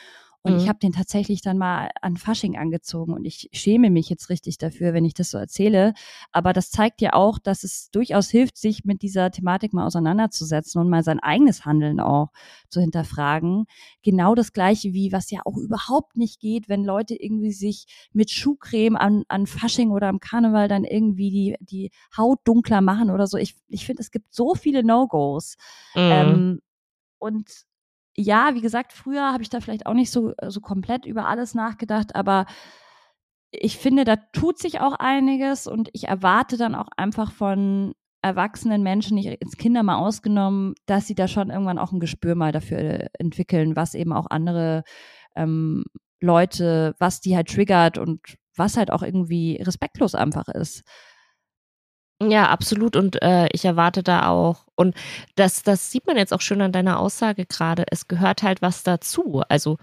Und 0.47 0.53
mhm. 0.53 0.59
ich 0.59 0.69
habe 0.69 0.79
den 0.79 0.93
tatsächlich 0.93 1.41
dann 1.41 1.57
mal 1.57 1.89
an 2.01 2.15
Fasching 2.15 2.57
angezogen 2.57 3.13
und 3.13 3.25
ich 3.25 3.49
schäme 3.51 3.89
mich 3.89 4.09
jetzt 4.09 4.29
richtig 4.29 4.57
dafür, 4.57 4.93
wenn 4.93 5.03
ich 5.03 5.13
das 5.13 5.29
so 5.31 5.37
erzähle. 5.37 5.93
Aber 6.31 6.53
das 6.53 6.71
zeigt 6.71 7.01
ja 7.01 7.13
auch, 7.13 7.37
dass 7.37 7.65
es 7.65 7.91
durchaus 7.91 8.29
hilft, 8.29 8.57
sich 8.57 8.85
mit 8.85 9.01
dieser 9.01 9.29
Thematik 9.29 9.73
mal 9.73 9.85
auseinanderzusetzen 9.85 10.79
und 10.79 10.89
mal 10.89 11.03
sein 11.03 11.19
eigenes 11.19 11.65
Handeln 11.65 11.99
auch 11.99 12.29
zu 12.69 12.79
hinterfragen. 12.79 13.65
Genau 14.03 14.35
das 14.35 14.53
gleiche 14.53 14.93
wie, 14.93 15.11
was 15.11 15.29
ja 15.31 15.41
auch 15.43 15.57
überhaupt 15.57 16.15
nicht 16.15 16.39
geht, 16.39 16.69
wenn 16.69 16.85
Leute 16.85 17.13
irgendwie 17.15 17.51
sich 17.51 17.85
mit 18.13 18.31
Schuhcreme 18.31 18.95
an, 18.95 19.23
an 19.27 19.47
Fasching 19.47 19.91
oder 19.91 20.07
am 20.07 20.21
Karneval 20.21 20.69
dann 20.69 20.85
irgendwie 20.85 21.29
die, 21.29 21.55
die 21.59 21.91
Haut 22.15 22.39
dunkler 22.45 22.79
machen 22.79 23.11
oder 23.11 23.27
so. 23.27 23.37
Ich, 23.37 23.55
ich 23.67 23.85
finde, 23.85 24.01
es 24.01 24.11
gibt 24.11 24.33
so 24.33 24.55
viele 24.55 24.81
No-Gos. 24.81 25.57
Mhm. 25.93 26.01
Ähm, 26.01 26.61
und 27.19 27.65
ja, 28.17 28.55
wie 28.55 28.61
gesagt, 28.61 28.93
früher 28.93 29.31
habe 29.31 29.43
ich 29.43 29.49
da 29.49 29.61
vielleicht 29.61 29.85
auch 29.85 29.93
nicht 29.93 30.11
so, 30.11 30.33
äh, 30.37 30.49
so 30.49 30.59
komplett 30.59 31.05
über 31.05 31.27
alles 31.27 31.53
nachgedacht, 31.53 32.15
aber 32.15 32.45
ich 33.51 33.77
finde, 33.77 34.03
da 34.03 34.17
tut 34.33 34.57
sich 34.59 34.81
auch 34.81 34.93
einiges 34.93 35.67
und 35.67 35.89
ich 35.93 36.07
erwarte 36.07 36.57
dann 36.57 36.75
auch 36.75 36.89
einfach 36.97 37.31
von 37.31 37.93
erwachsenen 38.21 38.83
Menschen, 38.83 39.17
ich 39.17 39.27
ins 39.41 39.57
Kinder 39.57 39.83
mal 39.83 39.97
ausgenommen, 39.97 40.73
dass 40.85 41.07
sie 41.07 41.15
da 41.15 41.27
schon 41.27 41.49
irgendwann 41.49 41.79
auch 41.79 41.91
ein 41.91 41.99
Gespür 41.99 42.35
mal 42.35 42.51
dafür 42.51 42.79
äh, 42.79 43.07
entwickeln, 43.19 43.75
was 43.75 43.93
eben 43.93 44.11
auch 44.11 44.27
andere 44.29 44.83
ähm, 45.35 45.85
Leute, 46.19 46.95
was 46.99 47.21
die 47.21 47.35
halt 47.35 47.47
triggert 47.49 47.97
und 47.99 48.21
was 48.55 48.75
halt 48.75 48.91
auch 48.91 49.03
irgendwie 49.03 49.61
respektlos 49.61 50.15
einfach 50.15 50.47
ist. 50.47 50.83
Ja, 52.21 52.49
absolut. 52.49 52.95
Und 52.95 53.21
äh, 53.21 53.47
ich 53.53 53.63
erwarte 53.65 54.01
da 54.01 54.27
auch, 54.29 54.65
und 54.75 54.95
das, 55.35 55.61
das 55.61 55.91
sieht 55.91 56.07
man 56.07 56.17
jetzt 56.17 56.33
auch 56.33 56.41
schön 56.41 56.61
an 56.61 56.71
deiner 56.71 56.99
Aussage 56.99 57.45
gerade, 57.45 57.85
es 57.91 58.07
gehört 58.07 58.41
halt 58.41 58.61
was 58.61 58.81
dazu. 58.83 59.43
Also 59.49 59.77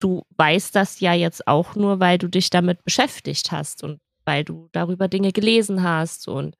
du 0.00 0.24
weißt 0.38 0.74
das 0.76 1.00
ja 1.00 1.14
jetzt 1.14 1.46
auch 1.48 1.76
nur, 1.76 2.00
weil 2.00 2.18
du 2.18 2.28
dich 2.28 2.50
damit 2.50 2.84
beschäftigt 2.84 3.52
hast 3.52 3.84
und 3.84 4.00
weil 4.26 4.44
du 4.44 4.68
darüber 4.72 5.08
Dinge 5.08 5.32
gelesen 5.32 5.82
hast 5.82 6.28
und 6.28 6.56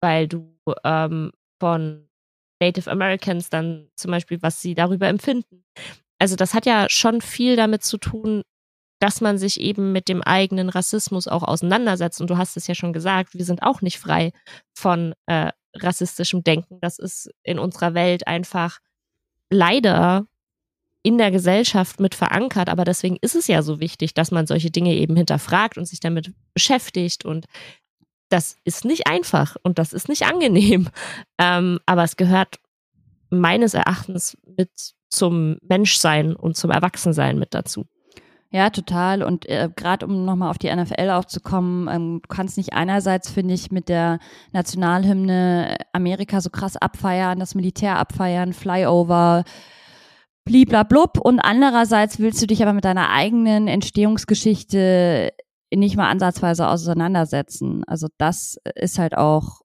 weil 0.00 0.28
du 0.28 0.56
ähm, 0.84 1.32
von 1.60 2.08
Native 2.62 2.90
Americans 2.90 3.50
dann 3.50 3.88
zum 3.96 4.10
Beispiel, 4.12 4.42
was 4.42 4.60
sie 4.62 4.74
darüber 4.74 5.08
empfinden. 5.08 5.64
Also 6.18 6.36
das 6.36 6.54
hat 6.54 6.66
ja 6.66 6.86
schon 6.90 7.20
viel 7.22 7.56
damit 7.56 7.84
zu 7.84 7.98
tun, 7.98 8.42
dass 9.00 9.20
man 9.20 9.38
sich 9.38 9.58
eben 9.58 9.92
mit 9.92 10.08
dem 10.08 10.22
eigenen 10.22 10.68
Rassismus 10.68 11.26
auch 11.26 11.42
auseinandersetzt. 11.42 12.20
Und 12.20 12.30
du 12.30 12.36
hast 12.36 12.56
es 12.56 12.66
ja 12.66 12.74
schon 12.74 12.92
gesagt, 12.92 13.34
wir 13.34 13.44
sind 13.44 13.62
auch 13.62 13.80
nicht 13.80 13.98
frei 13.98 14.32
von 14.72 15.14
äh, 15.26 15.50
rassistischem 15.74 16.44
Denken. 16.44 16.78
Das 16.80 16.98
ist 16.98 17.30
in 17.42 17.58
unserer 17.58 17.94
Welt 17.94 18.26
einfach 18.26 18.78
leider 19.50 20.26
in 21.02 21.16
der 21.16 21.30
Gesellschaft 21.30 21.98
mit 21.98 22.14
verankert. 22.14 22.68
Aber 22.68 22.84
deswegen 22.84 23.16
ist 23.22 23.34
es 23.34 23.46
ja 23.46 23.62
so 23.62 23.80
wichtig, 23.80 24.12
dass 24.12 24.30
man 24.30 24.46
solche 24.46 24.70
Dinge 24.70 24.94
eben 24.94 25.16
hinterfragt 25.16 25.78
und 25.78 25.86
sich 25.86 26.00
damit 26.00 26.32
beschäftigt. 26.52 27.24
Und 27.24 27.46
das 28.28 28.58
ist 28.64 28.84
nicht 28.84 29.06
einfach 29.06 29.56
und 29.62 29.78
das 29.78 29.92
ist 29.92 30.08
nicht 30.08 30.24
angenehm. 30.24 30.88
Ähm, 31.42 31.80
aber 31.86 32.04
es 32.04 32.16
gehört 32.16 32.56
meines 33.30 33.72
Erachtens 33.72 34.36
mit 34.44 34.70
zum 35.08 35.56
Menschsein 35.62 36.36
und 36.36 36.54
zum 36.54 36.70
Erwachsensein 36.70 37.38
mit 37.38 37.54
dazu. 37.54 37.86
Ja, 38.52 38.70
total. 38.70 39.22
Und 39.22 39.48
äh, 39.48 39.70
gerade 39.74 40.06
um 40.06 40.24
nochmal 40.24 40.50
auf 40.50 40.58
die 40.58 40.74
NFL 40.74 41.10
aufzukommen, 41.10 41.88
ähm, 41.88 42.20
du 42.22 42.28
kannst 42.28 42.56
nicht 42.56 42.72
einerseits, 42.72 43.30
finde 43.30 43.54
ich, 43.54 43.70
mit 43.70 43.88
der 43.88 44.18
Nationalhymne 44.52 45.76
Amerika 45.92 46.40
so 46.40 46.50
krass 46.50 46.76
abfeiern, 46.76 47.38
das 47.38 47.54
Militär 47.54 47.96
abfeiern, 47.96 48.52
Flyover, 48.52 49.44
bliblablub. 50.44 51.18
Und 51.18 51.38
andererseits 51.38 52.18
willst 52.18 52.42
du 52.42 52.46
dich 52.48 52.60
aber 52.62 52.72
mit 52.72 52.84
deiner 52.84 53.10
eigenen 53.10 53.68
Entstehungsgeschichte 53.68 55.32
nicht 55.72 55.96
mal 55.96 56.10
ansatzweise 56.10 56.66
auseinandersetzen. 56.66 57.84
Also 57.86 58.08
das 58.18 58.58
ist 58.74 58.98
halt 58.98 59.16
auch, 59.16 59.60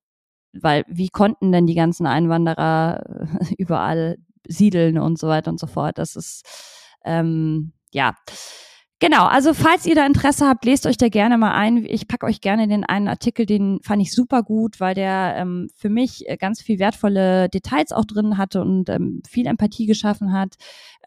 weil 0.54 0.84
wie 0.88 1.10
konnten 1.10 1.52
denn 1.52 1.66
die 1.66 1.74
ganzen 1.74 2.06
Einwanderer 2.06 3.04
überall 3.58 4.18
siedeln 4.48 5.00
und 5.00 5.18
so 5.18 5.28
weiter 5.28 5.50
und 5.50 5.60
so 5.60 5.66
fort. 5.66 5.98
Das 5.98 6.16
ist 6.16 6.46
ähm, 7.04 7.74
ja 7.92 8.14
Genau, 9.00 9.26
also 9.26 9.54
falls 9.54 9.86
ihr 9.86 9.94
da 9.94 10.06
Interesse 10.06 10.48
habt, 10.48 10.64
lest 10.64 10.86
euch 10.86 10.96
da 10.96 11.10
gerne 11.10 11.38
mal 11.38 11.54
ein. 11.54 11.84
Ich 11.86 12.08
packe 12.08 12.26
euch 12.26 12.40
gerne 12.40 12.70
den 12.70 12.86
einen 12.86 13.10
Artikel, 13.10 13.46
den 13.46 13.80
fand 13.84 14.02
ich 14.02 14.14
super 14.14 14.42
gut, 14.42 14.80
weil 14.80 14.96
der 14.96 15.36
ähm, 15.38 15.68
für 15.76 15.90
mich 15.90 16.30
äh, 16.30 16.38
ganz 16.38 16.62
viel 16.62 16.80
wertvolle 16.80 17.50
Details 17.50 17.92
auch 17.92 18.06
drin 18.06 18.38
hatte 18.38 18.62
und 18.62 18.88
ähm, 18.90 19.22
viel 19.28 19.48
Empathie 19.48 19.86
geschaffen 19.86 20.32
hat. 20.32 20.56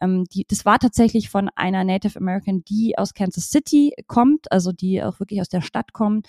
Ähm, 0.01 0.25
die, 0.31 0.45
das 0.47 0.65
war 0.65 0.77
tatsächlich 0.77 1.31
von 1.31 1.49
einer 1.55 1.83
Native 1.83 2.19
American, 2.19 2.63
die 2.63 2.95
aus 2.95 3.15
Kansas 3.15 3.49
City 3.49 3.93
kommt, 4.05 4.51
also 4.51 4.71
die 4.71 5.03
auch 5.03 5.19
wirklich 5.19 5.41
aus 5.41 5.49
der 5.49 5.61
Stadt 5.61 5.91
kommt 5.91 6.27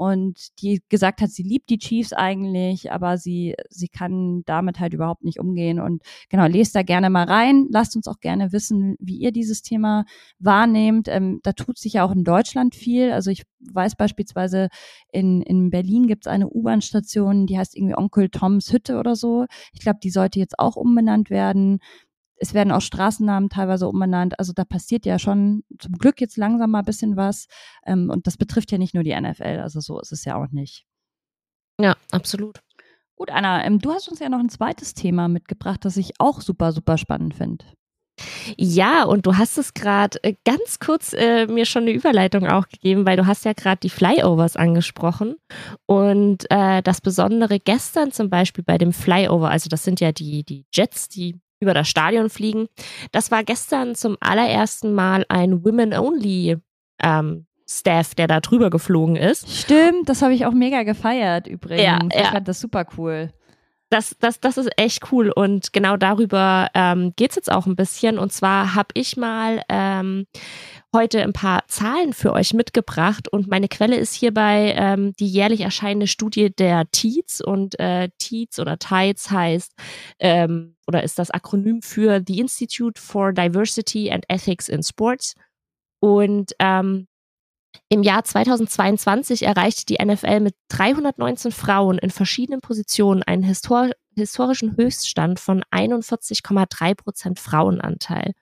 und 0.00 0.58
die 0.62 0.80
gesagt 0.88 1.20
hat, 1.20 1.28
sie 1.28 1.42
liebt 1.42 1.68
die 1.68 1.76
Chiefs 1.76 2.14
eigentlich, 2.14 2.90
aber 2.90 3.18
sie, 3.18 3.54
sie 3.68 3.88
kann 3.88 4.42
damit 4.46 4.80
halt 4.80 4.94
überhaupt 4.94 5.24
nicht 5.24 5.38
umgehen. 5.38 5.78
Und 5.78 6.02
genau, 6.30 6.46
lest 6.46 6.74
da 6.74 6.82
gerne 6.82 7.10
mal 7.10 7.24
rein. 7.24 7.66
Lasst 7.70 7.96
uns 7.96 8.08
auch 8.08 8.18
gerne 8.18 8.50
wissen, 8.50 8.96
wie 8.98 9.18
ihr 9.18 9.30
dieses 9.30 9.60
Thema 9.60 10.06
wahrnehmt. 10.38 11.08
Ähm, 11.08 11.40
da 11.42 11.52
tut 11.52 11.78
sich 11.78 11.92
ja 11.92 12.04
auch 12.06 12.12
in 12.12 12.24
Deutschland 12.24 12.74
viel. 12.74 13.12
Also 13.12 13.30
ich 13.30 13.42
weiß 13.60 13.96
beispielsweise, 13.96 14.68
in, 15.12 15.42
in 15.42 15.68
Berlin 15.68 16.06
gibt 16.06 16.24
es 16.24 16.32
eine 16.32 16.48
U-Bahn-Station, 16.48 17.46
die 17.46 17.58
heißt 17.58 17.76
irgendwie 17.76 17.94
Onkel 17.94 18.30
Toms 18.30 18.72
Hütte 18.72 18.98
oder 18.98 19.16
so. 19.16 19.44
Ich 19.74 19.80
glaube, 19.80 19.98
die 20.02 20.10
sollte 20.10 20.38
jetzt 20.38 20.58
auch 20.58 20.76
umbenannt 20.76 21.28
werden. 21.28 21.78
Es 22.40 22.54
werden 22.54 22.72
auch 22.72 22.80
Straßennamen 22.80 23.50
teilweise 23.50 23.86
umbenannt. 23.86 24.38
Also 24.38 24.52
da 24.52 24.64
passiert 24.64 25.04
ja 25.04 25.18
schon 25.18 25.62
zum 25.78 25.92
Glück 25.92 26.20
jetzt 26.20 26.36
langsam 26.36 26.70
mal 26.70 26.80
ein 26.80 26.84
bisschen 26.86 27.16
was. 27.16 27.46
Ähm, 27.86 28.10
und 28.10 28.26
das 28.26 28.36
betrifft 28.36 28.72
ja 28.72 28.78
nicht 28.78 28.94
nur 28.94 29.04
die 29.04 29.18
NFL. 29.18 29.60
Also 29.60 29.80
so 29.80 30.00
ist 30.00 30.12
es 30.12 30.24
ja 30.24 30.36
auch 30.36 30.50
nicht. 30.50 30.86
Ja, 31.80 31.96
absolut. 32.10 32.60
Gut, 33.16 33.30
Anna, 33.30 33.64
ähm, 33.64 33.78
du 33.78 33.92
hast 33.92 34.08
uns 34.08 34.20
ja 34.20 34.30
noch 34.30 34.38
ein 34.38 34.48
zweites 34.48 34.94
Thema 34.94 35.28
mitgebracht, 35.28 35.84
das 35.84 35.98
ich 35.98 36.12
auch 36.18 36.40
super, 36.40 36.72
super 36.72 36.96
spannend 36.96 37.34
finde. 37.34 37.66
Ja, 38.56 39.04
und 39.04 39.26
du 39.26 39.36
hast 39.36 39.58
es 39.58 39.74
gerade 39.74 40.22
äh, 40.22 40.34
ganz 40.44 40.78
kurz 40.78 41.12
äh, 41.12 41.46
mir 41.46 41.64
schon 41.64 41.82
eine 41.82 41.92
Überleitung 41.92 42.46
auch 42.46 42.68
gegeben, 42.68 43.06
weil 43.06 43.16
du 43.16 43.26
hast 43.26 43.44
ja 43.44 43.52
gerade 43.52 43.80
die 43.80 43.90
Flyovers 43.90 44.56
angesprochen. 44.56 45.36
Und 45.86 46.50
äh, 46.50 46.82
das 46.82 47.00
Besondere 47.00 47.58
gestern 47.58 48.12
zum 48.12 48.30
Beispiel 48.30 48.64
bei 48.64 48.78
dem 48.78 48.92
Flyover, 48.92 49.50
also 49.50 49.68
das 49.68 49.84
sind 49.84 50.00
ja 50.00 50.12
die, 50.12 50.44
die 50.44 50.66
Jets, 50.72 51.08
die 51.08 51.38
über 51.60 51.74
das 51.74 51.88
Stadion 51.88 52.30
fliegen. 52.30 52.68
Das 53.12 53.30
war 53.30 53.44
gestern 53.44 53.94
zum 53.94 54.16
allerersten 54.20 54.92
Mal 54.92 55.24
ein 55.28 55.64
Women-Only 55.64 56.56
ähm, 57.02 57.46
Staff, 57.68 58.14
der 58.16 58.26
da 58.26 58.40
drüber 58.40 58.68
geflogen 58.68 59.14
ist. 59.16 59.48
Stimmt, 59.48 60.08
das 60.08 60.22
habe 60.22 60.34
ich 60.34 60.44
auch 60.46 60.52
mega 60.52 60.82
gefeiert 60.82 61.46
übrigens. 61.46 61.84
Ja, 61.84 61.98
ja. 62.12 62.20
Ich 62.22 62.28
fand 62.28 62.48
das 62.48 62.60
super 62.60 62.84
cool. 62.98 63.30
Das, 63.90 64.16
das, 64.20 64.38
das 64.38 64.56
ist 64.56 64.70
echt 64.76 65.10
cool 65.10 65.30
und 65.30 65.72
genau 65.72 65.96
darüber 65.96 66.68
ähm, 66.74 67.12
geht 67.16 67.30
es 67.30 67.36
jetzt 67.36 67.52
auch 67.52 67.66
ein 67.66 67.74
bisschen. 67.74 68.18
Und 68.18 68.32
zwar 68.32 68.74
habe 68.76 68.90
ich 68.94 69.16
mal 69.16 69.62
ähm, 69.68 70.26
heute 70.94 71.22
ein 71.22 71.32
paar 71.32 71.64
Zahlen 71.66 72.12
für 72.12 72.32
euch 72.32 72.54
mitgebracht 72.54 73.26
und 73.28 73.48
meine 73.48 73.66
Quelle 73.66 73.96
ist 73.96 74.14
hierbei 74.14 74.74
ähm, 74.76 75.12
die 75.18 75.26
jährlich 75.26 75.62
erscheinende 75.62 76.06
Studie 76.06 76.54
der 76.54 76.88
TEEDS 76.90 77.40
und 77.40 77.78
äh, 77.80 78.10
TEEDS 78.18 78.60
oder 78.60 78.78
TIDES 78.78 79.30
heißt 79.30 79.72
ähm, 80.20 80.76
oder 80.86 81.02
ist 81.02 81.18
das 81.18 81.32
Akronym 81.32 81.82
für 81.82 82.22
The 82.24 82.38
Institute 82.38 83.00
for 83.00 83.32
Diversity 83.32 84.10
and 84.10 84.24
Ethics 84.28 84.68
in 84.68 84.84
Sports 84.84 85.34
und 86.00 86.52
ähm, 86.60 87.08
im 87.88 88.02
Jahr 88.02 88.24
2022 88.24 89.44
erreichte 89.44 89.84
die 89.86 90.04
NFL 90.04 90.40
mit 90.40 90.54
319 90.68 91.52
Frauen 91.52 91.98
in 91.98 92.10
verschiedenen 92.10 92.60
Positionen 92.60 93.22
einen 93.22 93.42
histor 93.42 93.90
historischen 94.16 94.76
Höchststand 94.76 95.40
von 95.40 95.62
41,3 95.70 96.94
Prozent 96.94 97.38
Frauenanteil. 97.38 98.32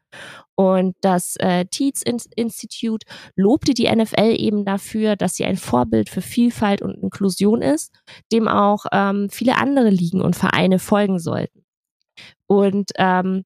Und 0.55 0.97
das 1.03 1.37
äh, 1.37 1.67
Teats 1.67 2.03
Institute 2.03 3.07
lobte 3.37 3.75
die 3.75 3.89
NFL 3.95 4.35
eben 4.39 4.65
dafür, 4.65 5.15
dass 5.15 5.37
sie 5.37 5.45
ein 5.45 5.57
Vorbild 5.57 6.09
für 6.09 6.23
Vielfalt 6.23 6.83
und 6.83 6.97
Inklusion 6.97 7.63
ist, 7.63 7.95
dem 8.33 8.49
auch 8.49 8.87
ähm, 8.93 9.29
viele 9.31 9.57
andere 9.57 9.91
Ligen 9.91 10.21
und 10.21 10.37
Vereine 10.37 10.79
folgen 10.79 11.19
sollten. 11.19 11.65
Und 12.47 12.91
ähm, 12.97 13.45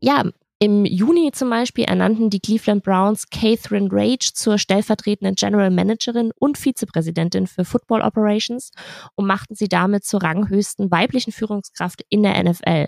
ja, 0.00 0.24
im 0.62 0.84
Juni 0.84 1.32
zum 1.32 1.50
Beispiel 1.50 1.86
ernannten 1.86 2.30
die 2.30 2.38
Cleveland 2.38 2.84
Browns 2.84 3.28
Catherine 3.30 3.88
Rage 3.90 4.30
zur 4.32 4.58
stellvertretenden 4.58 5.34
General 5.34 5.72
Managerin 5.72 6.30
und 6.38 6.56
Vizepräsidentin 6.56 7.48
für 7.48 7.64
Football 7.64 8.00
Operations 8.00 8.70
und 9.16 9.26
machten 9.26 9.56
sie 9.56 9.66
damit 9.66 10.04
zur 10.04 10.22
ranghöchsten 10.22 10.92
weiblichen 10.92 11.32
Führungskraft 11.32 12.04
in 12.10 12.22
der 12.22 12.40
NFL. 12.40 12.86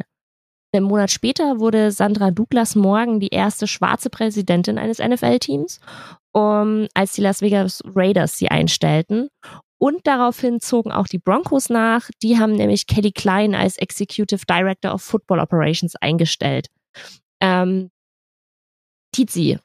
Einen 0.72 0.86
Monat 0.86 1.10
später 1.10 1.58
wurde 1.58 1.90
Sandra 1.90 2.30
Douglas 2.30 2.76
Morgan 2.76 3.18
die 3.18 3.34
erste 3.34 3.66
schwarze 3.66 4.08
Präsidentin 4.08 4.78
eines 4.78 5.00
NFL-Teams, 5.00 5.80
um, 6.30 6.86
als 6.94 7.14
die 7.14 7.22
Las 7.22 7.42
Vegas 7.42 7.82
Raiders 7.92 8.38
sie 8.38 8.52
einstellten. 8.52 9.30
Und 9.78 10.06
daraufhin 10.06 10.60
zogen 10.60 10.92
auch 10.92 11.08
die 11.08 11.18
Broncos 11.18 11.70
nach. 11.70 12.08
Die 12.22 12.38
haben 12.38 12.52
nämlich 12.52 12.86
Kelly 12.86 13.10
Klein 13.10 13.56
als 13.56 13.78
Executive 13.78 14.46
Director 14.48 14.94
of 14.94 15.02
Football 15.02 15.40
Operations 15.40 15.96
eingestellt. 15.96 16.68
Ähm, 17.44 17.90
Tizi, 19.12 19.58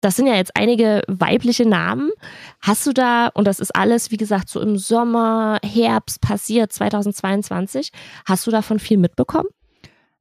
das 0.00 0.16
sind 0.16 0.26
ja 0.26 0.34
jetzt 0.34 0.56
einige 0.56 1.02
weibliche 1.06 1.66
Namen. 1.66 2.10
Hast 2.60 2.86
du 2.86 2.92
da, 2.92 3.28
und 3.28 3.46
das 3.46 3.60
ist 3.60 3.74
alles, 3.74 4.10
wie 4.10 4.16
gesagt, 4.16 4.48
so 4.48 4.60
im 4.60 4.76
Sommer, 4.76 5.58
Herbst 5.64 6.20
passiert, 6.20 6.72
2022, 6.72 7.90
hast 8.26 8.46
du 8.46 8.50
davon 8.50 8.78
viel 8.78 8.98
mitbekommen? 8.98 9.48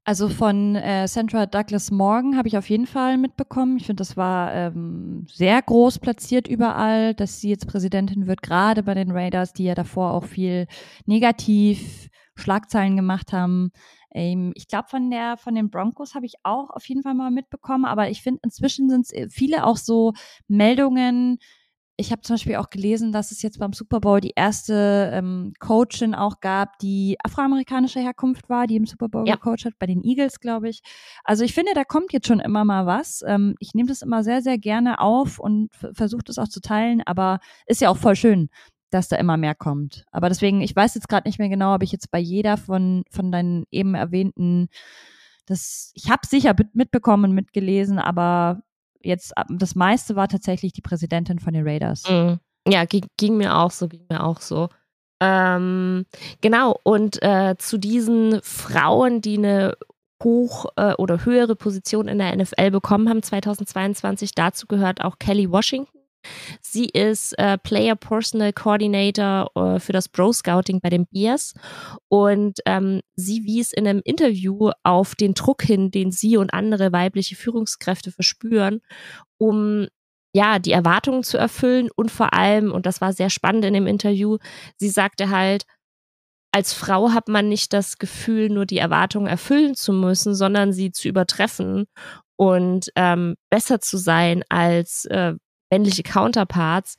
Also 0.06 0.28
von 0.30 0.76
äh, 0.76 1.08
Sandra 1.08 1.46
Douglas 1.46 1.90
Morgan 1.90 2.38
habe 2.38 2.48
ich 2.48 2.58
auf 2.58 2.70
jeden 2.70 2.88
Fall 2.88 3.18
mitbekommen. 3.18 3.78
Ich 3.78 3.86
finde, 3.86 4.02
das 4.02 4.18
war 4.18 4.54
ähm, 4.54 5.26
sehr 5.30 5.62
groß 5.62 6.00
platziert 6.00 6.48
überall, 6.48 7.14
dass 7.14 7.40
sie 7.40 7.50
jetzt 7.50 7.68
Präsidentin 7.68 8.28
wird, 8.28 8.42
gerade 8.42 8.84
bei 8.84 8.94
den 8.94 9.12
Raiders, 9.12 9.54
die 9.54 9.64
ja 9.64 9.76
davor 9.76 10.12
auch 10.12 10.26
viel 10.26 10.68
negativ 11.06 12.10
Schlagzeilen 12.36 12.96
gemacht 12.96 13.32
haben. 13.32 13.72
Ähm, 14.14 14.52
ich 14.56 14.68
glaube, 14.68 14.88
von 14.90 15.10
der, 15.10 15.38
von 15.38 15.56
den 15.56 15.70
Broncos 15.70 16.16
habe 16.16 16.26
ich 16.26 16.36
auch 16.44 16.70
auf 16.70 16.88
jeden 16.88 17.04
Fall 17.04 17.14
mal 17.14 17.32
mitbekommen, 17.32 17.86
aber 17.86 18.10
ich 18.10 18.22
finde, 18.22 18.42
inzwischen 18.44 18.90
sind 18.90 19.06
es 19.06 19.12
äh, 19.12 19.28
viele 19.30 19.66
auch 19.66 19.78
so 19.78 20.14
Meldungen, 20.48 21.40
ich 21.96 22.12
habe 22.12 22.22
zum 22.22 22.36
Beispiel 22.36 22.56
auch 22.56 22.72
gelesen, 22.72 23.12
dass 23.12 23.32
es 23.32 23.44
jetzt 23.44 23.60
beim 23.60 23.72
Super 23.72 24.00
Bowl 24.00 24.20
die 24.20 24.34
erste 24.36 25.12
ähm, 25.14 25.54
Coachin 25.60 26.16
auch 26.16 26.40
gab, 26.40 26.80
die 26.80 27.18
afroamerikanischer 27.24 28.02
Herkunft 28.02 28.50
war, 28.50 28.66
die 28.66 28.78
im 28.78 28.88
Super 28.88 29.10
Bowl 29.10 29.28
ja. 29.28 29.36
gecoacht 29.36 29.66
hat, 29.66 29.74
bei 29.78 29.86
den 29.86 30.04
Eagles, 30.04 30.40
glaube 30.40 30.70
ich. 30.70 30.82
Also 31.24 31.44
ich 31.44 31.54
finde, 31.54 31.74
da 31.76 31.84
kommt 31.84 32.12
jetzt 32.12 32.28
schon 32.28 32.40
immer 32.40 32.66
mal 32.66 32.88
was. 32.88 33.24
Ähm, 33.28 33.56
ich 33.60 33.76
nehme 33.76 33.90
das 33.90 34.02
immer 34.02 34.24
sehr, 34.24 34.42
sehr 34.42 34.58
gerne 34.58 35.00
auf 35.02 35.38
und 35.38 35.70
versuche 35.94 36.24
das 36.24 36.40
auch 36.40 36.48
zu 36.48 36.62
teilen, 36.62 37.04
aber 37.06 37.40
ist 37.68 37.82
ja 37.82 37.90
auch 37.90 37.98
voll 37.98 38.16
schön, 38.16 38.50
dass 38.94 39.08
da 39.08 39.16
immer 39.18 39.38
mehr 39.38 39.56
kommt. 39.56 40.06
Aber 40.12 40.30
deswegen, 40.30 40.62
ich 40.62 40.76
weiß 40.76 40.96
jetzt 40.96 41.10
gerade 41.10 41.28
nicht 41.28 41.40
mehr 41.40 41.50
genau, 41.50 41.76
ob 41.76 41.84
ich 41.84 41.92
jetzt 41.92 42.12
bei 42.12 42.20
jeder 42.20 42.58
von, 42.58 43.04
von 43.10 43.32
deinen 43.32 43.66
eben 43.72 43.96
erwähnten, 43.96 44.70
das, 45.46 45.92
ich 45.96 46.10
habe 46.10 46.26
sicher 46.26 46.56
mitbekommen 46.74 47.26
und 47.26 47.34
mitgelesen, 47.34 48.00
aber 48.00 48.62
jetzt 49.02 49.34
das 49.50 49.76
meiste 49.76 50.16
war 50.16 50.28
tatsächlich 50.28 50.72
die 50.72 50.82
Präsidentin 50.82 51.40
von 51.40 51.54
den 51.54 51.68
Raiders. 51.68 52.10
Mhm. 52.10 52.40
Ja, 52.68 52.86
ging, 52.86 53.06
ging, 53.18 53.36
mir 53.36 53.58
auch 53.58 53.72
so, 53.72 53.88
ging 53.90 54.06
mir 54.10 54.24
auch 54.24 54.40
so. 54.40 54.70
Ähm, 55.20 56.06
genau, 56.42 56.80
und 56.84 57.22
äh, 57.22 57.56
zu 57.58 57.78
diesen 57.78 58.42
Frauen, 58.42 59.22
die 59.22 59.38
eine 59.38 59.76
hoch 60.24 60.68
äh, 60.78 60.94
oder 60.94 61.26
höhere 61.26 61.56
Position 61.56 62.08
in 62.08 62.20
der 62.20 62.36
NFL 62.36 62.72
bekommen 62.72 63.10
haben 63.10 63.22
2022, 63.22 64.34
dazu 64.34 64.68
gehört 64.68 65.02
auch 65.02 65.20
Kelly 65.20 65.52
Washington 65.52 66.00
Sie 66.74 66.86
ist 66.86 67.38
äh, 67.38 67.60
Player 67.60 67.96
Personal 67.96 68.52
Coordinator 68.52 69.52
äh, 69.54 69.80
für 69.80 69.94
das 69.94 70.10
Pro 70.10 70.34
Scouting 70.34 70.82
bei 70.82 70.90
den 70.90 71.06
Bears. 71.06 71.54
Und 72.10 72.62
ähm, 72.66 73.02
sie 73.16 73.44
wies 73.44 73.74
in 73.74 73.88
einem 73.88 74.02
Interview 74.04 74.72
auf 74.82 75.14
den 75.14 75.36
Druck 75.36 75.62
hin, 75.62 75.92
den 75.92 76.12
sie 76.12 76.36
und 76.36 76.52
andere 76.52 76.92
weibliche 76.92 77.36
Führungskräfte 77.36 78.12
verspüren, 78.12 78.82
um 79.38 79.86
ja, 80.36 80.58
die 80.58 80.72
Erwartungen 80.72 81.22
zu 81.22 81.38
erfüllen. 81.38 81.90
Und 81.96 82.10
vor 82.10 82.34
allem, 82.34 82.72
und 82.72 82.88
das 82.88 83.02
war 83.02 83.14
sehr 83.14 83.30
spannend 83.30 83.66
in 83.66 83.76
dem 83.76 83.86
Interview, 83.86 84.40
sie 84.78 84.90
sagte 84.90 85.30
halt, 85.30 85.66
als 86.52 86.74
Frau 86.74 87.12
hat 87.12 87.28
man 87.28 87.50
nicht 87.50 87.72
das 87.72 88.00
Gefühl, 88.00 88.50
nur 88.50 88.66
die 88.66 88.80
Erwartungen 88.80 89.28
erfüllen 89.28 89.76
zu 89.76 89.94
müssen, 89.94 90.34
sondern 90.34 90.74
sie 90.74 90.92
zu 90.92 91.08
übertreffen 91.08 91.86
und 92.36 92.90
ähm, 92.96 93.36
besser 93.52 93.80
zu 93.80 93.98
sein 93.98 94.44
als 94.50 95.06
äh, 95.06 95.34
männliche 95.74 96.04
Counterparts 96.04 96.98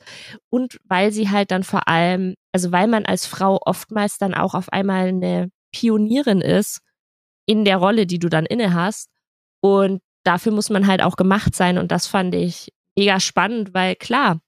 und 0.50 0.78
weil 0.84 1.12
sie 1.12 1.30
halt 1.30 1.52
dann 1.52 1.62
vor 1.62 1.86
allem, 1.86 2.34
also 2.52 2.72
weil 2.72 2.88
man 2.88 3.06
als 3.06 3.24
Frau 3.24 3.60
oftmals 3.64 4.18
dann 4.18 4.34
auch 4.34 4.54
auf 4.54 4.72
einmal 4.72 5.08
eine 5.08 5.50
Pionierin 5.72 6.40
ist 6.40 6.80
in 7.46 7.64
der 7.64 7.76
Rolle, 7.76 8.06
die 8.06 8.18
du 8.18 8.28
dann 8.28 8.46
inne 8.46 8.74
hast. 8.74 9.10
Und 9.60 10.00
dafür 10.24 10.52
muss 10.52 10.70
man 10.70 10.86
halt 10.86 11.02
auch 11.02 11.16
gemacht 11.16 11.54
sein 11.54 11.78
und 11.78 11.92
das 11.92 12.06
fand 12.08 12.34
ich 12.34 12.72
mega 12.98 13.20
spannend, 13.20 13.74
weil 13.74 13.94
klar, 13.94 14.40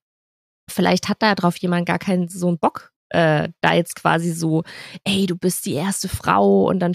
vielleicht 0.69 1.09
hat 1.09 1.23
da 1.23 1.35
drauf 1.35 1.57
jemand 1.59 1.87
gar 1.87 1.99
keinen 1.99 2.29
so 2.29 2.49
einen 2.49 2.59
Bock 2.59 2.93
äh, 3.11 3.51
da 3.61 3.75
jetzt 3.75 3.95
quasi 3.95 4.33
so, 4.33 4.65
ey, 5.05 5.27
du 5.27 5.37
bist 5.37 5.67
die 5.67 5.75
erste 5.75 6.09
Frau 6.09 6.65
und 6.65 6.81
dann 6.81 6.93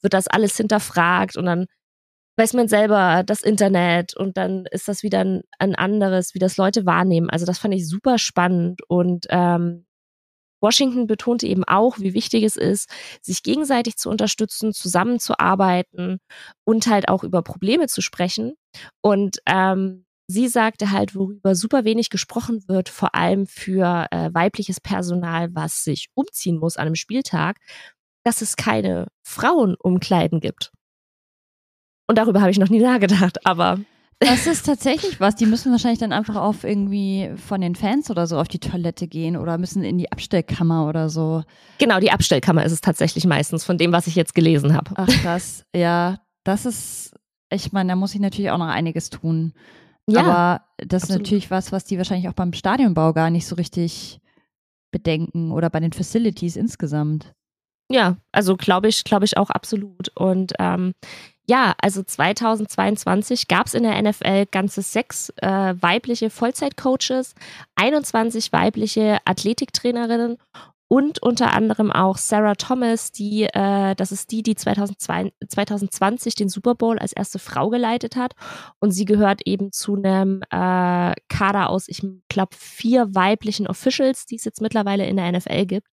wird 0.00 0.14
das 0.14 0.26
alles 0.26 0.56
hinterfragt 0.56 1.36
und 1.36 1.44
dann 1.44 1.66
weiß 2.40 2.54
man 2.54 2.68
selber 2.68 3.22
das 3.24 3.42
Internet 3.42 4.16
und 4.16 4.38
dann 4.38 4.64
ist 4.70 4.88
das 4.88 5.02
wieder 5.02 5.20
ein, 5.20 5.42
ein 5.58 5.74
anderes, 5.74 6.34
wie 6.34 6.38
das 6.38 6.56
Leute 6.56 6.86
wahrnehmen. 6.86 7.28
Also 7.28 7.44
das 7.44 7.58
fand 7.58 7.74
ich 7.74 7.86
super 7.86 8.16
spannend 8.16 8.80
und 8.88 9.26
ähm, 9.28 9.84
Washington 10.62 11.06
betonte 11.06 11.46
eben 11.46 11.64
auch, 11.64 11.98
wie 11.98 12.14
wichtig 12.14 12.44
es 12.44 12.56
ist, 12.56 12.88
sich 13.20 13.42
gegenseitig 13.42 13.96
zu 13.96 14.08
unterstützen, 14.08 14.72
zusammenzuarbeiten 14.72 16.18
und 16.64 16.86
halt 16.86 17.08
auch 17.08 17.24
über 17.24 17.42
Probleme 17.42 17.88
zu 17.88 18.00
sprechen. 18.00 18.54
Und 19.02 19.40
ähm, 19.44 20.06
sie 20.26 20.48
sagte 20.48 20.92
halt, 20.92 21.14
worüber 21.14 21.54
super 21.54 21.84
wenig 21.84 22.08
gesprochen 22.08 22.64
wird, 22.68 22.88
vor 22.88 23.14
allem 23.14 23.46
für 23.46 24.06
äh, 24.10 24.30
weibliches 24.32 24.80
Personal, 24.80 25.54
was 25.54 25.84
sich 25.84 26.08
umziehen 26.14 26.56
muss 26.56 26.78
an 26.78 26.86
einem 26.86 26.94
Spieltag, 26.94 27.58
dass 28.24 28.40
es 28.40 28.56
keine 28.56 29.08
Frauenumkleiden 29.24 30.40
gibt. 30.40 30.72
Und 32.10 32.16
darüber 32.16 32.40
habe 32.40 32.50
ich 32.50 32.58
noch 32.58 32.70
nie 32.70 32.80
nachgedacht, 32.80 33.46
aber. 33.46 33.78
Das 34.18 34.48
ist 34.48 34.66
tatsächlich 34.66 35.20
was. 35.20 35.36
Die 35.36 35.46
müssen 35.46 35.70
wahrscheinlich 35.70 36.00
dann 36.00 36.12
einfach 36.12 36.34
auf 36.34 36.64
irgendwie 36.64 37.30
von 37.36 37.60
den 37.60 37.76
Fans 37.76 38.10
oder 38.10 38.26
so 38.26 38.36
auf 38.36 38.48
die 38.48 38.58
Toilette 38.58 39.06
gehen 39.06 39.36
oder 39.36 39.58
müssen 39.58 39.84
in 39.84 39.96
die 39.96 40.10
Abstellkammer 40.10 40.88
oder 40.88 41.08
so. 41.08 41.44
Genau, 41.78 42.00
die 42.00 42.10
Abstellkammer 42.10 42.64
ist 42.64 42.72
es 42.72 42.80
tatsächlich 42.80 43.26
meistens, 43.26 43.64
von 43.64 43.78
dem, 43.78 43.92
was 43.92 44.08
ich 44.08 44.16
jetzt 44.16 44.34
gelesen 44.34 44.74
habe. 44.74 44.90
Ach 44.96 45.06
krass, 45.06 45.64
ja. 45.72 46.18
Das 46.42 46.66
ist, 46.66 47.14
ich 47.48 47.70
meine, 47.70 47.90
da 47.90 47.96
muss 47.96 48.12
ich 48.12 48.20
natürlich 48.20 48.50
auch 48.50 48.58
noch 48.58 48.66
einiges 48.66 49.08
tun. 49.10 49.52
Ja, 50.08 50.22
Aber 50.22 50.64
das 50.78 51.04
absolut. 51.04 51.04
ist 51.04 51.10
natürlich 51.10 51.50
was, 51.52 51.70
was 51.70 51.84
die 51.84 51.96
wahrscheinlich 51.96 52.28
auch 52.28 52.34
beim 52.34 52.52
Stadionbau 52.52 53.12
gar 53.12 53.30
nicht 53.30 53.46
so 53.46 53.54
richtig 53.54 54.20
bedenken 54.90 55.52
oder 55.52 55.70
bei 55.70 55.78
den 55.78 55.92
Facilities 55.92 56.56
insgesamt. 56.56 57.32
Ja, 57.88 58.16
also 58.32 58.56
glaube 58.56 58.88
ich, 58.88 59.04
glaube 59.04 59.24
ich 59.24 59.36
auch 59.36 59.50
absolut. 59.50 60.08
Und 60.14 60.52
ähm, 60.58 60.92
ja, 61.50 61.74
also 61.82 62.04
2022 62.04 63.48
gab 63.48 63.66
es 63.66 63.74
in 63.74 63.82
der 63.82 64.00
NFL 64.00 64.46
ganze 64.52 64.82
sechs 64.82 65.30
äh, 65.38 65.74
weibliche 65.80 66.30
Vollzeitcoaches, 66.30 67.34
21 67.74 68.52
weibliche 68.52 69.18
Athletiktrainerinnen 69.24 70.36
und 70.86 71.20
unter 71.20 71.52
anderem 71.52 71.90
auch 71.90 72.18
Sarah 72.18 72.54
Thomas, 72.54 73.10
die, 73.10 73.48
äh, 73.52 73.96
das 73.96 74.12
ist 74.12 74.30
die, 74.30 74.44
die 74.44 74.54
2002, 74.54 75.32
2020 75.48 76.36
den 76.36 76.48
Super 76.48 76.76
Bowl 76.76 77.00
als 77.00 77.12
erste 77.12 77.40
Frau 77.40 77.68
geleitet 77.68 78.14
hat. 78.14 78.34
Und 78.78 78.92
sie 78.92 79.04
gehört 79.04 79.40
eben 79.44 79.72
zu 79.72 79.96
einem 79.96 80.42
äh, 80.50 81.14
Kader 81.28 81.68
aus, 81.68 81.88
ich 81.88 82.00
glaube, 82.28 82.54
vier 82.56 83.12
weiblichen 83.12 83.66
Officials, 83.66 84.26
die 84.26 84.36
es 84.36 84.44
jetzt 84.44 84.60
mittlerweile 84.60 85.04
in 85.06 85.16
der 85.16 85.32
NFL 85.32 85.66
gibt. 85.66 85.88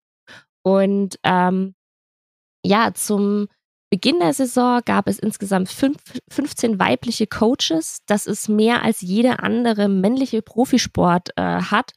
Und 0.63 1.17
ähm, 1.23 1.75
ja, 2.65 2.93
zum 2.93 3.47
Beginn 3.91 4.19
der 4.19 4.33
Saison 4.33 4.81
gab 4.83 5.07
es 5.07 5.19
insgesamt 5.19 5.69
fünf, 5.69 5.97
15 6.29 6.79
weibliche 6.79 7.27
Coaches. 7.27 7.99
Das 8.07 8.25
ist 8.25 8.49
mehr 8.49 8.83
als 8.83 9.01
jeder 9.01 9.43
andere 9.43 9.87
männliche 9.87 10.41
Profisport 10.41 11.29
äh, 11.37 11.41
hat. 11.41 11.91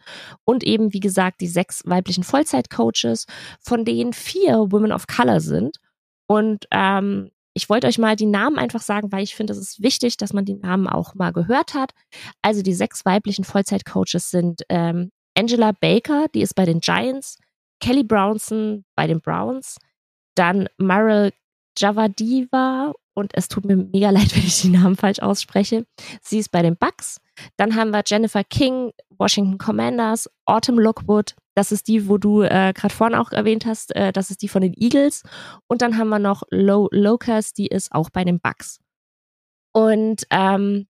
Und 0.45 0.65
eben, 0.65 0.93
wie 0.93 1.01
gesagt, 1.01 1.41
die 1.41 1.49
sechs 1.49 1.83
weiblichen 1.87 2.25
Vollzeit-Coaches, 2.25 3.27
von 3.61 3.85
denen 3.85 4.13
vier 4.13 4.71
Women 4.71 4.93
of 4.93 5.07
Color 5.07 5.41
sind. 5.41 5.79
Und 6.27 6.67
ähm, 6.71 7.31
ich 7.55 7.69
wollte 7.69 7.87
euch 7.87 7.99
mal 7.99 8.15
die 8.15 8.27
Namen 8.27 8.59
einfach 8.59 8.83
sagen, 8.83 9.11
weil 9.11 9.25
ich 9.25 9.35
finde, 9.35 9.53
es 9.53 9.59
ist 9.59 9.83
wichtig, 9.83 10.17
dass 10.17 10.33
man 10.33 10.45
die 10.45 10.55
Namen 10.55 10.87
auch 10.87 11.15
mal 11.15 11.33
gehört 11.33 11.75
hat. 11.75 11.93
Also 12.43 12.63
die 12.63 12.75
sechs 12.75 13.05
weiblichen 13.05 13.45
Vollzeit-Coaches 13.45 14.31
sind 14.31 14.63
ähm, 14.69 15.11
Angela 15.37 15.73
Baker, 15.73 16.27
die 16.35 16.43
ist 16.43 16.55
bei 16.55 16.67
den 16.67 16.81
Giants, 16.81 17.39
Kelly 17.81 18.05
Brownson 18.05 18.85
bei 18.95 19.07
den 19.07 19.21
Browns, 19.21 19.79
dann 20.35 20.69
Meryl 20.79 21.33
Javadiva 21.81 22.93
und 23.15 23.33
es 23.35 23.49
tut 23.49 23.65
mir 23.65 23.77
mega 23.77 24.11
leid, 24.11 24.35
wenn 24.35 24.45
ich 24.45 24.63
die 24.63 24.69
Namen 24.69 24.97
falsch 24.97 25.21
ausspreche. 25.21 25.87
Sie 26.23 26.39
ist 26.39 26.51
bei 26.51 26.63
den 26.63 26.77
Bucks. 26.77 27.21
Dann 27.57 27.77
haben 27.77 27.91
wir 27.91 28.03
Jennifer 28.07 28.45
King, 28.45 28.93
Washington 29.17 29.59
Commanders, 29.59 30.29
Autumn 30.45 30.79
Lockwood, 30.79 31.35
das 31.59 31.73
ist 31.73 31.89
die, 31.89 32.09
wo 32.09 32.19
du 32.19 32.43
äh, 32.43 32.73
gerade 32.73 32.95
vorhin 32.95 33.19
auch 33.19 33.33
erwähnt 33.33 33.67
hast, 33.67 33.95
äh, 33.97 34.13
das 34.13 34.31
ist 34.31 34.43
die 34.43 34.49
von 34.49 34.63
den 34.63 34.75
Eagles. 34.77 35.25
Und 35.67 35.83
dann 35.83 35.99
haben 35.99 36.09
wir 36.09 36.21
noch 36.21 36.45
Lo 36.51 36.89
Locus, 36.93 37.53
die 37.53 37.67
ist 37.67 37.91
auch 37.91 38.11
bei 38.11 38.23
den 38.23 38.39
Bucks. 38.39 38.79
Und 39.73 40.23
ähm, 40.31 40.87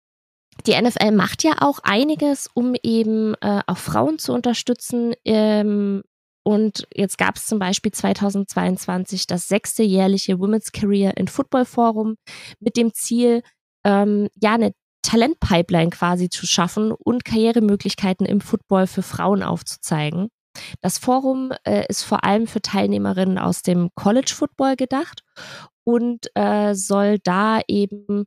die 0.66 0.72
NFL 0.72 1.12
macht 1.12 1.44
ja 1.44 1.52
auch 1.60 1.78
einiges, 1.84 2.48
um 2.52 2.74
eben 2.82 3.34
äh, 3.42 3.60
auch 3.68 3.78
Frauen 3.78 4.18
zu 4.18 4.32
unterstützen. 4.32 5.14
Ähm, 5.24 6.02
und 6.46 6.86
jetzt 6.94 7.18
gab 7.18 7.34
es 7.34 7.46
zum 7.46 7.58
Beispiel 7.58 7.90
2022 7.90 9.26
das 9.26 9.48
sechste 9.48 9.82
jährliche 9.82 10.38
Women's 10.38 10.70
Career 10.70 11.16
in 11.16 11.26
Football 11.26 11.64
Forum 11.64 12.14
mit 12.60 12.76
dem 12.76 12.94
Ziel, 12.94 13.42
ähm, 13.84 14.28
ja, 14.40 14.54
eine 14.54 14.72
Talentpipeline 15.02 15.90
quasi 15.90 16.28
zu 16.28 16.46
schaffen 16.46 16.92
und 16.92 17.24
Karrieremöglichkeiten 17.24 18.26
im 18.26 18.40
Football 18.40 18.86
für 18.86 19.02
Frauen 19.02 19.42
aufzuzeigen. 19.42 20.28
Das 20.80 20.98
Forum 20.98 21.52
äh, 21.64 21.84
ist 21.88 22.04
vor 22.04 22.22
allem 22.22 22.46
für 22.46 22.62
Teilnehmerinnen 22.62 23.38
aus 23.38 23.62
dem 23.62 23.88
College 23.96 24.32
Football 24.32 24.76
gedacht 24.76 25.24
und 25.82 26.28
äh, 26.36 26.76
soll 26.76 27.18
da 27.18 27.60
eben 27.66 28.24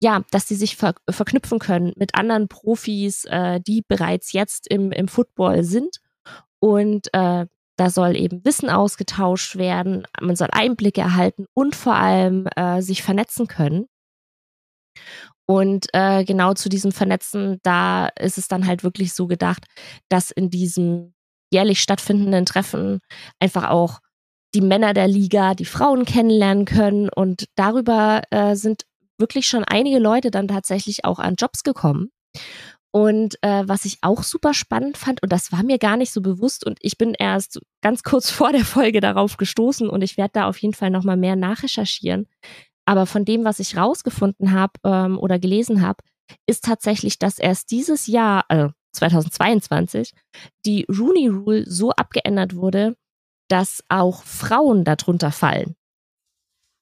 ja, 0.00 0.22
dass 0.30 0.48
sie 0.48 0.54
sich 0.54 0.76
ver 0.76 0.94
verknüpfen 1.10 1.58
können 1.58 1.92
mit 1.96 2.14
anderen 2.14 2.48
Profis, 2.48 3.26
äh, 3.26 3.60
die 3.60 3.82
bereits 3.86 4.32
jetzt 4.32 4.66
im, 4.70 4.90
im 4.90 5.08
Football 5.08 5.64
sind 5.64 5.98
und 6.60 7.08
äh, 7.12 7.46
da 7.78 7.90
soll 7.90 8.16
eben 8.16 8.44
Wissen 8.44 8.68
ausgetauscht 8.68 9.56
werden, 9.56 10.06
man 10.20 10.36
soll 10.36 10.48
Einblicke 10.50 11.00
erhalten 11.00 11.46
und 11.54 11.76
vor 11.76 11.94
allem 11.94 12.46
äh, 12.56 12.82
sich 12.82 13.02
vernetzen 13.02 13.46
können. 13.46 13.86
Und 15.46 15.86
äh, 15.94 16.24
genau 16.24 16.52
zu 16.54 16.68
diesem 16.68 16.92
Vernetzen, 16.92 17.58
da 17.62 18.08
ist 18.20 18.36
es 18.36 18.48
dann 18.48 18.66
halt 18.66 18.82
wirklich 18.82 19.14
so 19.14 19.26
gedacht, 19.26 19.64
dass 20.10 20.30
in 20.30 20.50
diesem 20.50 21.14
jährlich 21.50 21.80
stattfindenden 21.80 22.44
Treffen 22.44 23.00
einfach 23.40 23.70
auch 23.70 24.00
die 24.54 24.60
Männer 24.60 24.92
der 24.92 25.08
Liga, 25.08 25.54
die 25.54 25.64
Frauen 25.64 26.04
kennenlernen 26.04 26.64
können. 26.64 27.08
Und 27.08 27.46
darüber 27.54 28.22
äh, 28.30 28.56
sind 28.56 28.82
wirklich 29.18 29.46
schon 29.46 29.64
einige 29.64 29.98
Leute 29.98 30.30
dann 30.30 30.48
tatsächlich 30.48 31.04
auch 31.04 31.18
an 31.18 31.36
Jobs 31.36 31.62
gekommen. 31.62 32.10
Und 32.90 33.36
äh, 33.42 33.64
was 33.66 33.84
ich 33.84 33.98
auch 34.00 34.22
super 34.22 34.54
spannend 34.54 34.96
fand, 34.96 35.22
und 35.22 35.30
das 35.30 35.52
war 35.52 35.62
mir 35.62 35.78
gar 35.78 35.96
nicht 35.96 36.12
so 36.12 36.22
bewusst, 36.22 36.64
und 36.64 36.78
ich 36.80 36.96
bin 36.96 37.14
erst 37.14 37.60
ganz 37.82 38.02
kurz 38.02 38.30
vor 38.30 38.52
der 38.52 38.64
Folge 38.64 39.00
darauf 39.00 39.36
gestoßen 39.36 39.88
und 39.88 40.02
ich 40.02 40.16
werde 40.16 40.32
da 40.34 40.48
auf 40.48 40.58
jeden 40.58 40.74
Fall 40.74 40.90
nochmal 40.90 41.16
mehr 41.16 41.36
nachrecherchieren. 41.36 42.26
Aber 42.86 43.04
von 43.04 43.26
dem, 43.26 43.44
was 43.44 43.60
ich 43.60 43.76
rausgefunden 43.76 44.52
habe 44.52 44.72
ähm, 44.84 45.18
oder 45.18 45.38
gelesen 45.38 45.82
habe, 45.82 46.02
ist 46.46 46.64
tatsächlich, 46.64 47.18
dass 47.18 47.38
erst 47.38 47.70
dieses 47.70 48.06
Jahr, 48.06 48.44
äh, 48.48 48.68
2022, 48.92 50.12
die 50.64 50.86
Rooney 50.88 51.28
Rule 51.28 51.64
so 51.66 51.90
abgeändert 51.90 52.56
wurde, 52.56 52.96
dass 53.48 53.84
auch 53.88 54.22
Frauen 54.22 54.84
darunter 54.84 55.30
fallen. 55.30 55.76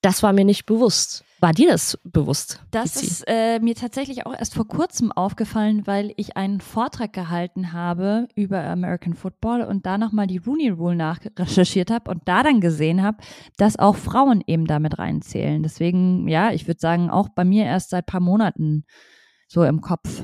Das 0.01 0.23
war 0.23 0.33
mir 0.33 0.45
nicht 0.45 0.65
bewusst. 0.65 1.25
War 1.39 1.53
dir 1.53 1.69
das 1.69 1.99
bewusst? 2.03 2.63
Das 2.71 2.95
Izzy? 2.95 3.05
ist 3.05 3.23
äh, 3.27 3.59
mir 3.59 3.75
tatsächlich 3.75 4.25
auch 4.25 4.33
erst 4.33 4.55
vor 4.55 4.67
kurzem 4.67 5.11
aufgefallen, 5.11 5.85
weil 5.85 6.13
ich 6.17 6.35
einen 6.35 6.61
Vortrag 6.61 7.13
gehalten 7.13 7.73
habe 7.73 8.27
über 8.35 8.63
American 8.63 9.13
Football 9.13 9.61
und 9.61 9.85
da 9.85 9.99
nochmal 9.99 10.25
die 10.25 10.37
Rooney 10.37 10.69
Rule 10.69 10.95
nachrecherchiert 10.95 11.91
habe 11.91 12.09
und 12.09 12.23
da 12.25 12.41
dann 12.41 12.59
gesehen 12.59 13.03
habe, 13.03 13.17
dass 13.57 13.77
auch 13.77 13.95
Frauen 13.95 14.43
eben 14.47 14.65
damit 14.65 14.97
reinzählen. 14.97 15.61
Deswegen, 15.61 16.27
ja, 16.27 16.51
ich 16.51 16.67
würde 16.67 16.79
sagen, 16.79 17.11
auch 17.11 17.29
bei 17.29 17.45
mir 17.45 17.65
erst 17.65 17.91
seit 17.91 18.07
paar 18.07 18.21
Monaten 18.21 18.85
so 19.47 19.63
im 19.63 19.81
Kopf 19.81 20.23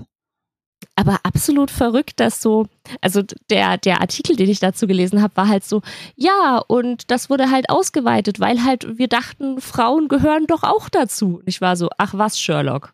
aber 0.95 1.19
absolut 1.23 1.71
verrückt, 1.71 2.19
dass 2.19 2.41
so, 2.41 2.67
also 3.01 3.21
der, 3.49 3.77
der 3.77 4.01
Artikel, 4.01 4.35
den 4.35 4.49
ich 4.49 4.59
dazu 4.59 4.87
gelesen 4.87 5.21
habe, 5.21 5.35
war 5.35 5.47
halt 5.47 5.63
so, 5.63 5.81
ja, 6.15 6.61
und 6.67 7.09
das 7.11 7.29
wurde 7.29 7.51
halt 7.51 7.69
ausgeweitet, 7.69 8.39
weil 8.39 8.63
halt 8.63 8.97
wir 8.97 9.07
dachten, 9.07 9.61
Frauen 9.61 10.07
gehören 10.07 10.47
doch 10.47 10.63
auch 10.63 10.89
dazu. 10.89 11.37
Und 11.37 11.47
ich 11.47 11.61
war 11.61 11.75
so, 11.75 11.89
ach 11.97 12.13
was, 12.15 12.39
Sherlock. 12.39 12.93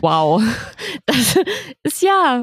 wow. 0.00 0.42
Das 1.06 1.38
ist 1.82 2.02
ja 2.02 2.42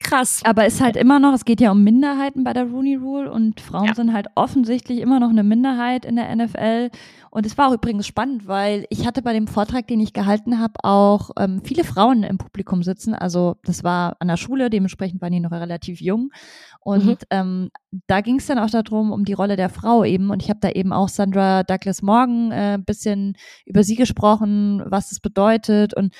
krass. 0.00 0.40
Aber 0.44 0.66
ist 0.66 0.80
halt 0.80 0.96
immer 0.96 1.18
noch, 1.18 1.34
es 1.34 1.44
geht 1.44 1.60
ja 1.60 1.70
um 1.70 1.82
Minderheiten 1.82 2.44
bei 2.44 2.52
der 2.52 2.64
Rooney 2.64 2.96
Rule 2.96 3.30
und 3.30 3.60
Frauen 3.60 3.86
ja. 3.86 3.94
sind 3.94 4.12
halt 4.12 4.28
offensichtlich 4.34 5.00
immer 5.00 5.20
noch 5.20 5.30
eine 5.30 5.42
Minderheit 5.42 6.04
in 6.04 6.16
der 6.16 6.34
NFL. 6.34 6.90
Und 7.38 7.46
es 7.46 7.56
war 7.56 7.68
auch 7.68 7.72
übrigens 7.72 8.04
spannend, 8.04 8.48
weil 8.48 8.84
ich 8.90 9.06
hatte 9.06 9.22
bei 9.22 9.32
dem 9.32 9.46
Vortrag, 9.46 9.86
den 9.86 10.00
ich 10.00 10.12
gehalten 10.12 10.58
habe, 10.58 10.72
auch 10.82 11.30
ähm, 11.38 11.60
viele 11.62 11.84
Frauen 11.84 12.24
im 12.24 12.36
Publikum 12.36 12.82
sitzen. 12.82 13.14
Also 13.14 13.58
das 13.62 13.84
war 13.84 14.16
an 14.18 14.26
der 14.26 14.36
Schule, 14.36 14.70
dementsprechend 14.70 15.22
waren 15.22 15.30
die 15.30 15.38
noch 15.38 15.52
relativ 15.52 16.00
jung. 16.00 16.32
Und 16.80 17.06
mhm. 17.06 17.16
ähm, 17.30 17.70
da 18.08 18.22
ging 18.22 18.40
es 18.40 18.46
dann 18.46 18.58
auch 18.58 18.70
darum, 18.70 19.12
um 19.12 19.24
die 19.24 19.34
Rolle 19.34 19.54
der 19.54 19.68
Frau 19.68 20.02
eben. 20.02 20.30
Und 20.30 20.42
ich 20.42 20.50
habe 20.50 20.58
da 20.60 20.70
eben 20.70 20.92
auch 20.92 21.08
Sandra 21.08 21.62
Douglas 21.62 22.02
Morgan 22.02 22.50
äh, 22.50 22.78
bisschen 22.84 23.36
über 23.66 23.84
sie 23.84 23.94
gesprochen, 23.94 24.82
was 24.86 25.12
es 25.12 25.20
bedeutet 25.20 25.94
und 25.94 26.12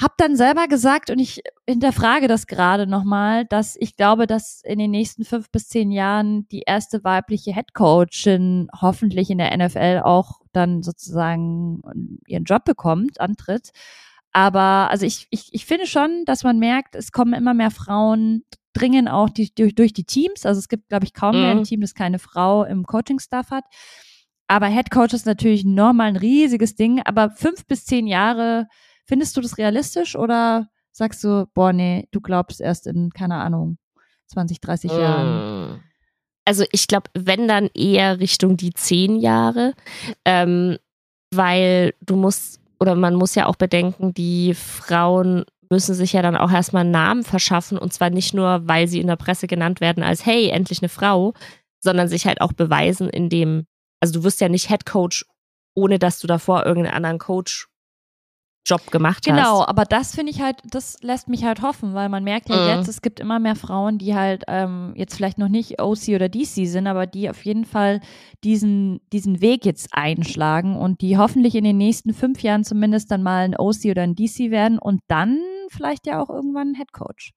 hab 0.00 0.18
dann 0.18 0.36
selber 0.36 0.68
gesagt, 0.68 1.10
und 1.10 1.18
ich 1.18 1.42
hinterfrage 1.66 2.28
das 2.28 2.46
gerade 2.46 2.86
nochmal, 2.86 3.46
dass 3.46 3.76
ich 3.78 3.96
glaube, 3.96 4.26
dass 4.26 4.60
in 4.62 4.78
den 4.78 4.90
nächsten 4.90 5.24
fünf 5.24 5.50
bis 5.50 5.68
zehn 5.68 5.90
Jahren 5.90 6.46
die 6.48 6.64
erste 6.66 7.02
weibliche 7.02 7.52
Headcoachin 7.52 8.68
hoffentlich 8.80 9.30
in 9.30 9.38
der 9.38 9.56
NFL 9.56 10.02
auch 10.04 10.40
dann 10.52 10.82
sozusagen 10.82 11.80
ihren 12.26 12.44
Job 12.44 12.64
bekommt, 12.64 13.20
antritt. 13.20 13.70
Aber 14.32 14.90
also 14.90 15.06
ich, 15.06 15.28
ich, 15.30 15.48
ich 15.52 15.64
finde 15.64 15.86
schon, 15.86 16.24
dass 16.26 16.44
man 16.44 16.58
merkt, 16.58 16.94
es 16.94 17.10
kommen 17.10 17.32
immer 17.32 17.54
mehr 17.54 17.70
Frauen, 17.70 18.44
dringen 18.74 19.08
auch 19.08 19.30
die, 19.30 19.54
durch, 19.54 19.74
durch 19.74 19.94
die 19.94 20.04
Teams. 20.04 20.44
Also 20.44 20.58
es 20.58 20.68
gibt, 20.68 20.90
glaube 20.90 21.06
ich, 21.06 21.14
kaum 21.14 21.40
mehr 21.40 21.52
ein 21.52 21.58
mhm. 21.58 21.64
Team, 21.64 21.80
das 21.80 21.94
keine 21.94 22.18
Frau 22.18 22.64
im 22.64 22.84
Coaching-Staff 22.84 23.50
hat. 23.50 23.64
Aber 24.46 24.66
Headcoach 24.66 25.14
ist 25.14 25.24
natürlich 25.24 25.64
normal 25.64 26.08
ein 26.08 26.16
riesiges 26.16 26.74
Ding. 26.74 27.00
Aber 27.02 27.30
fünf 27.30 27.66
bis 27.66 27.86
zehn 27.86 28.06
Jahre 28.06 28.68
Findest 29.06 29.36
du 29.36 29.40
das 29.40 29.58
realistisch 29.58 30.16
oder 30.16 30.68
sagst 30.92 31.22
du, 31.24 31.46
boah, 31.54 31.72
nee, 31.72 32.08
du 32.10 32.20
glaubst 32.20 32.60
erst 32.60 32.86
in, 32.86 33.10
keine 33.10 33.36
Ahnung, 33.36 33.78
20, 34.28 34.60
30 34.60 34.92
mm. 34.92 34.98
Jahren? 34.98 35.80
Also 36.44 36.64
ich 36.72 36.86
glaube, 36.86 37.10
wenn 37.14 37.48
dann 37.48 37.68
eher 37.74 38.20
Richtung 38.20 38.56
die 38.56 38.72
zehn 38.72 39.16
Jahre, 39.16 39.74
ähm, 40.24 40.78
weil 41.32 41.94
du 42.00 42.16
musst, 42.16 42.60
oder 42.80 42.94
man 42.94 43.14
muss 43.14 43.34
ja 43.34 43.46
auch 43.46 43.56
bedenken, 43.56 44.14
die 44.14 44.54
Frauen 44.54 45.44
müssen 45.70 45.94
sich 45.94 46.12
ja 46.12 46.22
dann 46.22 46.36
auch 46.36 46.52
erstmal 46.52 46.82
einen 46.82 46.92
Namen 46.92 47.24
verschaffen 47.24 47.78
und 47.78 47.92
zwar 47.92 48.10
nicht 48.10 48.34
nur, 48.34 48.66
weil 48.68 48.86
sie 48.86 49.00
in 49.00 49.08
der 49.08 49.16
Presse 49.16 49.46
genannt 49.46 49.80
werden 49.80 50.04
als, 50.04 50.24
hey, 50.24 50.48
endlich 50.48 50.80
eine 50.80 50.88
Frau, 50.88 51.34
sondern 51.80 52.08
sich 52.08 52.26
halt 52.26 52.40
auch 52.40 52.52
beweisen, 52.52 53.08
indem, 53.08 53.66
also 54.00 54.14
du 54.14 54.24
wirst 54.24 54.40
ja 54.40 54.48
nicht 54.48 54.68
Head 54.68 54.86
Coach, 54.86 55.26
ohne 55.74 55.98
dass 55.98 56.20
du 56.20 56.26
davor 56.26 56.64
irgendeinen 56.64 56.94
anderen 56.94 57.18
Coach 57.18 57.68
Job 58.66 58.90
gemacht 58.90 59.24
genau, 59.24 59.36
hast. 59.36 59.44
Genau, 59.44 59.64
aber 59.64 59.84
das 59.84 60.14
finde 60.14 60.32
ich 60.32 60.42
halt, 60.42 60.56
das 60.64 61.00
lässt 61.00 61.28
mich 61.28 61.44
halt 61.44 61.62
hoffen, 61.62 61.94
weil 61.94 62.08
man 62.08 62.24
merkt 62.24 62.48
ja 62.48 62.56
mhm. 62.56 62.78
jetzt, 62.78 62.88
es 62.88 63.00
gibt 63.00 63.20
immer 63.20 63.38
mehr 63.38 63.54
Frauen, 63.54 63.98
die 63.98 64.14
halt 64.16 64.42
ähm, 64.48 64.92
jetzt 64.96 65.14
vielleicht 65.14 65.38
noch 65.38 65.48
nicht 65.48 65.80
OC 65.80 66.08
oder 66.08 66.28
DC 66.28 66.66
sind, 66.66 66.88
aber 66.88 67.06
die 67.06 67.30
auf 67.30 67.44
jeden 67.44 67.64
Fall 67.64 68.00
diesen, 68.42 69.00
diesen 69.12 69.40
Weg 69.40 69.64
jetzt 69.64 69.90
einschlagen 69.92 70.76
und 70.76 71.00
die 71.00 71.16
hoffentlich 71.16 71.54
in 71.54 71.62
den 71.62 71.78
nächsten 71.78 72.12
fünf 72.12 72.42
Jahren 72.42 72.64
zumindest 72.64 73.10
dann 73.12 73.22
mal 73.22 73.44
ein 73.44 73.56
OC 73.56 73.84
oder 73.90 74.02
ein 74.02 74.16
DC 74.16 74.50
werden 74.50 74.80
und 74.80 75.00
dann 75.06 75.38
vielleicht 75.68 76.06
ja 76.08 76.20
auch 76.20 76.28
irgendwann 76.28 76.72
ein 76.72 76.74
Head 76.74 76.92
Coach. 76.92 77.32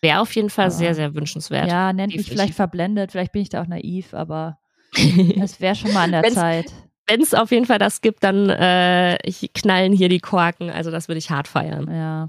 Wäre 0.00 0.20
auf 0.20 0.34
jeden 0.34 0.50
Fall 0.50 0.66
aber, 0.66 0.74
sehr, 0.74 0.94
sehr 0.94 1.14
wünschenswert. 1.14 1.68
Ja, 1.68 1.92
nennt 1.92 2.16
mich 2.16 2.28
vielleicht 2.28 2.54
verblendet, 2.54 3.12
vielleicht 3.12 3.32
bin 3.32 3.42
ich 3.42 3.48
da 3.48 3.62
auch 3.62 3.68
naiv, 3.68 4.12
aber 4.12 4.58
es 5.40 5.60
wäre 5.60 5.76
schon 5.76 5.92
mal 5.92 6.04
an 6.04 6.12
der 6.12 6.24
Zeit 6.32 6.72
wenn 7.08 7.20
es 7.20 7.34
auf 7.34 7.50
jeden 7.50 7.66
Fall 7.66 7.78
das 7.78 8.00
gibt, 8.00 8.22
dann 8.22 8.50
äh, 8.50 9.18
knallen 9.54 9.92
hier 9.92 10.08
die 10.08 10.20
Korken. 10.20 10.70
Also 10.70 10.90
das 10.90 11.08
würde 11.08 11.18
ich 11.18 11.30
hart 11.30 11.48
feiern. 11.48 11.90
Ja. 11.90 12.28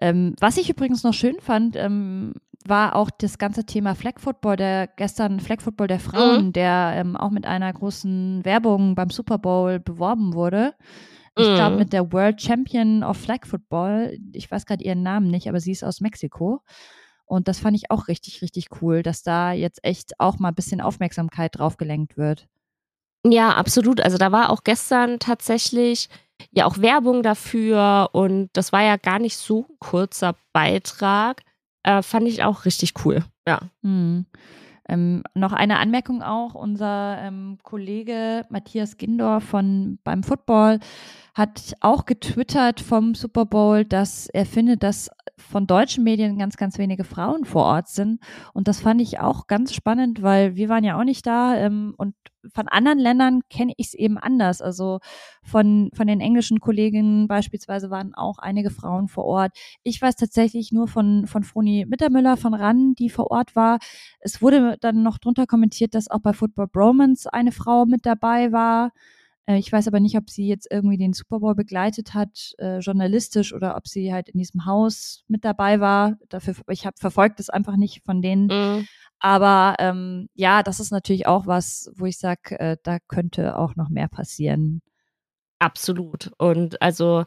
Ähm, 0.00 0.34
was 0.40 0.58
ich 0.58 0.68
übrigens 0.68 1.02
noch 1.02 1.14
schön 1.14 1.36
fand, 1.40 1.76
ähm, 1.76 2.34
war 2.66 2.96
auch 2.96 3.10
das 3.10 3.38
ganze 3.38 3.64
Thema 3.64 3.94
Flag 3.94 4.18
Football, 4.18 4.56
der 4.56 4.88
gestern 4.88 5.40
Flag 5.40 5.60
Football 5.60 5.86
der 5.86 6.00
Frauen, 6.00 6.46
mhm. 6.46 6.52
der 6.52 6.92
ähm, 6.96 7.16
auch 7.16 7.30
mit 7.30 7.46
einer 7.46 7.72
großen 7.72 8.44
Werbung 8.44 8.94
beim 8.94 9.10
Super 9.10 9.38
Bowl 9.38 9.78
beworben 9.78 10.34
wurde. 10.34 10.74
Ich 11.38 11.44
glaube, 11.44 11.72
mhm. 11.72 11.78
mit 11.78 11.92
der 11.92 12.12
World 12.12 12.40
Champion 12.40 13.02
of 13.02 13.18
Flag 13.18 13.46
Football, 13.46 14.16
ich 14.32 14.50
weiß 14.50 14.64
gerade 14.64 14.82
ihren 14.82 15.02
Namen 15.02 15.28
nicht, 15.28 15.48
aber 15.48 15.60
sie 15.60 15.72
ist 15.72 15.84
aus 15.84 16.00
Mexiko. 16.00 16.62
Und 17.26 17.46
das 17.48 17.58
fand 17.58 17.76
ich 17.76 17.90
auch 17.90 18.08
richtig, 18.08 18.40
richtig 18.40 18.68
cool, 18.80 19.02
dass 19.02 19.22
da 19.22 19.52
jetzt 19.52 19.84
echt 19.84 20.18
auch 20.18 20.38
mal 20.38 20.48
ein 20.48 20.54
bisschen 20.54 20.80
Aufmerksamkeit 20.80 21.58
drauf 21.58 21.76
gelenkt 21.76 22.16
wird. 22.16 22.48
Ja, 23.32 23.50
absolut. 23.54 24.00
Also 24.00 24.18
da 24.18 24.32
war 24.32 24.50
auch 24.50 24.62
gestern 24.64 25.18
tatsächlich 25.18 26.08
ja 26.50 26.66
auch 26.66 26.78
Werbung 26.78 27.22
dafür 27.22 28.10
und 28.12 28.50
das 28.52 28.72
war 28.72 28.82
ja 28.82 28.96
gar 28.96 29.18
nicht 29.18 29.36
so 29.36 29.66
ein 29.68 29.76
kurzer 29.78 30.34
Beitrag. 30.52 31.42
Äh, 31.82 32.02
fand 32.02 32.28
ich 32.28 32.42
auch 32.42 32.64
richtig 32.64 32.94
cool. 33.04 33.24
Ja. 33.46 33.60
Hm. 33.82 34.26
Ähm, 34.88 35.24
noch 35.34 35.52
eine 35.52 35.78
Anmerkung 35.78 36.22
auch, 36.22 36.54
unser 36.54 37.18
ähm, 37.20 37.58
Kollege 37.64 38.44
Matthias 38.50 38.96
Gindor 38.96 39.40
von 39.40 39.98
beim 40.04 40.22
Football 40.22 40.78
hat 41.36 41.74
auch 41.80 42.06
getwittert 42.06 42.80
vom 42.80 43.14
Super 43.14 43.44
Bowl, 43.44 43.84
dass 43.84 44.26
er 44.26 44.46
findet, 44.46 44.82
dass 44.82 45.10
von 45.36 45.66
deutschen 45.66 46.02
Medien 46.02 46.38
ganz, 46.38 46.56
ganz 46.56 46.78
wenige 46.78 47.04
Frauen 47.04 47.44
vor 47.44 47.64
Ort 47.64 47.88
sind. 47.88 48.20
Und 48.54 48.68
das 48.68 48.80
fand 48.80 49.02
ich 49.02 49.20
auch 49.20 49.46
ganz 49.46 49.74
spannend, 49.74 50.22
weil 50.22 50.56
wir 50.56 50.70
waren 50.70 50.82
ja 50.82 50.98
auch 50.98 51.04
nicht 51.04 51.26
da 51.26 51.54
ähm, 51.56 51.92
und 51.98 52.14
von 52.54 52.68
anderen 52.68 52.98
Ländern 52.98 53.42
kenne 53.50 53.74
ich 53.76 53.88
es 53.88 53.94
eben 53.94 54.16
anders. 54.16 54.62
Also 54.62 55.00
von, 55.42 55.90
von 55.92 56.06
den 56.06 56.22
englischen 56.22 56.58
Kolleginnen 56.58 57.28
beispielsweise 57.28 57.90
waren 57.90 58.14
auch 58.14 58.38
einige 58.38 58.70
Frauen 58.70 59.08
vor 59.08 59.26
Ort. 59.26 59.52
Ich 59.82 60.00
weiß 60.00 60.16
tatsächlich 60.16 60.72
nur 60.72 60.88
von, 60.88 61.26
von 61.26 61.44
Froni 61.44 61.84
Mittermüller 61.86 62.38
von 62.38 62.54
RAN, 62.54 62.94
die 62.94 63.10
vor 63.10 63.30
Ort 63.30 63.54
war. 63.54 63.78
Es 64.20 64.40
wurde 64.40 64.78
dann 64.80 65.02
noch 65.02 65.18
drunter 65.18 65.46
kommentiert, 65.46 65.94
dass 65.94 66.10
auch 66.10 66.20
bei 66.20 66.32
Football 66.32 66.68
Bromance 66.68 67.30
eine 67.30 67.52
Frau 67.52 67.84
mit 67.84 68.06
dabei 68.06 68.52
war. 68.52 68.92
Äh, 69.46 69.58
ich 69.58 69.72
weiß 69.72 69.88
aber 69.88 70.00
nicht, 70.00 70.16
ob 70.16 70.28
sie 70.28 70.46
jetzt 70.46 70.68
irgendwie 70.70 70.98
den 70.98 71.12
Super 71.12 71.40
Bowl 71.40 71.54
begleitet 71.54 72.14
hat, 72.14 72.54
äh, 72.58 72.78
journalistisch, 72.78 73.52
oder 73.52 73.76
ob 73.76 73.88
sie 73.88 74.12
halt 74.12 74.28
in 74.28 74.38
diesem 74.38 74.66
Haus 74.66 75.24
mit 75.28 75.44
dabei 75.44 75.80
war. 75.80 76.16
Dafür, 76.28 76.54
ich 76.68 76.86
habe 76.86 76.96
verfolgt 76.98 77.40
es 77.40 77.48
einfach 77.48 77.76
nicht 77.76 78.04
von 78.04 78.22
denen. 78.22 78.46
Mhm. 78.46 78.88
Aber 79.18 79.76
ähm, 79.78 80.28
ja, 80.34 80.62
das 80.62 80.78
ist 80.80 80.90
natürlich 80.90 81.26
auch 81.26 81.46
was, 81.46 81.90
wo 81.96 82.04
ich 82.04 82.18
sage, 82.18 82.60
äh, 82.60 82.76
da 82.82 82.98
könnte 83.08 83.56
auch 83.58 83.74
noch 83.76 83.88
mehr 83.88 84.08
passieren. 84.08 84.82
Absolut. 85.58 86.32
Und 86.38 86.82
also 86.82 87.24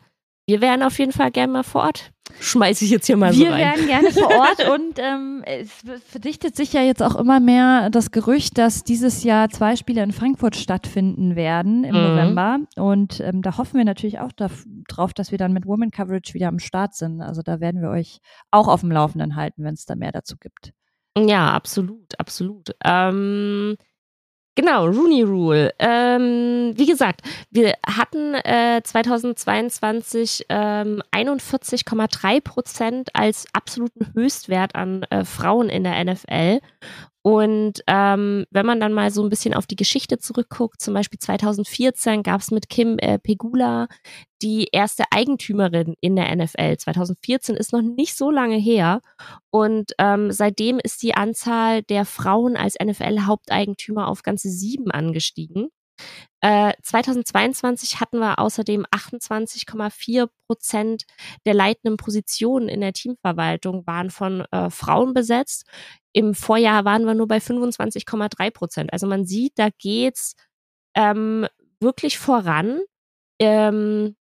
wir 0.50 0.62
wären 0.62 0.82
auf 0.82 0.98
jeden 0.98 1.12
Fall 1.12 1.30
gerne 1.30 1.54
mal 1.54 1.64
vor 1.64 1.84
Ort. 1.84 2.12
Schmeiße 2.40 2.84
ich 2.86 2.92
jetzt 2.92 3.06
hier 3.06 3.18
mal 3.18 3.32
wir 3.34 3.38
so 3.38 3.52
rein. 3.52 3.60
Wir 3.60 3.66
wären 3.66 3.88
gerne 3.88 4.12
vor 4.12 4.30
Ort 4.30 4.68
und 4.74 4.98
ähm, 4.98 5.44
es 5.46 5.72
verdichtet 6.08 6.56
sich 6.56 6.74
ja 6.74 6.82
jetzt 6.82 7.04
auch 7.04 7.16
immer 7.16 7.40
mehr 7.40 7.92
das 7.92 8.10
Gerücht, 8.10 8.58
dass 8.58 8.84
dieses 8.84 9.24
Jahr 9.24 9.50
zwei 9.50 9.76
Spiele 9.76 10.02
in 10.02 10.12
Frankfurt 10.12 10.56
stattfinden 10.56 11.36
werden 11.36 11.84
im 11.84 11.96
mhm. 11.96 12.02
November. 12.02 12.60
Und 12.78 13.20
ähm, 13.20 13.44
da 13.44 13.58
hoffen 13.58 13.78
wir 13.78 13.86
natürlich 13.86 14.20
auch 14.20 14.32
drauf, 14.32 15.14
dass 15.14 15.30
wir 15.30 15.38
dann 15.38 15.54
mit 15.54 15.68
Woman 15.68 15.92
Coverage 15.92 16.34
wieder 16.34 16.48
am 16.48 16.60
Start 16.60 16.96
sind. 16.96 17.22
Also 17.22 17.44
da 17.44 17.60
werden 17.60 17.82
wir 17.82 17.90
euch 17.90 18.20
auch 18.50 18.68
auf 18.68 18.82
dem 18.82 18.92
Laufenden 18.92 19.36
halten, 19.36 19.64
wenn 19.64 19.76
es 19.76 19.86
da 19.86 19.96
mehr 19.96 20.12
dazu 20.12 20.36
gibt. 20.38 20.74
Ja, 21.16 21.52
absolut, 21.52 22.20
absolut. 22.20 22.72
Ähm, 22.84 23.76
Genau, 24.56 24.88
Rooney 24.88 25.24
Rule. 25.24 25.74
Ähm, 25.80 26.74
wie 26.76 26.86
gesagt, 26.86 27.22
wir 27.50 27.76
hatten 27.86 28.34
äh, 28.34 28.82
2022 28.84 30.48
ähm, 30.50 31.02
41,3 31.12 32.42
Prozent 32.42 33.10
als 33.16 33.46
absoluten 33.54 34.12
Höchstwert 34.14 34.76
an 34.76 35.04
äh, 35.04 35.24
Frauen 35.24 35.70
in 35.70 35.84
der 35.84 36.04
NFL. 36.04 36.60
Und 37.22 37.84
ähm, 37.88 38.46
wenn 38.50 38.66
man 38.66 38.80
dann 38.80 38.94
mal 38.94 39.12
so 39.12 39.22
ein 39.24 39.30
bisschen 39.30 39.54
auf 39.54 39.68
die 39.68 39.76
Geschichte 39.76 40.20
zurückguckt, 40.20 40.82
zum 40.82 40.94
Beispiel 40.94 41.20
2014 41.20 42.24
gab 42.24 42.40
es 42.40 42.52
mit 42.52 42.70
Kim 42.70 42.98
äh, 43.00 43.20
Pegula 43.20 43.88
die 44.42 44.70
erste 44.72 45.04
Eigentümerin 45.12 45.96
in 46.00 46.16
der 46.16 46.34
NFL. 46.34 46.78
2014 46.78 47.56
ist 47.56 47.74
noch 47.74 47.82
nicht 47.82 48.16
so 48.16 48.32
lange 48.32 48.56
her. 48.56 49.02
Und 49.50 49.92
ähm, 49.98 50.32
seitdem 50.32 50.80
ist 50.80 51.04
die 51.04 51.14
Anzahl 51.14 51.84
der 51.84 52.06
Frauen 52.06 52.56
als 52.56 52.76
NFL-Haupteigentümer 52.82 54.08
auf 54.08 54.24
ganze 54.24 54.50
sieben 54.50 54.90
angestiegen. 54.92 55.70
Äh, 56.42 56.74
2022 56.82 58.00
hatten 58.00 58.20
wir 58.20 58.40
außerdem 58.40 58.86
28,4 58.86 60.30
Prozent 60.48 61.04
der 61.46 61.54
leitenden 61.54 61.98
Positionen 61.98 62.70
in 62.70 62.80
der 62.80 62.94
Teamverwaltung 62.94 63.86
waren 63.86 64.10
von 64.10 64.46
äh, 64.52 64.70
Frauen 64.70 65.14
besetzt. 65.14 65.66
Im 66.14 66.34
Vorjahr 66.34 66.86
waren 66.86 67.06
wir 67.06 67.14
nur 67.14 67.28
bei 67.28 67.38
25,3 67.38 68.52
Prozent. 68.52 68.94
Also 68.94 69.08
man 69.08 69.26
sieht, 69.26 69.54
da 69.58 69.70
geht's 69.78 70.36
ähm, 70.96 71.48
wirklich 71.80 72.18
voran. 72.18 72.82
Ähm, 73.40 74.16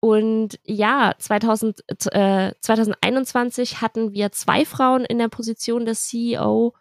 und 0.00 0.60
ja, 0.64 1.14
2000, 1.18 1.82
äh, 2.12 2.52
2021 2.60 3.80
hatten 3.80 4.12
wir 4.12 4.30
zwei 4.32 4.64
Frauen 4.64 5.04
in 5.04 5.18
der 5.18 5.28
Position 5.28 5.86
des 5.86 6.06
CEO 6.06 6.74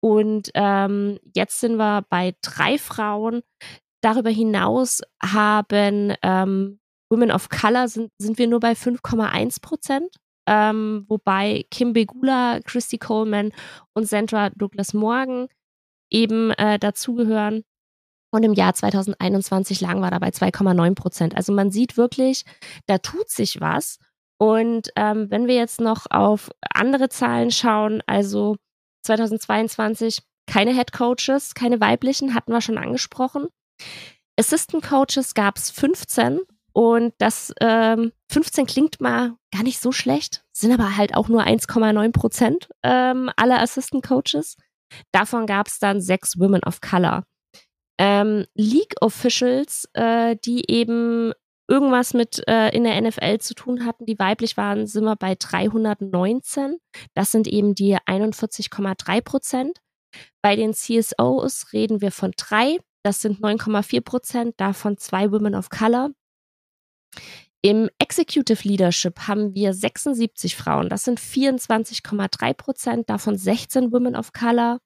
und 0.00 0.50
ähm, 0.54 1.18
jetzt 1.34 1.60
sind 1.60 1.76
wir 1.76 2.04
bei 2.08 2.34
drei 2.42 2.78
Frauen. 2.78 3.42
Darüber 4.02 4.30
hinaus 4.30 5.02
haben 5.22 6.14
ähm, 6.22 6.80
Women 7.10 7.30
of 7.30 7.48
Color 7.48 7.88
sind, 7.88 8.10
sind 8.18 8.38
wir 8.38 8.46
nur 8.46 8.60
bei 8.60 8.72
5,1 8.72 9.60
Prozent, 9.60 10.16
ähm, 10.46 11.04
wobei 11.08 11.64
Kim 11.70 11.92
Begula, 11.92 12.60
Christy 12.64 12.98
Coleman 12.98 13.52
und 13.94 14.08
Sandra 14.08 14.50
Douglas 14.50 14.94
Morgan 14.94 15.48
eben 16.10 16.50
äh, 16.52 16.78
dazugehören. 16.78 17.64
Und 18.32 18.44
im 18.44 18.54
Jahr 18.54 18.74
2021 18.74 19.80
lagen 19.80 20.00
wir 20.00 20.10
dabei 20.10 20.28
2,9 20.28 20.94
Prozent. 20.94 21.36
Also 21.36 21.52
man 21.52 21.70
sieht 21.70 21.96
wirklich, 21.96 22.44
da 22.86 22.98
tut 22.98 23.28
sich 23.28 23.60
was. 23.60 23.98
Und 24.38 24.90
ähm, 24.96 25.30
wenn 25.30 25.48
wir 25.48 25.56
jetzt 25.56 25.80
noch 25.80 26.06
auf 26.10 26.50
andere 26.72 27.08
Zahlen 27.08 27.50
schauen, 27.50 28.02
also 28.06 28.56
2022 29.04 30.20
keine 30.46 30.74
Head 30.74 30.92
Coaches, 30.92 31.54
keine 31.54 31.80
weiblichen, 31.80 32.34
hatten 32.34 32.52
wir 32.52 32.60
schon 32.60 32.78
angesprochen. 32.78 33.48
Assistant 34.38 34.82
Coaches 34.82 35.34
gab 35.34 35.56
es 35.56 35.70
15 35.70 36.40
und 36.72 37.14
das 37.18 37.52
ähm, 37.60 38.12
15 38.30 38.66
klingt 38.66 39.00
mal 39.00 39.36
gar 39.52 39.62
nicht 39.62 39.80
so 39.80 39.92
schlecht, 39.92 40.44
sind 40.52 40.72
aber 40.72 40.96
halt 40.96 41.14
auch 41.16 41.28
nur 41.28 41.42
1,9 41.42 42.12
Prozent 42.12 42.68
ähm, 42.82 43.30
aller 43.36 43.60
Assistant 43.60 44.04
Coaches. 44.04 44.56
Davon 45.12 45.46
gab 45.46 45.68
es 45.68 45.78
dann 45.78 46.00
sechs 46.00 46.38
Women 46.38 46.62
of 46.64 46.80
Color. 46.80 47.24
Ähm, 47.98 48.46
League 48.54 48.94
Officials, 49.00 49.88
äh, 49.92 50.36
die 50.44 50.70
eben 50.70 51.32
irgendwas 51.68 52.14
mit 52.14 52.42
äh, 52.48 52.70
in 52.70 52.84
der 52.84 53.00
NFL 53.00 53.38
zu 53.38 53.54
tun 53.54 53.86
hatten, 53.86 54.04
die 54.04 54.18
weiblich 54.18 54.56
waren, 54.56 54.86
sind 54.86 55.04
wir 55.04 55.16
bei 55.16 55.36
319. 55.38 56.78
Das 57.14 57.30
sind 57.30 57.46
eben 57.46 57.74
die 57.74 57.96
41,3 57.96 59.20
Prozent. 59.20 59.78
Bei 60.42 60.56
den 60.56 60.74
CSOs 60.74 61.72
reden 61.72 62.00
wir 62.00 62.10
von 62.10 62.32
drei. 62.36 62.78
Das 63.04 63.22
sind 63.22 63.40
9,4 63.40 64.00
Prozent, 64.02 64.54
davon 64.60 64.98
zwei 64.98 65.30
Women 65.30 65.54
of 65.54 65.70
Color. 65.70 66.10
Im 67.62 67.90
Executive 67.98 68.66
Leadership 68.66 69.28
haben 69.28 69.54
wir 69.54 69.74
76 69.74 70.56
Frauen. 70.56 70.88
Das 70.88 71.04
sind 71.04 71.20
24,3 71.20 72.54
Prozent, 72.54 73.10
davon 73.10 73.36
16 73.36 73.92
Women 73.92 74.16
of 74.16 74.32
Color. 74.32 74.80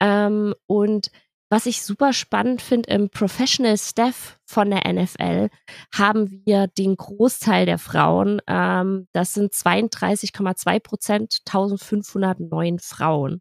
Ähm, 0.00 0.54
und 0.66 1.10
was 1.50 1.66
ich 1.66 1.82
super 1.82 2.12
spannend 2.12 2.60
finde, 2.60 2.90
im 2.90 3.08
Professional 3.08 3.78
Staff 3.78 4.38
von 4.44 4.70
der 4.70 4.86
NFL 4.92 5.48
haben 5.92 6.42
wir 6.44 6.66
den 6.66 6.94
Großteil 6.96 7.64
der 7.66 7.78
Frauen. 7.78 8.40
Ähm, 8.46 9.08
das 9.12 9.32
sind 9.32 9.52
32,2 9.52 10.80
Prozent, 10.80 11.38
1509 11.46 12.78
Frauen. 12.80 13.40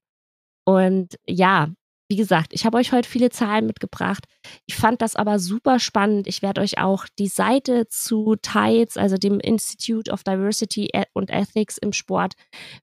Und 0.66 1.20
ja, 1.28 1.70
wie 2.10 2.16
gesagt, 2.16 2.54
ich 2.54 2.66
habe 2.66 2.78
euch 2.78 2.94
heute 2.94 3.08
viele 3.08 3.30
Zahlen 3.30 3.66
mitgebracht. 3.66 4.26
Ich 4.66 4.76
fand 4.76 5.02
das 5.02 5.16
aber 5.16 5.40
super 5.40 5.80
spannend. 5.80 6.28
Ich 6.28 6.42
werde 6.42 6.62
euch 6.62 6.78
auch 6.78 7.06
die 7.20 7.28
Seite 7.28 7.88
zu 7.90 8.36
TIDES, 8.42 8.98
also 8.98 9.18
dem 9.18 9.40
Institute 9.40 10.10
of 10.12 10.24
Diversity 10.24 10.90
und 11.14 11.30
Ethics 11.30 11.78
im 11.78 11.92
Sport, 11.92 12.34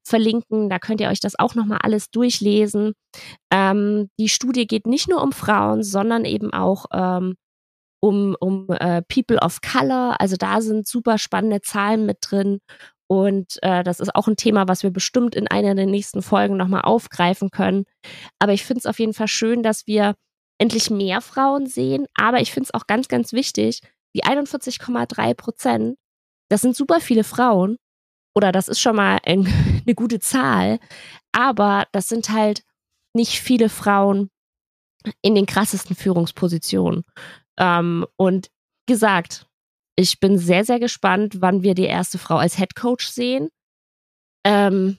verlinken. 0.02 0.68
Da 0.68 0.78
könnt 0.78 1.00
ihr 1.00 1.08
euch 1.08 1.20
das 1.20 1.38
auch 1.38 1.54
nochmal 1.54 1.78
alles 1.82 2.10
durchlesen. 2.10 2.92
Ähm, 3.50 4.10
die 4.18 4.28
Studie 4.28 4.66
geht 4.66 4.86
nicht 4.86 5.08
nur 5.08 5.22
um 5.22 5.32
Frauen, 5.32 5.82
sondern 5.82 6.26
eben 6.26 6.52
auch 6.52 6.86
ähm, 6.92 7.34
um, 8.04 8.36
um 8.38 8.68
äh, 8.68 9.00
People 9.02 9.38
of 9.38 9.60
Color. 9.62 10.20
Also 10.20 10.36
da 10.36 10.60
sind 10.60 10.86
super 10.86 11.16
spannende 11.16 11.62
Zahlen 11.62 12.04
mit 12.04 12.18
drin. 12.20 12.58
Und 13.22 13.62
äh, 13.62 13.82
das 13.82 14.00
ist 14.00 14.14
auch 14.14 14.28
ein 14.28 14.36
Thema, 14.36 14.68
was 14.68 14.82
wir 14.82 14.90
bestimmt 14.90 15.34
in 15.34 15.48
einer 15.48 15.74
der 15.74 15.86
nächsten 15.86 16.22
Folgen 16.22 16.56
nochmal 16.56 16.82
aufgreifen 16.82 17.50
können. 17.50 17.84
Aber 18.38 18.52
ich 18.52 18.64
finde 18.64 18.80
es 18.80 18.86
auf 18.86 18.98
jeden 18.98 19.14
Fall 19.14 19.28
schön, 19.28 19.62
dass 19.62 19.86
wir 19.86 20.14
endlich 20.58 20.90
mehr 20.90 21.20
Frauen 21.20 21.66
sehen. 21.66 22.06
Aber 22.14 22.40
ich 22.40 22.52
finde 22.52 22.68
es 22.68 22.74
auch 22.74 22.86
ganz, 22.86 23.08
ganz 23.08 23.32
wichtig, 23.32 23.80
die 24.14 24.24
41,3 24.24 25.34
Prozent, 25.34 25.96
das 26.48 26.60
sind 26.60 26.76
super 26.76 27.00
viele 27.00 27.24
Frauen. 27.24 27.76
oder 28.36 28.50
das 28.52 28.68
ist 28.68 28.80
schon 28.80 28.96
mal 28.96 29.20
ein, 29.24 29.46
eine 29.86 29.94
gute 29.94 30.18
Zahl, 30.20 30.80
aber 31.32 31.86
das 31.92 32.08
sind 32.08 32.30
halt 32.30 32.64
nicht 33.14 33.40
viele 33.40 33.68
Frauen 33.68 34.30
in 35.22 35.34
den 35.34 35.46
krassesten 35.46 35.94
Führungspositionen. 35.94 37.04
Ähm, 37.58 38.06
und 38.16 38.50
gesagt, 38.86 39.46
ich 39.96 40.20
bin 40.20 40.38
sehr, 40.38 40.64
sehr 40.64 40.80
gespannt, 40.80 41.36
wann 41.40 41.62
wir 41.62 41.74
die 41.74 41.84
erste 41.84 42.18
Frau 42.18 42.36
als 42.36 42.56
Head 42.56 42.74
Coach 42.74 43.06
sehen. 43.06 43.48
Ähm, 44.46 44.98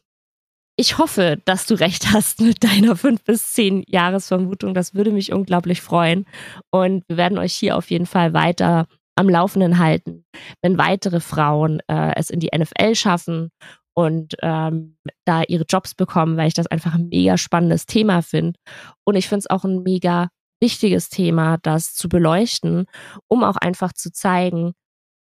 ich 0.78 0.98
hoffe, 0.98 1.42
dass 1.46 1.66
du 1.66 1.76
recht 1.76 2.12
hast 2.12 2.42
mit 2.42 2.64
deiner 2.64 2.96
fünf 2.96 3.24
bis 3.24 3.54
zehn 3.54 3.84
Jahresvermutung. 3.88 4.74
Das 4.74 4.94
würde 4.94 5.12
mich 5.12 5.32
unglaublich 5.32 5.82
freuen. 5.82 6.26
Und 6.72 7.04
wir 7.08 7.18
werden 7.18 7.38
euch 7.38 7.54
hier 7.54 7.78
auf 7.78 7.90
jeden 7.90 8.06
Fall 8.06 8.34
weiter 8.34 8.88
am 9.18 9.30
Laufenden 9.30 9.80
halten, 9.80 10.26
wenn 10.62 10.78
weitere 10.78 11.22
Frauen 11.22 11.80
äh, 11.88 12.14
es 12.18 12.30
in 12.30 12.42
die 12.42 12.50
NFL 12.54 12.96
schaffen 12.96 13.50
und 13.94 14.36
ähm, 14.42 14.98
da 15.24 15.44
ihre 15.44 15.64
Jobs 15.64 15.96
bekommen, 15.96 16.36
weil 16.36 16.50
ich 16.50 16.54
das 16.54 16.68
einfach 16.68 16.96
ein 16.96 17.08
mega 17.08 17.38
spannendes 17.38 17.86
Thema 17.86 18.22
finde. 18.22 18.60
Und 19.06 19.16
ich 19.16 19.30
finde 19.30 19.40
es 19.40 19.50
auch 19.50 19.64
ein 19.64 19.84
mega 19.84 20.28
wichtiges 20.62 21.10
Thema, 21.10 21.58
das 21.62 21.94
zu 21.94 22.10
beleuchten, 22.10 22.88
um 23.30 23.46
auch 23.46 23.56
einfach 23.56 23.94
zu 23.94 24.12
zeigen, 24.12 24.74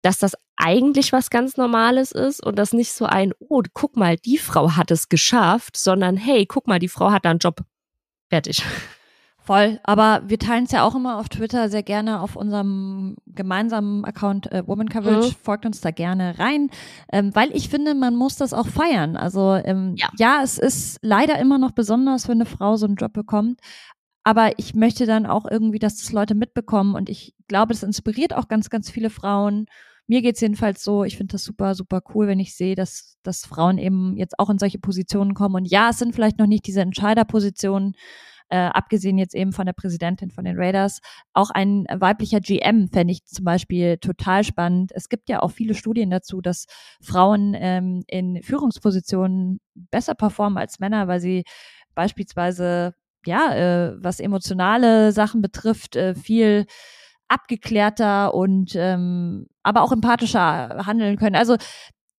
dass 0.03 0.19
das 0.19 0.35
eigentlich 0.57 1.13
was 1.13 1.31
ganz 1.31 1.57
Normales 1.57 2.13
ist 2.13 2.45
und 2.45 2.59
das 2.59 2.73
nicht 2.73 2.93
so 2.93 3.07
ein, 3.07 3.33
oh, 3.39 3.63
guck 3.73 3.97
mal, 3.97 4.17
die 4.17 4.39
Frau 4.39 4.77
hat 4.77 4.91
es 4.91 5.09
geschafft, 5.09 5.77
sondern 5.77 6.17
hey, 6.17 6.47
guck 6.47 6.67
mal, 6.67 6.79
die 6.79 6.89
Frau 6.89 7.11
hat 7.11 7.25
da 7.25 7.31
einen 7.31 7.39
Job. 7.39 7.63
Fertig. 8.29 8.63
Voll, 9.43 9.81
aber 9.85 10.23
wir 10.27 10.39
teilen 10.39 10.65
es 10.65 10.71
ja 10.71 10.85
auch 10.85 10.95
immer 10.95 11.19
auf 11.19 11.29
Twitter 11.29 11.71
sehr 11.71 11.83
gerne 11.83 12.21
auf 12.21 12.37
unserem 12.37 13.17
gemeinsamen 13.27 14.05
Account 14.05 14.53
äh, 14.53 14.63
Woman 14.67 14.89
Coverage. 14.89 15.29
Mhm. 15.29 15.37
Folgt 15.43 15.67
uns 15.67 15.81
da 15.81 15.91
gerne 15.91 16.39
rein, 16.39 16.71
ähm, 17.11 17.35
weil 17.35 17.51
ich 17.57 17.69
finde, 17.69 17.95
man 17.95 18.15
muss 18.15 18.37
das 18.37 18.53
auch 18.53 18.69
feiern. 18.69 19.17
Also 19.17 19.55
ähm, 19.65 19.95
ja. 19.97 20.09
ja, 20.19 20.41
es 20.45 20.59
ist 20.59 20.99
leider 21.03 21.39
immer 21.39 21.59
noch 21.59 21.73
besonders, 21.73 22.29
wenn 22.29 22.37
eine 22.37 22.47
Frau 22.47 22.77
so 22.77 22.87
einen 22.87 22.97
Job 22.97 23.13
bekommt. 23.13 23.61
Aber 24.23 24.59
ich 24.59 24.75
möchte 24.75 25.07
dann 25.07 25.25
auch 25.27 25.47
irgendwie, 25.51 25.79
dass 25.79 25.97
das 25.97 26.13
Leute 26.13 26.35
mitbekommen 26.35 26.95
und 26.95 27.09
ich 27.09 27.35
glaube, 27.49 27.73
das 27.73 27.83
inspiriert 27.83 28.35
auch 28.35 28.47
ganz, 28.47 28.69
ganz 28.69 28.91
viele 28.91 29.09
Frauen 29.09 29.67
mir 30.11 30.23
geht's 30.23 30.41
jedenfalls 30.41 30.83
so, 30.83 31.05
ich 31.05 31.17
finde 31.17 31.33
das 31.35 31.45
super, 31.45 31.77
super 31.77 32.03
cool, 32.13 32.27
wenn 32.27 32.41
ich 32.41 32.57
sehe, 32.57 32.75
dass, 32.75 33.17
dass 33.23 33.47
Frauen 33.47 33.79
eben 33.79 34.17
jetzt 34.17 34.41
auch 34.41 34.51
in 34.51 34.59
solche 34.59 34.81
Positionen 34.81 35.35
kommen. 35.35 35.55
Und 35.55 35.67
ja, 35.67 35.91
es 35.91 36.01
sind 36.01 36.17
vielleicht 36.17 36.41
noch 36.41 36.49
nicht 36.49 36.67
diese 36.67 36.81
Entscheiderpositionen, 36.81 37.95
äh, 38.49 38.57
abgesehen 38.57 39.19
jetzt 39.19 39.37
eben 39.37 39.53
von 39.53 39.67
der 39.67 39.73
Präsidentin 39.73 40.33
von 40.33 40.45
den 40.45 40.59
Raiders. 40.59 40.99
Auch 41.33 41.51
ein 41.51 41.87
weiblicher 41.89 42.41
GM 42.41 42.89
fände 42.89 43.13
ich 43.13 43.25
zum 43.25 43.45
Beispiel 43.45 43.99
total 43.99 44.43
spannend. 44.43 44.91
Es 44.97 45.09
gibt 45.09 45.29
ja 45.29 45.43
auch 45.43 45.53
viele 45.53 45.75
Studien 45.75 46.11
dazu, 46.11 46.41
dass 46.41 46.67
Frauen 47.01 47.55
ähm, 47.57 48.03
in 48.09 48.43
Führungspositionen 48.43 49.61
besser 49.77 50.17
performen 50.17 50.59
als 50.59 50.81
Männer, 50.81 51.07
weil 51.07 51.21
sie 51.21 51.45
beispielsweise 51.95 52.95
ja, 53.27 53.55
äh, 53.55 53.95
was 54.03 54.19
emotionale 54.19 55.13
Sachen 55.13 55.41
betrifft, 55.41 55.95
äh, 55.95 56.17
viel 56.17 56.67
abgeklärter 57.31 58.35
und 58.35 58.73
ähm, 58.75 59.47
aber 59.63 59.83
auch 59.83 59.93
empathischer 59.93 60.85
handeln 60.87 61.17
können. 61.17 61.37
Also 61.37 61.57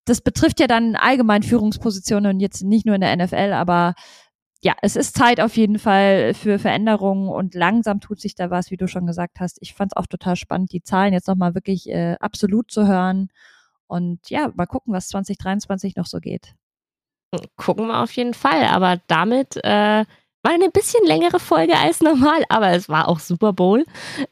das 0.05 0.21
betrifft 0.21 0.59
ja 0.59 0.67
dann 0.67 0.95
allgemein 0.95 1.43
Führungspositionen 1.43 2.35
und 2.35 2.39
jetzt 2.39 2.63
nicht 2.63 2.85
nur 2.85 2.95
in 2.95 3.01
der 3.01 3.15
NFL, 3.15 3.53
aber 3.53 3.93
ja, 4.63 4.75
es 4.81 4.95
ist 4.95 5.15
Zeit 5.15 5.41
auf 5.41 5.57
jeden 5.57 5.79
Fall 5.79 6.33
für 6.33 6.59
Veränderungen 6.59 7.29
und 7.29 7.55
langsam 7.55 7.99
tut 7.99 8.21
sich 8.21 8.35
da 8.35 8.51
was, 8.51 8.69
wie 8.69 8.77
du 8.77 8.87
schon 8.87 9.07
gesagt 9.07 9.39
hast. 9.39 9.57
Ich 9.61 9.73
fand 9.73 9.91
es 9.91 9.97
auch 9.97 10.05
total 10.05 10.35
spannend, 10.35 10.71
die 10.71 10.83
Zahlen 10.83 11.13
jetzt 11.13 11.27
nochmal 11.27 11.55
wirklich 11.55 11.89
äh, 11.89 12.15
absolut 12.19 12.69
zu 12.71 12.87
hören. 12.87 13.29
Und 13.87 14.29
ja, 14.29 14.51
mal 14.55 14.67
gucken, 14.67 14.93
was 14.93 15.09
2023 15.09 15.95
noch 15.95 16.05
so 16.05 16.19
geht. 16.19 16.53
Gucken 17.55 17.87
wir 17.87 18.01
auf 18.03 18.11
jeden 18.11 18.35
Fall. 18.35 18.65
Aber 18.65 19.01
damit 19.07 19.57
äh, 19.63 20.05
war 20.43 20.53
eine 20.53 20.69
bisschen 20.69 21.05
längere 21.05 21.39
Folge 21.39 21.77
als 21.77 22.01
normal, 22.01 22.43
aber 22.49 22.71
es 22.71 22.89
war 22.89 23.07
auch 23.07 23.19
Super 23.19 23.53
Bowl. 23.53 23.85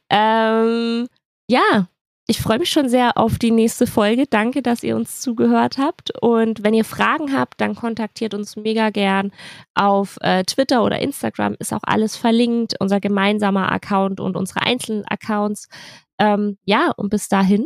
Ähm, 0.10 1.08
ja, 1.50 1.88
ich 2.28 2.42
freue 2.42 2.60
mich 2.60 2.70
schon 2.70 2.90
sehr 2.90 3.18
auf 3.18 3.40
die 3.40 3.50
nächste 3.50 3.88
Folge. 3.88 4.26
Danke, 4.30 4.62
dass 4.62 4.84
ihr 4.84 4.96
uns 4.96 5.20
zugehört 5.20 5.80
habt. 5.80 6.12
Und 6.22 6.64
wenn 6.64 6.76
ihr 6.76 6.86
Fragen 6.86 7.36
habt, 7.36 7.60
dann 7.60 7.74
kontaktiert 7.74 8.36
uns 8.36 8.56
mega 8.56 8.92
gern 8.92 9.32
auf 9.74 10.18
äh, 10.22 10.44
Twitter 10.44 10.84
oder 10.84 11.00
Instagram. 11.00 11.56
Ist 11.58 11.74
auch 11.74 11.84
alles 11.84 12.16
verlinkt, 12.16 12.76
unser 12.80 13.00
gemeinsamer 13.00 13.72
Account 13.72 14.20
und 14.20 14.36
unsere 14.36 14.62
einzelnen 14.62 15.06
Accounts. 15.06 15.70
Ähm, 16.20 16.60
ja, 16.66 16.92
und 16.98 17.10
bis 17.10 17.30
dahin, 17.30 17.66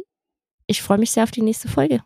ich 0.67 0.81
freue 0.81 0.97
mich 0.97 1.11
sehr 1.11 1.23
auf 1.23 1.31
die 1.31 1.41
nächste 1.41 1.67
Folge 1.67 2.01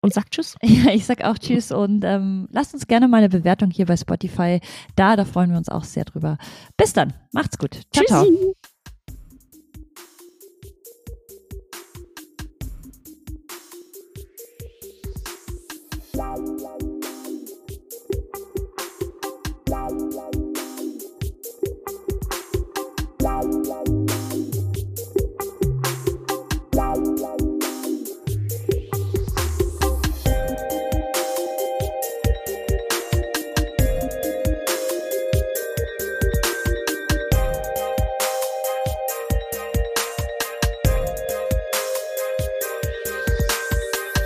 und 0.00 0.14
sagt 0.14 0.32
Tschüss. 0.32 0.56
Ja, 0.62 0.92
ich 0.92 1.06
sag 1.06 1.24
auch 1.24 1.38
Tschüss 1.38 1.72
und 1.72 2.04
ähm, 2.04 2.48
lasst 2.50 2.74
uns 2.74 2.86
gerne 2.86 3.08
mal 3.08 3.18
eine 3.18 3.28
Bewertung 3.28 3.70
hier 3.70 3.86
bei 3.86 3.96
Spotify 3.96 4.60
da. 4.96 5.16
Da 5.16 5.24
freuen 5.24 5.50
wir 5.50 5.58
uns 5.58 5.68
auch 5.68 5.84
sehr 5.84 6.04
drüber. 6.04 6.38
Bis 6.76 6.92
dann. 6.92 7.12
Macht's 7.32 7.58
gut. 7.58 7.80
Ciao, 7.92 8.04
Tschüssi. 8.04 8.06
ciao. 8.06 8.54